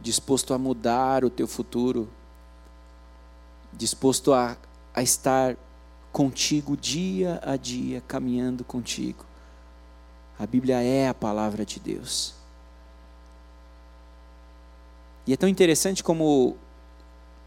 disposto 0.00 0.52
a 0.54 0.58
mudar 0.58 1.24
o 1.24 1.30
teu 1.30 1.46
futuro, 1.46 2.08
disposto 3.72 4.32
a, 4.32 4.56
a 4.94 5.02
estar 5.02 5.56
contigo 6.12 6.76
dia 6.76 7.40
a 7.42 7.56
dia, 7.56 8.02
caminhando 8.06 8.62
contigo. 8.62 9.24
A 10.38 10.46
Bíblia 10.46 10.82
é 10.82 11.08
a 11.08 11.14
palavra 11.14 11.64
de 11.64 11.78
Deus. 11.78 12.34
E 15.26 15.32
é 15.32 15.36
tão 15.36 15.48
interessante 15.48 16.02
como 16.02 16.56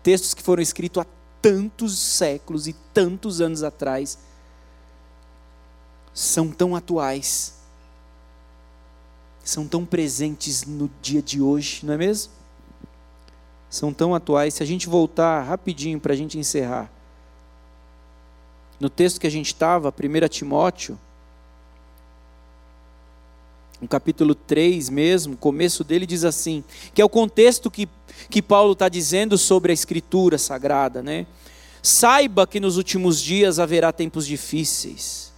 textos 0.02 0.34
que 0.34 0.42
foram 0.42 0.64
escritos 0.64 1.04
há 1.04 1.06
tantos 1.42 1.98
séculos 2.00 2.68
e 2.68 2.74
tantos 2.94 3.42
anos 3.42 3.62
atrás 3.62 4.18
são 6.14 6.50
tão 6.50 6.76
atuais, 6.76 7.54
são 9.44 9.68
tão 9.68 9.86
presentes 9.86 10.66
no 10.66 10.90
dia 11.00 11.22
de 11.22 11.40
hoje, 11.40 11.86
não 11.86 11.94
é 11.94 11.98
mesmo? 11.98 12.34
São 13.70 13.94
tão 13.94 14.16
atuais. 14.16 14.56
Se 14.56 14.64
a 14.64 14.66
gente 14.66 14.90
voltar 14.90 15.44
rapidinho 15.44 16.00
para 16.00 16.14
a 16.14 16.16
gente 16.16 16.40
encerrar, 16.40 16.92
no 18.80 18.90
texto 18.90 19.20
que 19.20 19.28
a 19.28 19.32
gente 19.32 19.48
estava, 19.48 19.90
1 19.90 20.28
Timóteo, 20.28 21.00
no 23.82 23.88
capítulo 23.88 24.34
3 24.34 24.90
mesmo, 24.90 25.38
começo 25.38 25.84
dele 25.84 26.06
diz 26.06 26.24
assim, 26.24 26.64
que 26.94 27.02
é 27.02 27.06
o 27.06 27.10
contexto 27.10 27.70
que, 27.70 27.88
que 28.30 28.42
Paulo 28.42 28.74
está 28.74 28.90
dizendo 28.90 29.38
sobre 29.38 29.72
a 29.72 29.74
escritura 29.74 30.38
sagrada, 30.38 31.04
né? 31.04 31.28
Saiba 31.82 32.48
que 32.48 32.60
nos 32.60 32.76
últimos 32.76 33.22
dias 33.22 33.60
haverá 33.60 33.92
tempos 33.94 34.26
difíceis, 34.26 35.32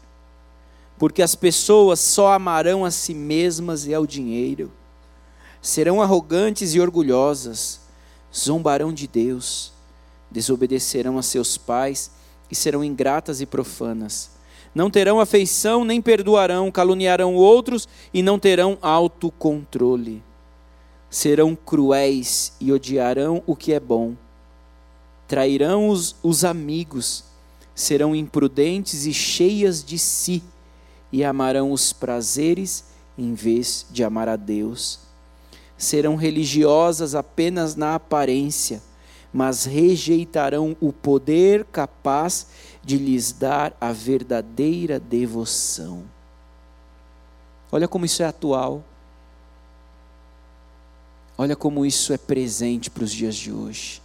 porque 0.97 1.21
as 1.21 1.35
pessoas 1.35 1.99
só 1.99 2.33
amarão 2.33 2.85
a 2.85 2.91
si 2.91 3.13
mesmas 3.13 3.85
e 3.85 3.93
ao 3.93 4.07
dinheiro, 4.07 4.71
serão 5.61 6.01
arrogantes 6.01 6.73
e 6.73 6.79
orgulhosas, 6.79 7.81
zombarão 8.33 8.93
de 8.93 9.05
Deus, 9.05 9.73
desobedecerão 10.31 11.17
a 11.17 11.21
seus 11.21 11.57
pais 11.57 12.11
e 12.49 12.55
serão 12.55 12.83
ingratas 12.83 13.41
e 13.41 13.45
profanas 13.45 14.38
não 14.73 14.89
terão 14.89 15.19
afeição, 15.19 15.83
nem 15.83 16.01
perdoarão, 16.01 16.71
caluniarão 16.71 17.35
outros 17.35 17.87
e 18.13 18.21
não 18.21 18.37
terão 18.37 18.77
autocontrole. 18.81 20.23
Serão 21.09 21.55
cruéis 21.55 22.53
e 22.59 22.71
odiarão 22.71 23.41
o 23.47 23.55
que 23.55 23.73
é 23.73 23.79
bom. 23.79 24.13
Trairão 25.27 25.89
os, 25.89 26.15
os 26.21 26.43
amigos, 26.43 27.23
serão 27.73 28.15
imprudentes 28.15 29.05
e 29.05 29.13
cheias 29.13 29.83
de 29.83 29.97
si, 29.97 30.43
e 31.11 31.23
amarão 31.23 31.71
os 31.71 31.91
prazeres 31.91 32.83
em 33.17 33.33
vez 33.33 33.85
de 33.89 34.03
amar 34.03 34.29
a 34.29 34.35
Deus. 34.35 34.99
Serão 35.77 36.15
religiosas 36.15 37.15
apenas 37.15 37.75
na 37.75 37.95
aparência, 37.95 38.81
mas 39.33 39.65
rejeitarão 39.65 40.75
o 40.79 40.91
poder 40.91 41.65
capaz 41.65 42.45
de 42.45 42.49
lhes 42.97 43.31
dar 43.31 43.75
a 43.79 43.91
verdadeira 43.91 44.99
devoção. 44.99 46.03
Olha 47.71 47.87
como 47.87 48.05
isso 48.05 48.23
é 48.23 48.25
atual. 48.25 48.83
Olha 51.37 51.55
como 51.55 51.85
isso 51.85 52.11
é 52.11 52.17
presente 52.17 52.89
para 52.89 53.03
os 53.03 53.11
dias 53.11 53.35
de 53.35 53.51
hoje. 53.51 54.01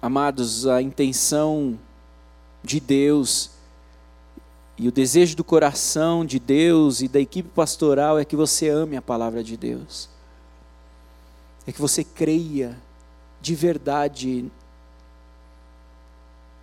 Amados, 0.00 0.66
a 0.66 0.80
intenção 0.80 1.78
de 2.62 2.80
Deus 2.80 3.50
e 4.78 4.88
o 4.88 4.92
desejo 4.92 5.36
do 5.36 5.44
coração 5.44 6.24
de 6.24 6.38
Deus 6.38 7.02
e 7.02 7.08
da 7.08 7.20
equipe 7.20 7.48
pastoral 7.50 8.18
é 8.18 8.24
que 8.24 8.34
você 8.34 8.68
ame 8.68 8.96
a 8.96 9.02
palavra 9.02 9.44
de 9.44 9.56
Deus. 9.56 10.08
É 11.66 11.72
que 11.72 11.80
você 11.80 12.02
creia 12.02 12.76
de 13.40 13.54
verdade 13.54 14.50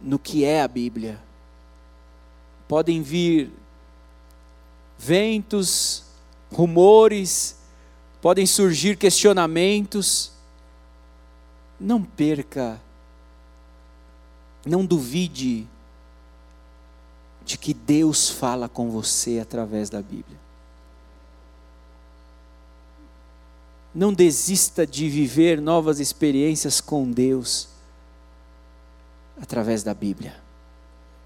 no 0.01 0.19
que 0.19 0.43
é 0.45 0.61
a 0.61 0.67
Bíblia. 0.67 1.19
Podem 2.67 3.01
vir 3.01 3.51
ventos, 4.97 6.03
rumores, 6.51 7.57
podem 8.21 8.45
surgir 8.45 8.97
questionamentos. 8.97 10.31
Não 11.79 12.03
perca, 12.03 12.79
não 14.65 14.85
duvide 14.85 15.65
de 17.45 17.57
que 17.57 17.73
Deus 17.73 18.29
fala 18.29 18.67
com 18.67 18.91
você 18.91 19.39
através 19.39 19.89
da 19.89 20.01
Bíblia. 20.01 20.37
não 23.93 24.13
desista 24.13 24.85
de 24.85 25.09
viver 25.09 25.61
novas 25.61 25.99
experiências 25.99 26.79
com 26.79 27.09
Deus 27.09 27.68
através 29.41 29.83
da 29.83 29.93
Bíblia, 29.93 30.35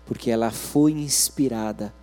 porque 0.06 0.30
ela 0.30 0.52
foi 0.52 0.92
inspirada, 0.92 1.94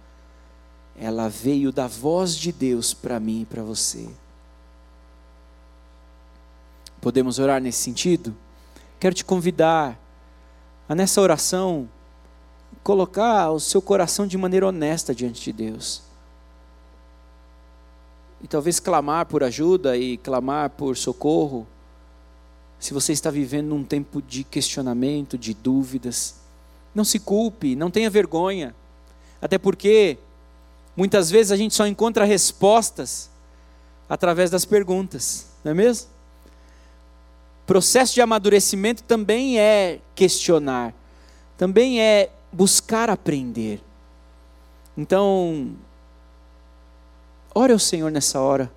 ela 0.97 1.29
veio 1.29 1.73
da 1.73 1.87
voz 1.87 2.37
de 2.37 2.53
Deus 2.53 2.93
para 2.93 3.21
mim 3.21 3.43
e 3.43 3.47
para 3.47 3.63
você. 3.63 4.09
Podemos 7.01 7.39
orar 7.39 7.61
nesse 7.61 7.83
sentido? 7.83 8.37
Quero 8.99 9.15
te 9.15 9.25
convidar 9.25 9.99
a 10.89 10.95
nessa 10.95 11.21
oração 11.21 11.89
colocar 12.83 13.51
o 13.51 13.61
seu 13.61 13.81
coração 13.81 14.27
de 14.27 14.37
maneira 14.39 14.67
honesta 14.67 15.15
diante 15.15 15.43
de 15.43 15.53
Deus. 15.53 16.03
E 18.43 18.49
talvez 18.49 18.81
clamar 18.81 19.27
por 19.27 19.45
ajuda 19.45 19.97
e 19.97 20.17
clamar 20.17 20.71
por 20.71 20.97
socorro. 20.97 21.67
Se 22.81 22.95
você 22.95 23.13
está 23.13 23.31
vivendo 23.31 23.69
num 23.69 23.85
tempo 23.85 24.23
de 24.23 24.43
questionamento, 24.43 25.37
de 25.37 25.53
dúvidas, 25.53 26.37
não 26.95 27.05
se 27.05 27.19
culpe, 27.21 27.77
não 27.77 27.91
tenha 27.91 28.09
vergonha. 28.09 28.75
Até 29.41 29.59
porque 29.59 30.17
muitas 30.97 31.31
vezes 31.31 31.53
a 31.53 31.57
gente 31.57 31.75
só 31.75 31.87
encontra 31.87 32.25
respostas 32.25 33.29
através 34.09 34.51
das 34.51 34.65
perguntas, 34.65 35.47
não 35.63 35.73
é 35.73 35.75
mesmo? 35.75 36.09
Processo 37.67 38.15
de 38.15 38.23
amadurecimento 38.23 39.03
também 39.05 39.61
é 39.61 40.01
questionar, 40.15 40.95
também 41.59 42.01
é 42.01 42.31
buscar 42.51 43.11
aprender. 43.11 43.81
Então, 44.97 45.77
ore 47.55 47.73
ao 47.73 47.79
Senhor 47.79 48.11
nessa 48.11 48.41
hora. 48.41 48.73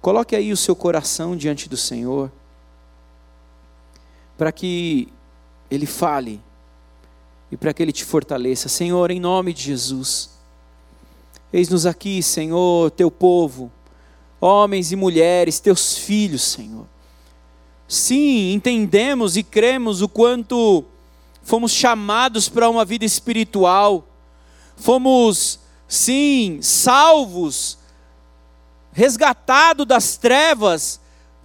Coloque 0.00 0.36
aí 0.36 0.52
o 0.52 0.56
seu 0.56 0.76
coração 0.76 1.36
diante 1.36 1.68
do 1.68 1.76
Senhor, 1.76 2.30
para 4.38 4.52
que 4.52 5.08
Ele 5.70 5.84
fale 5.84 6.40
e 7.50 7.56
para 7.56 7.74
que 7.74 7.82
Ele 7.82 7.92
te 7.92 8.04
fortaleça. 8.04 8.68
Senhor, 8.68 9.10
em 9.10 9.18
nome 9.18 9.52
de 9.52 9.64
Jesus, 9.64 10.30
eis-nos 11.52 11.84
aqui, 11.84 12.22
Senhor, 12.22 12.90
teu 12.92 13.10
povo, 13.10 13.70
homens 14.40 14.92
e 14.92 14.96
mulheres, 14.96 15.58
teus 15.58 15.98
filhos, 15.98 16.42
Senhor. 16.42 16.86
Sim, 17.88 18.52
entendemos 18.52 19.36
e 19.36 19.42
cremos 19.42 20.00
o 20.02 20.08
quanto 20.08 20.84
fomos 21.42 21.72
chamados 21.72 22.48
para 22.48 22.68
uma 22.68 22.84
vida 22.84 23.06
espiritual, 23.06 24.06
fomos, 24.76 25.58
sim, 25.88 26.60
salvos, 26.60 27.78
resgatados 28.92 29.86
das 29.86 30.16
trevas 30.18 31.00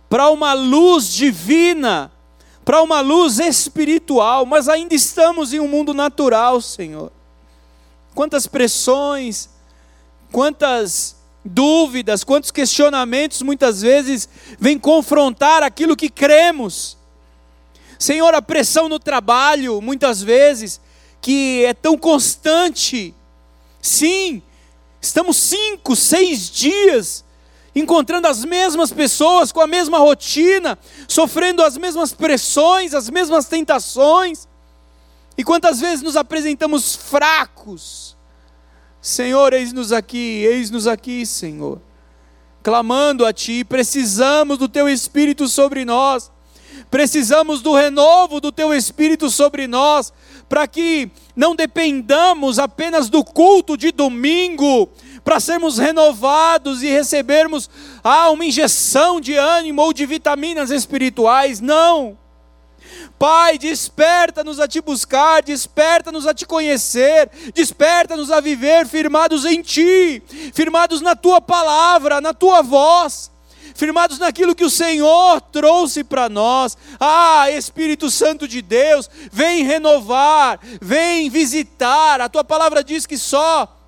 para 0.10 0.30
uma 0.30 0.54
luz 0.54 1.14
divina, 1.14 2.12
para 2.64 2.82
uma 2.82 3.02
luz 3.02 3.40
espiritual, 3.40 4.46
mas 4.46 4.70
ainda 4.70 4.96
estamos 4.96 5.54
em 5.54 5.60
um 5.60 5.68
mundo 5.68 5.94
natural, 5.94 6.62
Senhor. 6.62 7.12
Quantas 8.16 8.48
pressões, 8.48 9.50
quantas 10.32 11.16
dúvidas, 11.44 12.24
quantos 12.24 12.52
questionamentos 12.52 13.42
muitas 13.42 13.82
vezes 13.82 14.30
vêm 14.60 14.80
confrontar 14.80 15.62
aquilo 15.62 15.96
que 15.96 16.10
cremos. 16.10 16.98
Senhor, 18.00 18.34
a 18.34 18.42
pressão 18.42 18.88
no 18.88 19.00
trabalho, 19.00 19.82
muitas 19.82 20.22
vezes, 20.22 20.80
que 21.22 21.66
é 21.66 21.74
tão 21.74 21.98
constante. 21.98 23.14
Sim, 23.82 24.42
estamos 25.02 25.38
cinco, 25.38 25.96
seis 25.96 26.50
dias 26.50 27.23
encontrando 27.76 28.28
as 28.28 28.46
mesmas 28.46 28.92
pessoas 28.92 29.52
com 29.52 29.62
a 29.62 29.68
mesma 29.68 29.98
rotina, 29.98 30.78
sofrendo 31.08 31.64
as 31.64 31.78
mesmas 31.78 32.14
pressões, 32.14 32.94
as 32.94 33.10
mesmas 33.10 33.46
tentações. 33.46 34.48
E 35.38 35.44
quantas 35.44 35.80
vezes 35.80 36.04
nos 36.04 36.16
apresentamos 36.16 36.96
fracos. 36.96 38.16
Senhor, 39.02 39.54
eis-nos 39.54 39.92
aqui, 39.92 40.46
eis-nos 40.46 40.88
aqui, 40.88 41.26
Senhor. 41.26 41.82
Clamando 42.62 43.26
a 43.26 43.34
Ti, 43.34 43.64
precisamos 43.64 44.58
do 44.58 44.70
Teu 44.70 44.88
Espírito 44.88 45.48
sobre 45.48 45.84
nós 45.84 46.32
precisamos 46.90 47.62
do 47.62 47.74
renovo 47.74 48.40
do 48.40 48.52
Teu 48.52 48.74
Espírito 48.74 49.28
sobre 49.30 49.68
nós, 49.68 50.14
para 50.48 50.68
que 50.68 51.10
não 51.36 51.56
dependamos 51.56 52.60
apenas 52.60 53.10
do 53.10 53.24
culto 53.24 53.76
de 53.76 53.92
domingo, 53.92 54.90
para 55.24 55.40
sermos 55.40 55.78
renovados 55.78 56.84
e 56.84 56.88
recebermos 56.88 57.70
ah, 58.04 58.30
uma 58.30 58.46
injeção 58.46 59.22
de 59.22 59.36
ânimo 59.36 59.82
ou 59.82 59.94
de 59.94 60.06
vitaminas 60.06 60.70
espirituais. 60.70 61.60
Não. 61.60 62.18
Pai, 63.18 63.58
desperta-nos 63.58 64.60
a 64.60 64.68
te 64.68 64.82
buscar, 64.82 65.42
desperta-nos 65.42 66.28
a 66.28 66.34
te 66.34 66.46
conhecer, 66.46 67.30
desperta-nos 67.54 68.32
a 68.32 68.42
viver 68.42 68.86
firmados 68.86 69.46
em 69.46 69.62
Ti, 69.62 70.22
firmados 70.54 71.00
na 71.00 71.16
Tua 71.16 71.40
palavra, 71.40 72.20
na 72.20 72.34
Tua 72.34 72.62
voz 72.62 73.32
firmados 73.76 74.20
naquilo 74.20 74.54
que 74.54 74.64
o 74.64 74.70
Senhor 74.70 75.42
trouxe 75.42 76.04
para 76.04 76.30
nós. 76.30 76.78
Ah, 77.00 77.50
Espírito 77.50 78.10
Santo 78.12 78.48
de 78.48 78.62
Deus, 78.62 79.10
vem 79.32 79.64
renovar, 79.64 80.60
vem 80.80 81.30
visitar. 81.30 82.22
A 82.22 82.30
tua 82.30 82.44
palavra 82.44 82.84
diz 82.84 83.08
que 83.08 83.18
só 83.18 83.83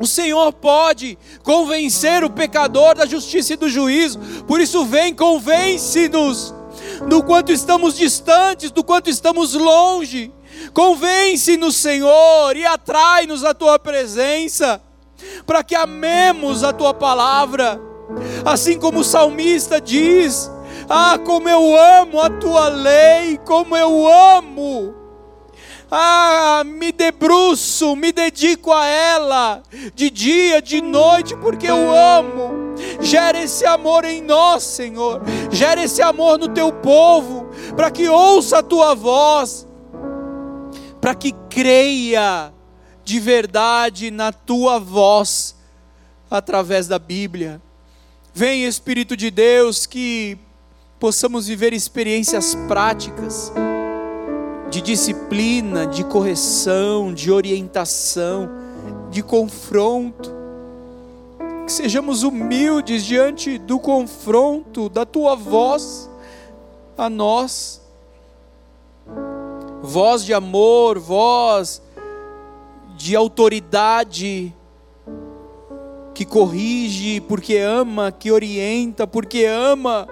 o 0.00 0.06
Senhor 0.06 0.52
pode 0.52 1.16
convencer 1.42 2.24
o 2.24 2.30
pecador 2.30 2.96
da 2.96 3.06
justiça 3.06 3.52
e 3.52 3.56
do 3.56 3.68
juízo. 3.68 4.18
Por 4.46 4.60
isso, 4.60 4.84
vem, 4.84 5.14
convence-nos 5.14 6.54
do 7.06 7.22
quanto 7.22 7.52
estamos 7.52 7.96
distantes, 7.96 8.70
do 8.70 8.82
quanto 8.82 9.08
estamos 9.10 9.54
longe. 9.54 10.32
Convence-nos, 10.74 11.76
Senhor, 11.76 12.56
e 12.56 12.64
atrai-nos 12.64 13.44
a 13.44 13.54
tua 13.54 13.78
presença, 13.78 14.82
para 15.46 15.62
que 15.62 15.74
amemos 15.74 16.64
a 16.64 16.72
tua 16.72 16.92
palavra 16.92 17.80
Assim 18.44 18.78
como 18.78 19.00
o 19.00 19.04
salmista 19.04 19.80
diz: 19.80 20.50
Ah, 20.88 21.18
como 21.24 21.48
eu 21.48 21.76
amo 21.76 22.20
a 22.20 22.30
tua 22.30 22.68
lei, 22.68 23.38
como 23.44 23.76
eu 23.76 24.08
amo. 24.08 24.94
Ah, 25.90 26.62
me 26.64 26.92
debruço, 26.92 27.96
me 27.96 28.12
dedico 28.12 28.72
a 28.72 28.86
ela, 28.86 29.62
de 29.92 30.08
dia, 30.08 30.62
de 30.62 30.80
noite, 30.80 31.36
porque 31.36 31.66
eu 31.66 31.92
amo. 31.92 32.76
Gera 33.00 33.42
esse 33.42 33.66
amor 33.66 34.04
em 34.04 34.22
nós, 34.22 34.62
Senhor. 34.62 35.20
Gera 35.50 35.82
esse 35.82 36.00
amor 36.00 36.38
no 36.38 36.48
teu 36.48 36.72
povo, 36.72 37.48
para 37.76 37.90
que 37.90 38.08
ouça 38.08 38.58
a 38.58 38.62
tua 38.62 38.94
voz, 38.94 39.66
para 41.00 41.14
que 41.14 41.32
creia 41.48 42.52
de 43.02 43.18
verdade 43.18 44.12
na 44.12 44.32
tua 44.32 44.78
voz, 44.78 45.56
através 46.30 46.86
da 46.86 47.00
Bíblia. 47.00 47.60
Vem, 48.32 48.64
Espírito 48.64 49.16
de 49.16 49.28
Deus, 49.28 49.86
que 49.86 50.38
possamos 51.00 51.48
viver 51.48 51.72
experiências 51.72 52.54
práticas 52.68 53.52
de 54.70 54.80
disciplina, 54.80 55.86
de 55.86 56.04
correção, 56.04 57.12
de 57.12 57.30
orientação, 57.30 58.48
de 59.10 59.22
confronto. 59.22 60.32
Que 61.66 61.72
sejamos 61.72 62.22
humildes 62.22 63.04
diante 63.04 63.58
do 63.58 63.78
confronto 63.78 64.88
da 64.88 65.04
tua 65.04 65.34
voz 65.34 66.08
a 66.96 67.10
nós. 67.10 67.80
Voz 69.82 70.24
de 70.24 70.32
amor, 70.32 70.98
voz 70.98 71.82
de 72.96 73.16
autoridade, 73.16 74.54
que 76.14 76.24
corrige 76.26 77.18
porque 77.22 77.56
ama, 77.56 78.12
que 78.12 78.30
orienta 78.30 79.06
porque 79.06 79.46
ama, 79.46 80.06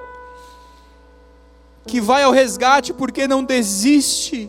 que 1.88 2.00
vai 2.00 2.22
ao 2.22 2.30
resgate 2.30 2.92
porque 2.92 3.26
não 3.26 3.42
desiste. 3.42 4.48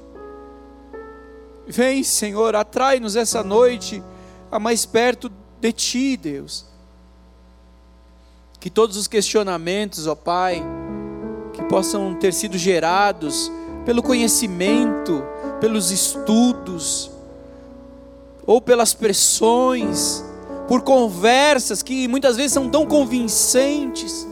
Vem, 1.65 2.03
Senhor, 2.03 2.55
atrai-nos 2.55 3.15
essa 3.15 3.43
noite 3.43 4.03
a 4.51 4.59
mais 4.59 4.85
perto 4.85 5.31
de 5.59 5.71
Ti, 5.71 6.17
Deus. 6.17 6.65
Que 8.59 8.69
todos 8.69 8.97
os 8.97 9.07
questionamentos, 9.07 10.05
ó 10.05 10.15
Pai, 10.15 10.63
que 11.53 11.63
possam 11.63 12.13
ter 12.13 12.33
sido 12.33 12.57
gerados 12.57 13.51
pelo 13.85 14.03
conhecimento, 14.03 15.23
pelos 15.61 15.91
estudos, 15.91 17.09
ou 18.45 18.59
pelas 18.59 18.93
pressões, 18.93 20.23
por 20.67 20.81
conversas 20.81 21.81
que 21.81 22.07
muitas 22.07 22.35
vezes 22.35 22.51
são 22.51 22.69
tão 22.69 22.85
convincentes, 22.85 24.27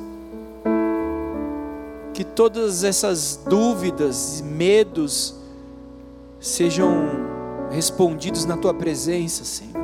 que 2.17 2.23
todas 2.23 2.83
essas 2.83 3.39
dúvidas, 3.47 4.41
medos, 4.41 5.35
sejam 6.39 6.89
respondidos 7.69 8.43
na 8.43 8.57
tua 8.57 8.73
presença, 8.73 9.45
Senhor. 9.45 9.75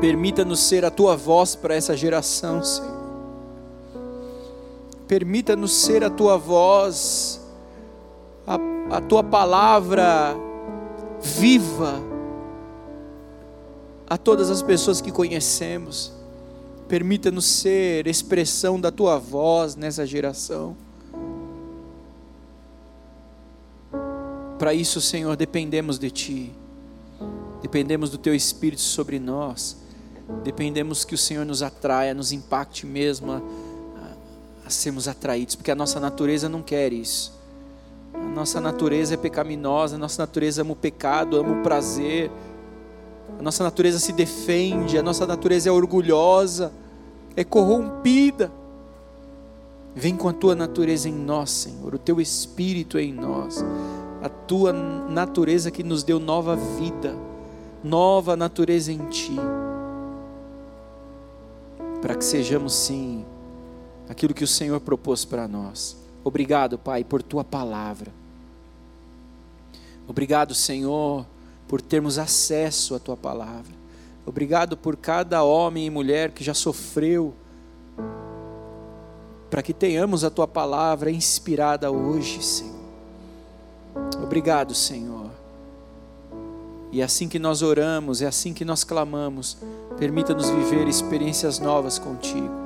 Permita-nos 0.00 0.58
ser 0.58 0.86
a 0.86 0.90
tua 0.90 1.18
voz 1.18 1.54
para 1.54 1.74
essa 1.74 1.94
geração, 1.94 2.64
Senhor. 2.64 3.02
permita-nos 5.06 5.70
ser 5.70 6.02
a 6.02 6.08
tua 6.08 6.38
voz, 6.38 7.38
a, 8.46 8.56
a 8.96 9.00
tua 9.02 9.22
palavra 9.22 10.34
viva 11.20 12.00
a 14.08 14.16
todas 14.16 14.48
as 14.48 14.62
pessoas 14.62 15.02
que 15.02 15.12
conhecemos. 15.12 16.21
Permita-nos 16.92 17.46
ser 17.46 18.06
expressão 18.06 18.78
da 18.78 18.90
tua 18.90 19.18
voz 19.18 19.74
nessa 19.74 20.04
geração. 20.04 20.76
Para 24.58 24.74
isso, 24.74 25.00
Senhor, 25.00 25.34
dependemos 25.34 25.98
de 25.98 26.10
Ti, 26.10 26.52
dependemos 27.62 28.10
do 28.10 28.18
Teu 28.18 28.34
Espírito 28.34 28.82
sobre 28.82 29.18
nós, 29.18 29.74
dependemos 30.44 31.02
que 31.02 31.14
o 31.14 31.18
Senhor 31.18 31.46
nos 31.46 31.62
atraia, 31.62 32.12
nos 32.12 32.30
impacte 32.30 32.84
mesmo 32.84 33.32
a, 33.32 33.40
a, 34.66 34.68
sermos 34.68 35.08
atraídos, 35.08 35.54
porque 35.54 35.70
a 35.70 35.74
nossa 35.74 35.98
natureza 35.98 36.46
não 36.46 36.60
quer 36.60 36.92
isso. 36.92 37.32
A 38.12 38.18
nossa 38.18 38.60
natureza 38.60 39.14
é 39.14 39.16
pecaminosa, 39.16 39.96
a 39.96 39.98
nossa 39.98 40.20
natureza 40.20 40.60
ama 40.60 40.72
o 40.72 40.76
pecado, 40.76 41.38
ama 41.38 41.58
o 41.58 41.62
prazer, 41.62 42.30
a 43.38 43.42
nossa 43.42 43.64
natureza 43.64 43.98
se 43.98 44.12
defende, 44.12 44.98
a 44.98 45.02
nossa 45.02 45.26
natureza 45.26 45.70
é 45.70 45.72
orgulhosa, 45.72 46.70
é 47.36 47.44
corrompida. 47.44 48.52
Vem 49.94 50.16
com 50.16 50.28
a 50.28 50.32
tua 50.32 50.54
natureza 50.54 51.08
em 51.08 51.14
nós, 51.14 51.50
Senhor, 51.50 51.94
o 51.94 51.98
teu 51.98 52.20
espírito 52.20 52.98
em 52.98 53.12
nós 53.12 53.62
a 54.22 54.28
tua 54.28 54.72
natureza 54.72 55.70
que 55.70 55.82
nos 55.82 56.04
deu 56.04 56.20
nova 56.20 56.54
vida, 56.54 57.16
nova 57.82 58.36
natureza 58.36 58.92
em 58.92 59.04
ti, 59.08 59.34
para 62.00 62.14
que 62.14 62.24
sejamos 62.24 62.72
sim 62.72 63.24
aquilo 64.08 64.32
que 64.32 64.44
o 64.44 64.48
Senhor 64.48 64.80
propôs 64.80 65.24
para 65.24 65.48
nós. 65.48 65.96
Obrigado, 66.22 66.78
Pai, 66.78 67.02
por 67.02 67.20
tua 67.20 67.42
palavra. 67.42 68.12
Obrigado, 70.06 70.54
Senhor, 70.54 71.26
por 71.66 71.80
termos 71.80 72.16
acesso 72.16 72.94
à 72.94 73.00
tua 73.00 73.16
palavra. 73.16 73.81
Obrigado 74.24 74.76
por 74.76 74.96
cada 74.96 75.42
homem 75.42 75.86
e 75.86 75.90
mulher 75.90 76.30
que 76.30 76.44
já 76.44 76.54
sofreu, 76.54 77.34
para 79.50 79.62
que 79.62 79.74
tenhamos 79.74 80.24
a 80.24 80.30
tua 80.30 80.46
palavra 80.46 81.10
inspirada 81.10 81.90
hoje, 81.90 82.42
Senhor. 82.42 82.80
Obrigado, 84.22 84.74
Senhor. 84.74 85.30
E 86.92 87.00
é 87.00 87.04
assim 87.04 87.28
que 87.28 87.38
nós 87.38 87.62
oramos, 87.62 88.22
é 88.22 88.26
assim 88.26 88.54
que 88.54 88.64
nós 88.64 88.84
clamamos, 88.84 89.56
permita-nos 89.98 90.50
viver 90.50 90.86
experiências 90.86 91.58
novas 91.58 91.98
contigo. 91.98 92.62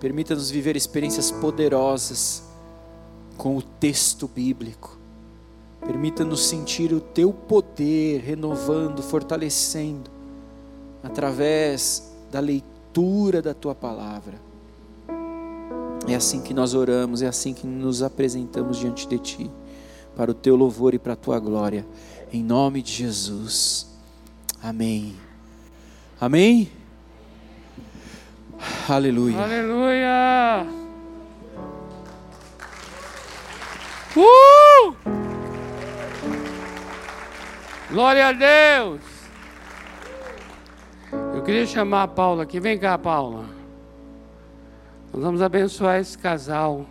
Permita-nos 0.00 0.50
viver 0.50 0.76
experiências 0.76 1.30
poderosas 1.30 2.44
com 3.36 3.56
o 3.56 3.62
texto 3.62 4.28
bíblico. 4.28 5.03
Permita-nos 5.86 6.46
sentir 6.46 6.92
o 6.92 7.00
teu 7.00 7.32
poder 7.32 8.20
renovando, 8.20 9.02
fortalecendo, 9.02 10.10
através 11.02 12.14
da 12.32 12.40
leitura 12.40 13.42
da 13.42 13.52
tua 13.52 13.74
palavra. 13.74 14.40
É 16.08 16.14
assim 16.14 16.40
que 16.40 16.54
nós 16.54 16.74
oramos, 16.74 17.22
é 17.22 17.26
assim 17.26 17.52
que 17.52 17.66
nos 17.66 18.02
apresentamos 18.02 18.78
diante 18.78 19.06
de 19.06 19.18
Ti, 19.18 19.50
para 20.16 20.30
o 20.30 20.34
Teu 20.34 20.56
louvor 20.56 20.94
e 20.94 20.98
para 20.98 21.14
a 21.14 21.16
Tua 21.16 21.38
glória, 21.38 21.86
em 22.32 22.42
nome 22.42 22.82
de 22.82 22.92
Jesus. 22.92 23.86
Amém. 24.62 25.14
Amém. 26.20 26.70
Aleluia. 28.88 29.38
Aleluia. 29.38 30.66
Uh! 34.16 35.23
Glória 37.94 38.26
a 38.26 38.32
Deus. 38.32 39.00
Eu 41.32 41.44
queria 41.44 41.64
chamar 41.64 42.02
a 42.02 42.08
Paula 42.08 42.42
aqui. 42.42 42.58
Vem 42.58 42.76
cá, 42.76 42.98
Paula. 42.98 43.44
Nós 45.12 45.22
vamos 45.22 45.40
abençoar 45.40 46.00
esse 46.00 46.18
casal 46.18 46.86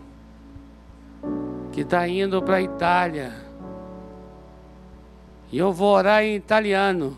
que 1.73 1.81
está 1.81 2.07
indo 2.07 2.41
para 2.41 2.55
a 2.55 2.61
Itália. 2.61 3.33
E 5.51 5.57
eu 5.57 5.73
vou 5.73 5.93
orar 5.93 6.23
em 6.23 6.37
italiano. 6.37 7.17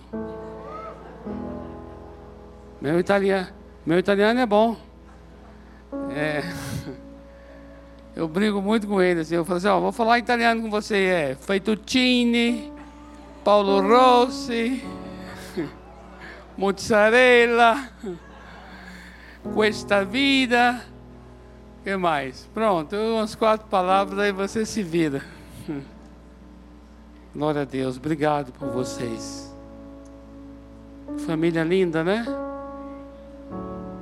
Meu 2.82 3.00
italiano, 3.00 3.50
meu 3.86 4.00
italiano 4.00 4.40
é 4.40 4.46
bom. 4.48 4.78
É, 6.10 6.42
eu 8.18 8.28
brigo 8.28 8.60
muito 8.64 8.88
com 8.88 9.00
ele. 9.00 9.20
Assim, 9.20 9.36
eu 9.36 9.46
falo 9.46 9.58
assim: 9.58 9.68
ó, 9.68 9.80
vou 9.80 9.92
falar 9.92 10.18
italiano 10.18 10.64
com 10.64 10.72
você. 10.72 10.96
É 10.96 11.36
Feituccini, 11.36 12.74
Paulo 13.46 13.80
Rossi, 13.80 14.84
mozzarella, 16.58 17.92
questa 19.54 20.04
vida 20.04 20.84
que 21.84 21.96
mais? 21.96 22.50
Pronto, 22.56 22.96
umas 22.96 23.36
quatro 23.36 23.68
palavras, 23.68 24.18
aí 24.18 24.32
você 24.32 24.66
se 24.66 24.82
vira. 24.82 25.22
Glória 27.36 27.62
a 27.62 27.66
Deus, 27.66 27.98
obrigado 27.98 28.52
por 28.52 28.70
vocês. 28.72 29.56
Família 31.28 31.64
linda, 31.64 32.04
né? 32.04 32.26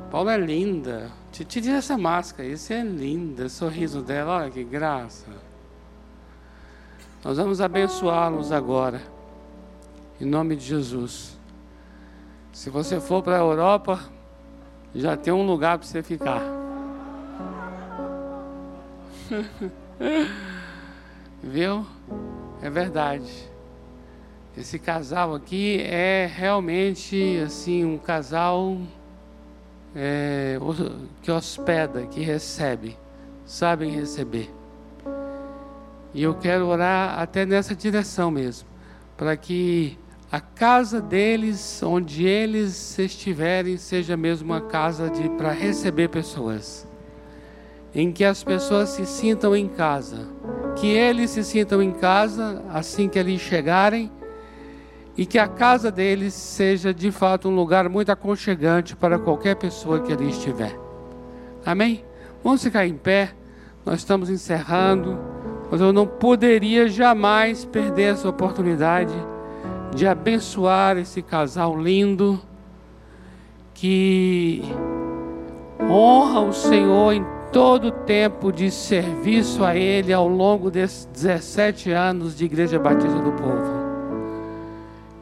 Paula 0.10 0.36
é 0.36 0.38
linda. 0.38 1.12
Tira 1.34 1.74
essa 1.74 1.98
máscara, 1.98 2.48
isso 2.48 2.72
é 2.72 2.82
linda. 2.82 3.50
Sorriso 3.50 4.02
dela, 4.02 4.38
olha 4.38 4.52
que 4.52 4.64
graça. 4.64 5.28
Nós 7.26 7.36
vamos 7.36 7.60
abençoá-los 7.60 8.50
agora. 8.54 9.13
Em 10.22 10.26
nome 10.26 10.56
de 10.56 10.64
Jesus. 10.66 11.38
Se 12.52 12.70
você 12.70 13.00
for 13.00 13.24
para 13.24 13.36
a 13.36 13.40
Europa, 13.40 14.00
já 14.94 15.18
tem 15.18 15.34
um 15.34 15.46
lugar 15.46 15.80
para 15.80 15.88
você 15.88 16.04
ficar. 16.04 16.42
Viu? 21.42 21.86
É 22.62 22.70
verdade. 22.70 23.52
Esse 24.56 24.78
casal 24.78 25.34
aqui 25.34 25.82
é 25.82 26.30
realmente 26.32 27.42
assim 27.44 27.84
um 27.84 27.98
casal 27.98 28.78
é, 29.96 30.60
que 31.24 31.32
hospeda, 31.32 32.06
que 32.06 32.22
recebe, 32.22 32.96
sabem 33.46 33.90
receber. 33.90 34.54
E 36.14 36.22
eu 36.22 36.36
quero 36.36 36.68
orar 36.68 37.20
até 37.20 37.48
nessa 37.48 37.76
direção 37.76 38.30
mesmo, 38.30 38.70
para 39.18 39.36
que 39.36 39.98
a 40.34 40.42
casa 40.42 41.00
deles, 41.00 41.84
onde 41.84 42.26
eles 42.26 42.98
estiverem, 42.98 43.78
seja 43.78 44.18
mesmo 44.18 44.52
uma 44.52 44.62
casa 44.62 45.12
para 45.38 45.52
receber 45.52 46.08
pessoas. 46.08 46.88
Em 47.94 48.12
que 48.12 48.26
as 48.26 48.44
pessoas 48.44 48.90
se 48.90 49.06
sintam 49.06 49.56
em 49.56 49.68
casa, 49.68 50.28
que 50.76 50.88
eles 50.88 51.30
se 51.30 51.44
sintam 51.44 51.84
em 51.84 51.92
casa 51.92 52.64
assim 52.74 53.08
que 53.08 53.20
eles 53.20 53.42
chegarem. 53.42 54.12
E 55.16 55.24
que 55.24 55.38
a 55.38 55.48
casa 55.48 55.92
deles 55.92 56.34
seja 56.34 56.92
de 56.92 57.12
fato 57.12 57.48
um 57.48 57.54
lugar 57.54 57.88
muito 57.88 58.12
aconchegante 58.12 58.96
para 58.96 59.20
qualquer 59.20 59.56
pessoa 59.56 60.00
que 60.00 60.12
ali 60.12 60.32
estiver. 60.32 60.76
Amém? 61.64 62.04
Vamos 62.44 62.64
ficar 62.64 62.88
em 62.88 62.96
pé, 62.96 63.36
nós 63.86 64.00
estamos 64.00 64.32
encerrando, 64.32 65.16
mas 65.70 65.80
eu 65.80 65.94
não 65.94 66.08
poderia 66.08 66.90
jamais 66.90 67.66
perder 67.66 68.14
essa 68.14 68.28
oportunidade 68.28 69.14
de 69.94 70.08
abençoar 70.08 70.98
esse 70.98 71.22
casal 71.22 71.80
lindo 71.80 72.42
que 73.74 74.64
honra 75.82 76.42
o 76.42 76.54
Senhor 76.54 77.14
em 77.14 77.26
todo 77.52 77.90
o 77.90 77.92
tempo 77.92 78.52
de 78.52 78.72
serviço 78.72 79.64
a 79.64 79.76
Ele 79.76 80.12
ao 80.12 80.28
longo 80.28 80.72
desses 80.72 81.06
17 81.06 81.92
anos 81.92 82.36
de 82.36 82.46
Igreja 82.46 82.80
Batista 82.80 83.20
do 83.20 83.32
Povo. 83.32 83.84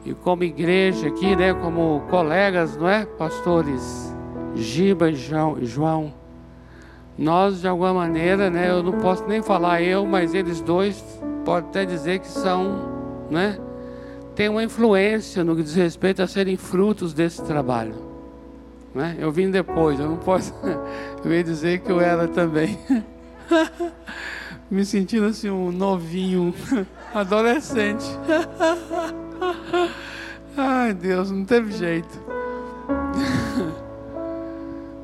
E 0.04 0.14
como 0.14 0.42
igreja 0.42 1.08
aqui, 1.08 1.36
né, 1.36 1.54
como 1.54 2.02
colegas, 2.10 2.76
não 2.76 2.88
é, 2.88 3.04
pastores 3.04 4.12
Giba 4.54 5.10
e 5.10 5.14
João, 5.14 6.12
nós 7.16 7.60
de 7.60 7.68
alguma 7.68 7.94
maneira, 7.94 8.50
né, 8.50 8.70
eu 8.70 8.82
não 8.82 8.92
posso 8.92 9.24
nem 9.28 9.42
falar 9.42 9.80
eu, 9.82 10.04
mas 10.04 10.34
eles 10.34 10.60
dois 10.60 11.04
pode 11.44 11.66
até 11.66 11.84
dizer 11.84 12.18
que 12.18 12.26
são, 12.26 12.88
né, 13.30 13.58
tem 14.34 14.48
uma 14.48 14.62
influência 14.62 15.44
no 15.44 15.54
que 15.54 15.62
diz 15.62 15.74
respeito 15.74 16.22
a 16.22 16.26
serem 16.26 16.56
frutos 16.56 17.12
desse 17.12 17.42
trabalho. 17.42 17.94
Né? 18.94 19.16
Eu 19.18 19.30
vim 19.30 19.50
depois, 19.50 19.98
eu 19.98 20.08
não 20.08 20.16
posso. 20.16 20.54
Ia 21.24 21.44
dizer 21.44 21.80
que 21.80 21.90
eu 21.90 22.00
era 22.00 22.26
também. 22.28 22.78
Me 24.70 24.84
sentindo 24.86 25.26
assim 25.26 25.50
um 25.50 25.70
novinho, 25.70 26.54
adolescente. 27.14 28.06
Ai 30.56 30.94
Deus, 30.94 31.30
não 31.30 31.44
teve 31.44 31.72
jeito. 31.72 32.22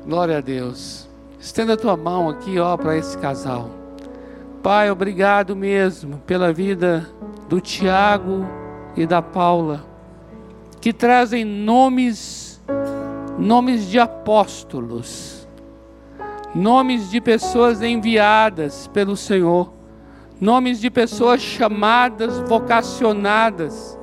Glória 0.05 0.39
a 0.39 0.41
Deus. 0.41 1.07
Estenda 1.39 1.73
a 1.73 1.77
tua 1.77 1.95
mão 1.95 2.29
aqui, 2.29 2.59
ó, 2.59 2.75
para 2.75 2.97
esse 2.97 3.15
casal. 3.17 3.69
Pai, 4.63 4.89
obrigado 4.89 5.55
mesmo 5.55 6.17
pela 6.25 6.51
vida 6.51 7.07
do 7.47 7.61
Tiago 7.61 8.58
e 8.95 9.05
da 9.05 9.21
Paula, 9.21 9.85
que 10.81 10.93
trazem 10.93 11.43
nomes, 11.45 12.61
nomes 13.37 13.87
de 13.89 13.99
apóstolos, 13.99 15.47
nomes 16.53 17.09
de 17.09 17.21
pessoas 17.21 17.81
enviadas 17.81 18.87
pelo 18.87 19.15
Senhor, 19.15 19.71
nomes 20.39 20.79
de 20.79 20.89
pessoas 20.89 21.41
chamadas, 21.41 22.39
vocacionadas. 22.47 23.97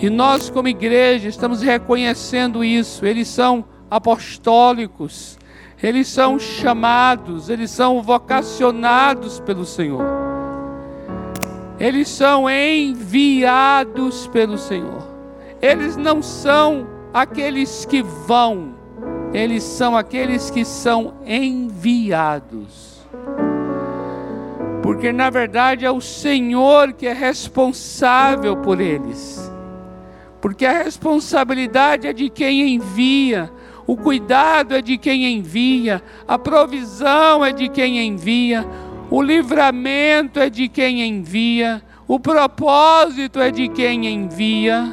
E 0.00 0.08
nós, 0.08 0.48
como 0.48 0.68
igreja, 0.68 1.28
estamos 1.28 1.60
reconhecendo 1.60 2.64
isso. 2.64 3.04
Eles 3.04 3.28
são 3.28 3.64
apostólicos, 3.90 5.38
eles 5.82 6.08
são 6.08 6.38
chamados, 6.38 7.50
eles 7.50 7.70
são 7.70 8.02
vocacionados 8.02 9.40
pelo 9.40 9.66
Senhor. 9.66 10.19
Eles 11.80 12.08
são 12.08 12.48
enviados 12.48 14.26
pelo 14.26 14.58
Senhor. 14.58 15.02
Eles 15.62 15.96
não 15.96 16.22
são 16.22 16.86
aqueles 17.12 17.86
que 17.86 18.02
vão, 18.02 18.74
eles 19.32 19.62
são 19.62 19.96
aqueles 19.96 20.50
que 20.50 20.62
são 20.62 21.14
enviados. 21.26 23.00
Porque 24.82 25.10
na 25.10 25.30
verdade 25.30 25.86
é 25.86 25.90
o 25.90 26.02
Senhor 26.02 26.92
que 26.92 27.06
é 27.06 27.14
responsável 27.14 28.58
por 28.58 28.78
eles. 28.78 29.50
Porque 30.38 30.66
a 30.66 30.82
responsabilidade 30.82 32.06
é 32.06 32.12
de 32.12 32.28
quem 32.28 32.74
envia, 32.74 33.50
o 33.86 33.96
cuidado 33.96 34.74
é 34.74 34.82
de 34.82 34.96
quem 34.96 35.24
envia, 35.34 36.02
a 36.26 36.38
provisão 36.38 37.44
é 37.44 37.52
de 37.52 37.68
quem 37.68 38.06
envia, 38.06 38.66
o 39.10 39.20
livramento 39.20 40.38
é 40.38 40.48
de 40.48 40.68
quem 40.68 41.02
envia, 41.02 41.82
o 42.06 42.20
propósito 42.20 43.40
é 43.40 43.50
de 43.50 43.68
quem 43.68 44.06
envia. 44.06 44.84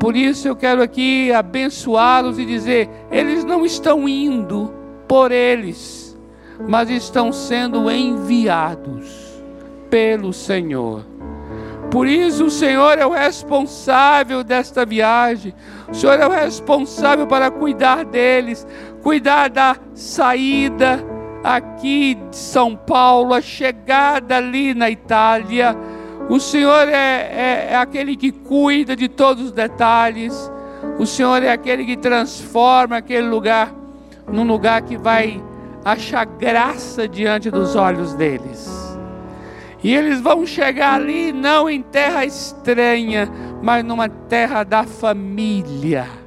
Por 0.00 0.16
isso 0.16 0.48
eu 0.48 0.56
quero 0.56 0.82
aqui 0.82 1.32
abençoá-los 1.32 2.38
e 2.38 2.44
dizer: 2.44 2.90
eles 3.10 3.44
não 3.44 3.64
estão 3.64 4.08
indo 4.08 4.74
por 5.06 5.30
eles, 5.30 6.18
mas 6.68 6.90
estão 6.90 7.32
sendo 7.32 7.88
enviados 7.88 9.40
pelo 9.88 10.32
Senhor. 10.32 11.06
Por 11.92 12.08
isso 12.08 12.46
o 12.46 12.50
Senhor 12.50 12.98
é 12.98 13.06
o 13.06 13.10
responsável 13.10 14.42
desta 14.42 14.84
viagem. 14.84 15.54
O 15.88 15.94
Senhor 15.94 16.18
é 16.18 16.26
o 16.26 16.30
responsável 16.30 17.26
para 17.26 17.50
cuidar 17.50 18.04
deles, 18.04 18.66
cuidar 19.02 19.50
da 19.50 19.76
saída 19.94 21.11
aqui 21.42 22.14
de 22.14 22.36
São 22.36 22.76
Paulo, 22.76 23.34
a 23.34 23.40
chegada 23.40 24.36
ali 24.36 24.74
na 24.74 24.90
Itália. 24.90 25.76
O 26.28 26.38
Senhor 26.38 26.88
é, 26.88 26.92
é, 26.92 27.68
é 27.70 27.76
aquele 27.76 28.16
que 28.16 28.30
cuida 28.30 28.94
de 28.94 29.08
todos 29.08 29.44
os 29.46 29.52
detalhes. 29.52 30.50
O 30.98 31.06
Senhor 31.06 31.42
é 31.42 31.50
aquele 31.50 31.84
que 31.84 31.96
transforma 31.96 32.96
aquele 32.96 33.28
lugar 33.28 33.74
num 34.30 34.44
lugar 34.44 34.82
que 34.82 34.96
vai 34.96 35.42
achar 35.84 36.24
graça 36.24 37.08
diante 37.08 37.50
dos 37.50 37.74
olhos 37.74 38.14
deles. 38.14 38.70
E 39.82 39.92
eles 39.92 40.20
vão 40.20 40.46
chegar 40.46 40.94
ali 40.94 41.32
não 41.32 41.68
em 41.68 41.82
terra 41.82 42.24
estranha, 42.24 43.28
mas 43.60 43.84
numa 43.84 44.08
terra 44.08 44.62
da 44.62 44.84
família. 44.84 46.21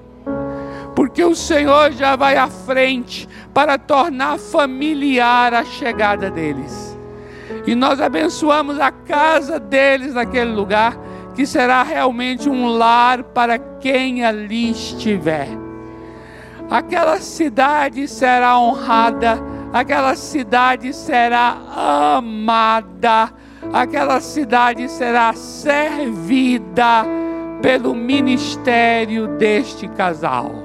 Porque 1.15 1.23
o 1.23 1.33
Senhor 1.33 1.93
já 1.93 2.17
vai 2.17 2.35
à 2.35 2.49
frente 2.49 3.25
para 3.53 3.77
tornar 3.77 4.37
familiar 4.37 5.53
a 5.53 5.63
chegada 5.63 6.29
deles. 6.29 6.99
E 7.65 7.73
nós 7.73 8.01
abençoamos 8.01 8.81
a 8.81 8.91
casa 8.91 9.57
deles 9.57 10.13
naquele 10.13 10.51
lugar, 10.51 10.97
que 11.33 11.45
será 11.45 11.83
realmente 11.83 12.49
um 12.49 12.67
lar 12.67 13.23
para 13.23 13.57
quem 13.57 14.25
ali 14.25 14.71
estiver. 14.71 15.47
Aquela 16.69 17.21
cidade 17.21 18.09
será 18.09 18.59
honrada, 18.59 19.41
aquela 19.71 20.15
cidade 20.15 20.91
será 20.93 21.55
amada 22.17 23.31
aquela 23.73 24.19
cidade 24.19 24.89
será 24.89 25.33
servida 25.33 27.05
pelo 27.61 27.95
ministério 27.95 29.27
deste 29.37 29.87
casal. 29.87 30.64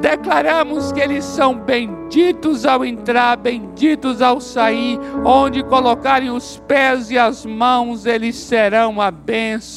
Declaramos 0.00 0.92
que 0.92 1.00
eles 1.00 1.24
são 1.24 1.54
benditos 1.54 2.64
ao 2.64 2.84
entrar, 2.84 3.36
benditos 3.36 4.22
ao 4.22 4.40
sair, 4.40 4.96
onde 5.24 5.64
colocarem 5.64 6.30
os 6.30 6.62
pés 6.68 7.10
e 7.10 7.18
as 7.18 7.44
mãos, 7.44 8.06
eles 8.06 8.36
serão 8.36 9.00
abençoados. 9.00 9.68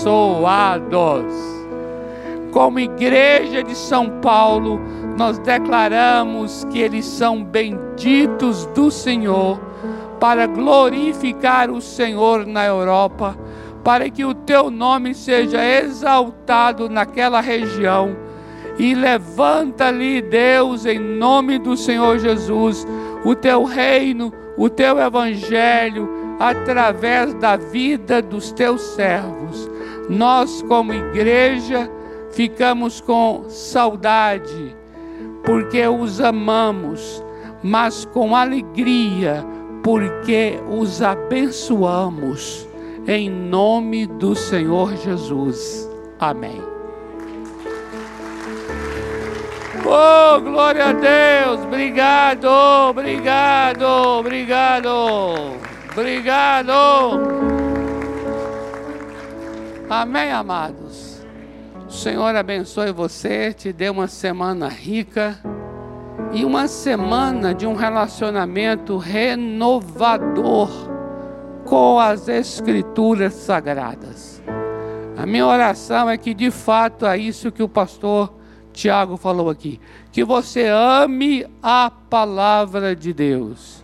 Como 2.51 2.79
igreja 2.79 3.63
de 3.63 3.75
São 3.75 4.19
Paulo, 4.21 4.79
nós 5.17 5.39
declaramos 5.39 6.65
que 6.69 6.79
eles 6.79 7.05
são 7.05 7.43
benditos 7.43 8.67
do 8.67 8.91
Senhor 8.91 9.59
para 10.19 10.45
glorificar 10.45 11.71
o 11.71 11.81
Senhor 11.81 12.45
na 12.45 12.63
Europa, 12.65 13.35
para 13.83 14.07
que 14.07 14.23
o 14.23 14.35
teu 14.35 14.69
nome 14.69 15.15
seja 15.15 15.65
exaltado 15.65 16.87
naquela 16.87 17.41
região. 17.41 18.15
E 18.77 18.95
levanta 18.95 19.87
ali, 19.87 20.21
Deus, 20.21 20.85
em 20.85 20.99
nome 20.99 21.59
do 21.59 21.75
Senhor 21.75 22.17
Jesus, 22.19 22.87
o 23.23 23.35
teu 23.35 23.63
reino, 23.63 24.33
o 24.57 24.69
teu 24.69 24.99
evangelho, 24.99 26.09
através 26.39 27.33
da 27.35 27.55
vida 27.55 28.21
dos 28.21 28.51
teus 28.51 28.81
servos. 28.81 29.69
Nós, 30.09 30.61
como 30.63 30.93
igreja, 30.93 31.89
ficamos 32.31 32.99
com 33.01 33.45
saudade, 33.47 34.75
porque 35.43 35.85
os 35.87 36.19
amamos, 36.19 37.23
mas 37.63 38.05
com 38.05 38.35
alegria 38.35 39.45
porque 39.83 40.59
os 40.69 41.01
abençoamos 41.01 42.67
em 43.07 43.29
nome 43.29 44.05
do 44.05 44.35
Senhor 44.35 44.95
Jesus. 44.95 45.89
Amém. 46.19 46.70
Oh, 49.93 50.39
glória 50.39 50.85
a 50.85 50.93
Deus! 50.93 51.65
Obrigado, 51.65 52.45
obrigado, 52.45 53.83
obrigado, 53.83 54.89
obrigado. 55.91 56.71
Amém, 59.89 60.31
amados. 60.31 61.27
O 61.89 61.91
Senhor 61.91 62.33
abençoe 62.33 62.93
você, 62.93 63.51
te 63.51 63.73
dê 63.73 63.89
uma 63.89 64.07
semana 64.07 64.69
rica 64.69 65.37
e 66.31 66.45
uma 66.45 66.69
semana 66.69 67.53
de 67.53 67.67
um 67.67 67.75
relacionamento 67.75 68.95
renovador 68.95 70.69
com 71.65 71.99
as 71.99 72.29
Escrituras 72.29 73.33
Sagradas. 73.33 74.41
A 75.17 75.25
minha 75.25 75.45
oração 75.45 76.09
é 76.09 76.17
que 76.17 76.33
de 76.33 76.49
fato 76.49 77.05
é 77.05 77.17
isso 77.17 77.51
que 77.51 77.61
o 77.61 77.67
pastor 77.67 78.39
Tiago 78.73 79.17
falou 79.17 79.49
aqui: 79.49 79.79
que 80.11 80.23
você 80.23 80.67
ame 80.67 81.45
a 81.61 81.91
palavra 82.09 82.95
de 82.95 83.13
Deus 83.13 83.83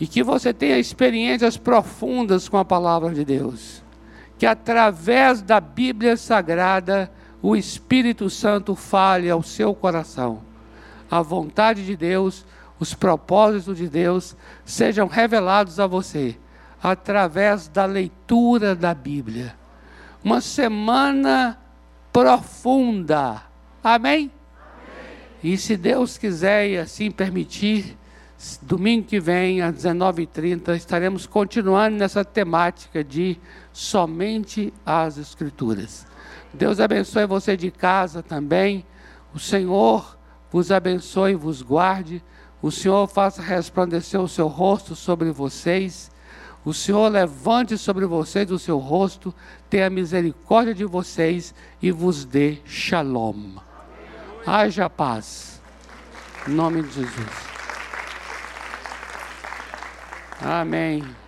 e 0.00 0.06
que 0.06 0.22
você 0.22 0.52
tenha 0.52 0.78
experiências 0.78 1.56
profundas 1.56 2.48
com 2.48 2.58
a 2.58 2.64
palavra 2.64 3.14
de 3.14 3.24
Deus, 3.24 3.82
que 4.38 4.46
através 4.46 5.42
da 5.42 5.60
Bíblia 5.60 6.16
Sagrada 6.16 7.10
o 7.40 7.54
Espírito 7.54 8.28
Santo 8.30 8.74
fale 8.74 9.30
ao 9.30 9.42
seu 9.42 9.74
coração 9.74 10.52
a 11.12 11.20
vontade 11.20 11.84
de 11.84 11.94
Deus, 11.94 12.46
os 12.80 12.94
propósitos 12.94 13.76
de 13.76 13.86
Deus 13.86 14.34
sejam 14.64 15.06
revelados 15.06 15.78
a 15.78 15.86
você 15.86 16.38
através 16.82 17.68
da 17.68 17.84
leitura 17.84 18.74
da 18.74 18.94
Bíblia. 18.94 19.54
Uma 20.24 20.40
semana 20.40 21.58
profunda. 22.10 23.42
Amém? 23.82 24.14
Amém? 24.14 24.30
E 25.42 25.56
se 25.58 25.76
Deus 25.76 26.16
quiser 26.16 26.68
e 26.68 26.78
assim 26.78 27.10
permitir, 27.10 27.98
domingo 28.60 29.06
que 29.06 29.18
vem, 29.18 29.60
às 29.60 29.74
19h30, 29.74 30.76
estaremos 30.76 31.26
continuando 31.26 31.96
nessa 31.96 32.24
temática 32.24 33.02
de 33.02 33.36
somente 33.72 34.72
as 34.86 35.18
Escrituras. 35.18 36.06
Deus 36.54 36.78
abençoe 36.78 37.26
você 37.26 37.56
de 37.56 37.70
casa 37.70 38.22
também. 38.22 38.84
O 39.34 39.38
Senhor 39.38 40.16
vos 40.50 40.70
abençoe 40.70 41.32
e 41.32 41.36
vos 41.36 41.62
guarde. 41.62 42.22
O 42.60 42.70
Senhor 42.70 43.08
faça 43.08 43.42
resplandecer 43.42 44.20
o 44.20 44.28
seu 44.28 44.46
rosto 44.46 44.94
sobre 44.94 45.30
vocês. 45.32 46.10
O 46.64 46.72
Senhor 46.72 47.08
levante 47.08 47.76
sobre 47.76 48.06
vocês 48.06 48.50
o 48.52 48.58
seu 48.58 48.78
rosto, 48.78 49.34
tenha 49.68 49.90
misericórdia 49.90 50.72
de 50.72 50.84
vocês 50.84 51.52
e 51.80 51.90
vos 51.90 52.24
dê 52.24 52.58
shalom 52.64 53.71
haja 54.46 54.88
paz. 54.88 55.60
Em 56.46 56.52
nome 56.52 56.82
de 56.82 56.94
Jesus. 56.94 57.52
Amém. 60.40 61.21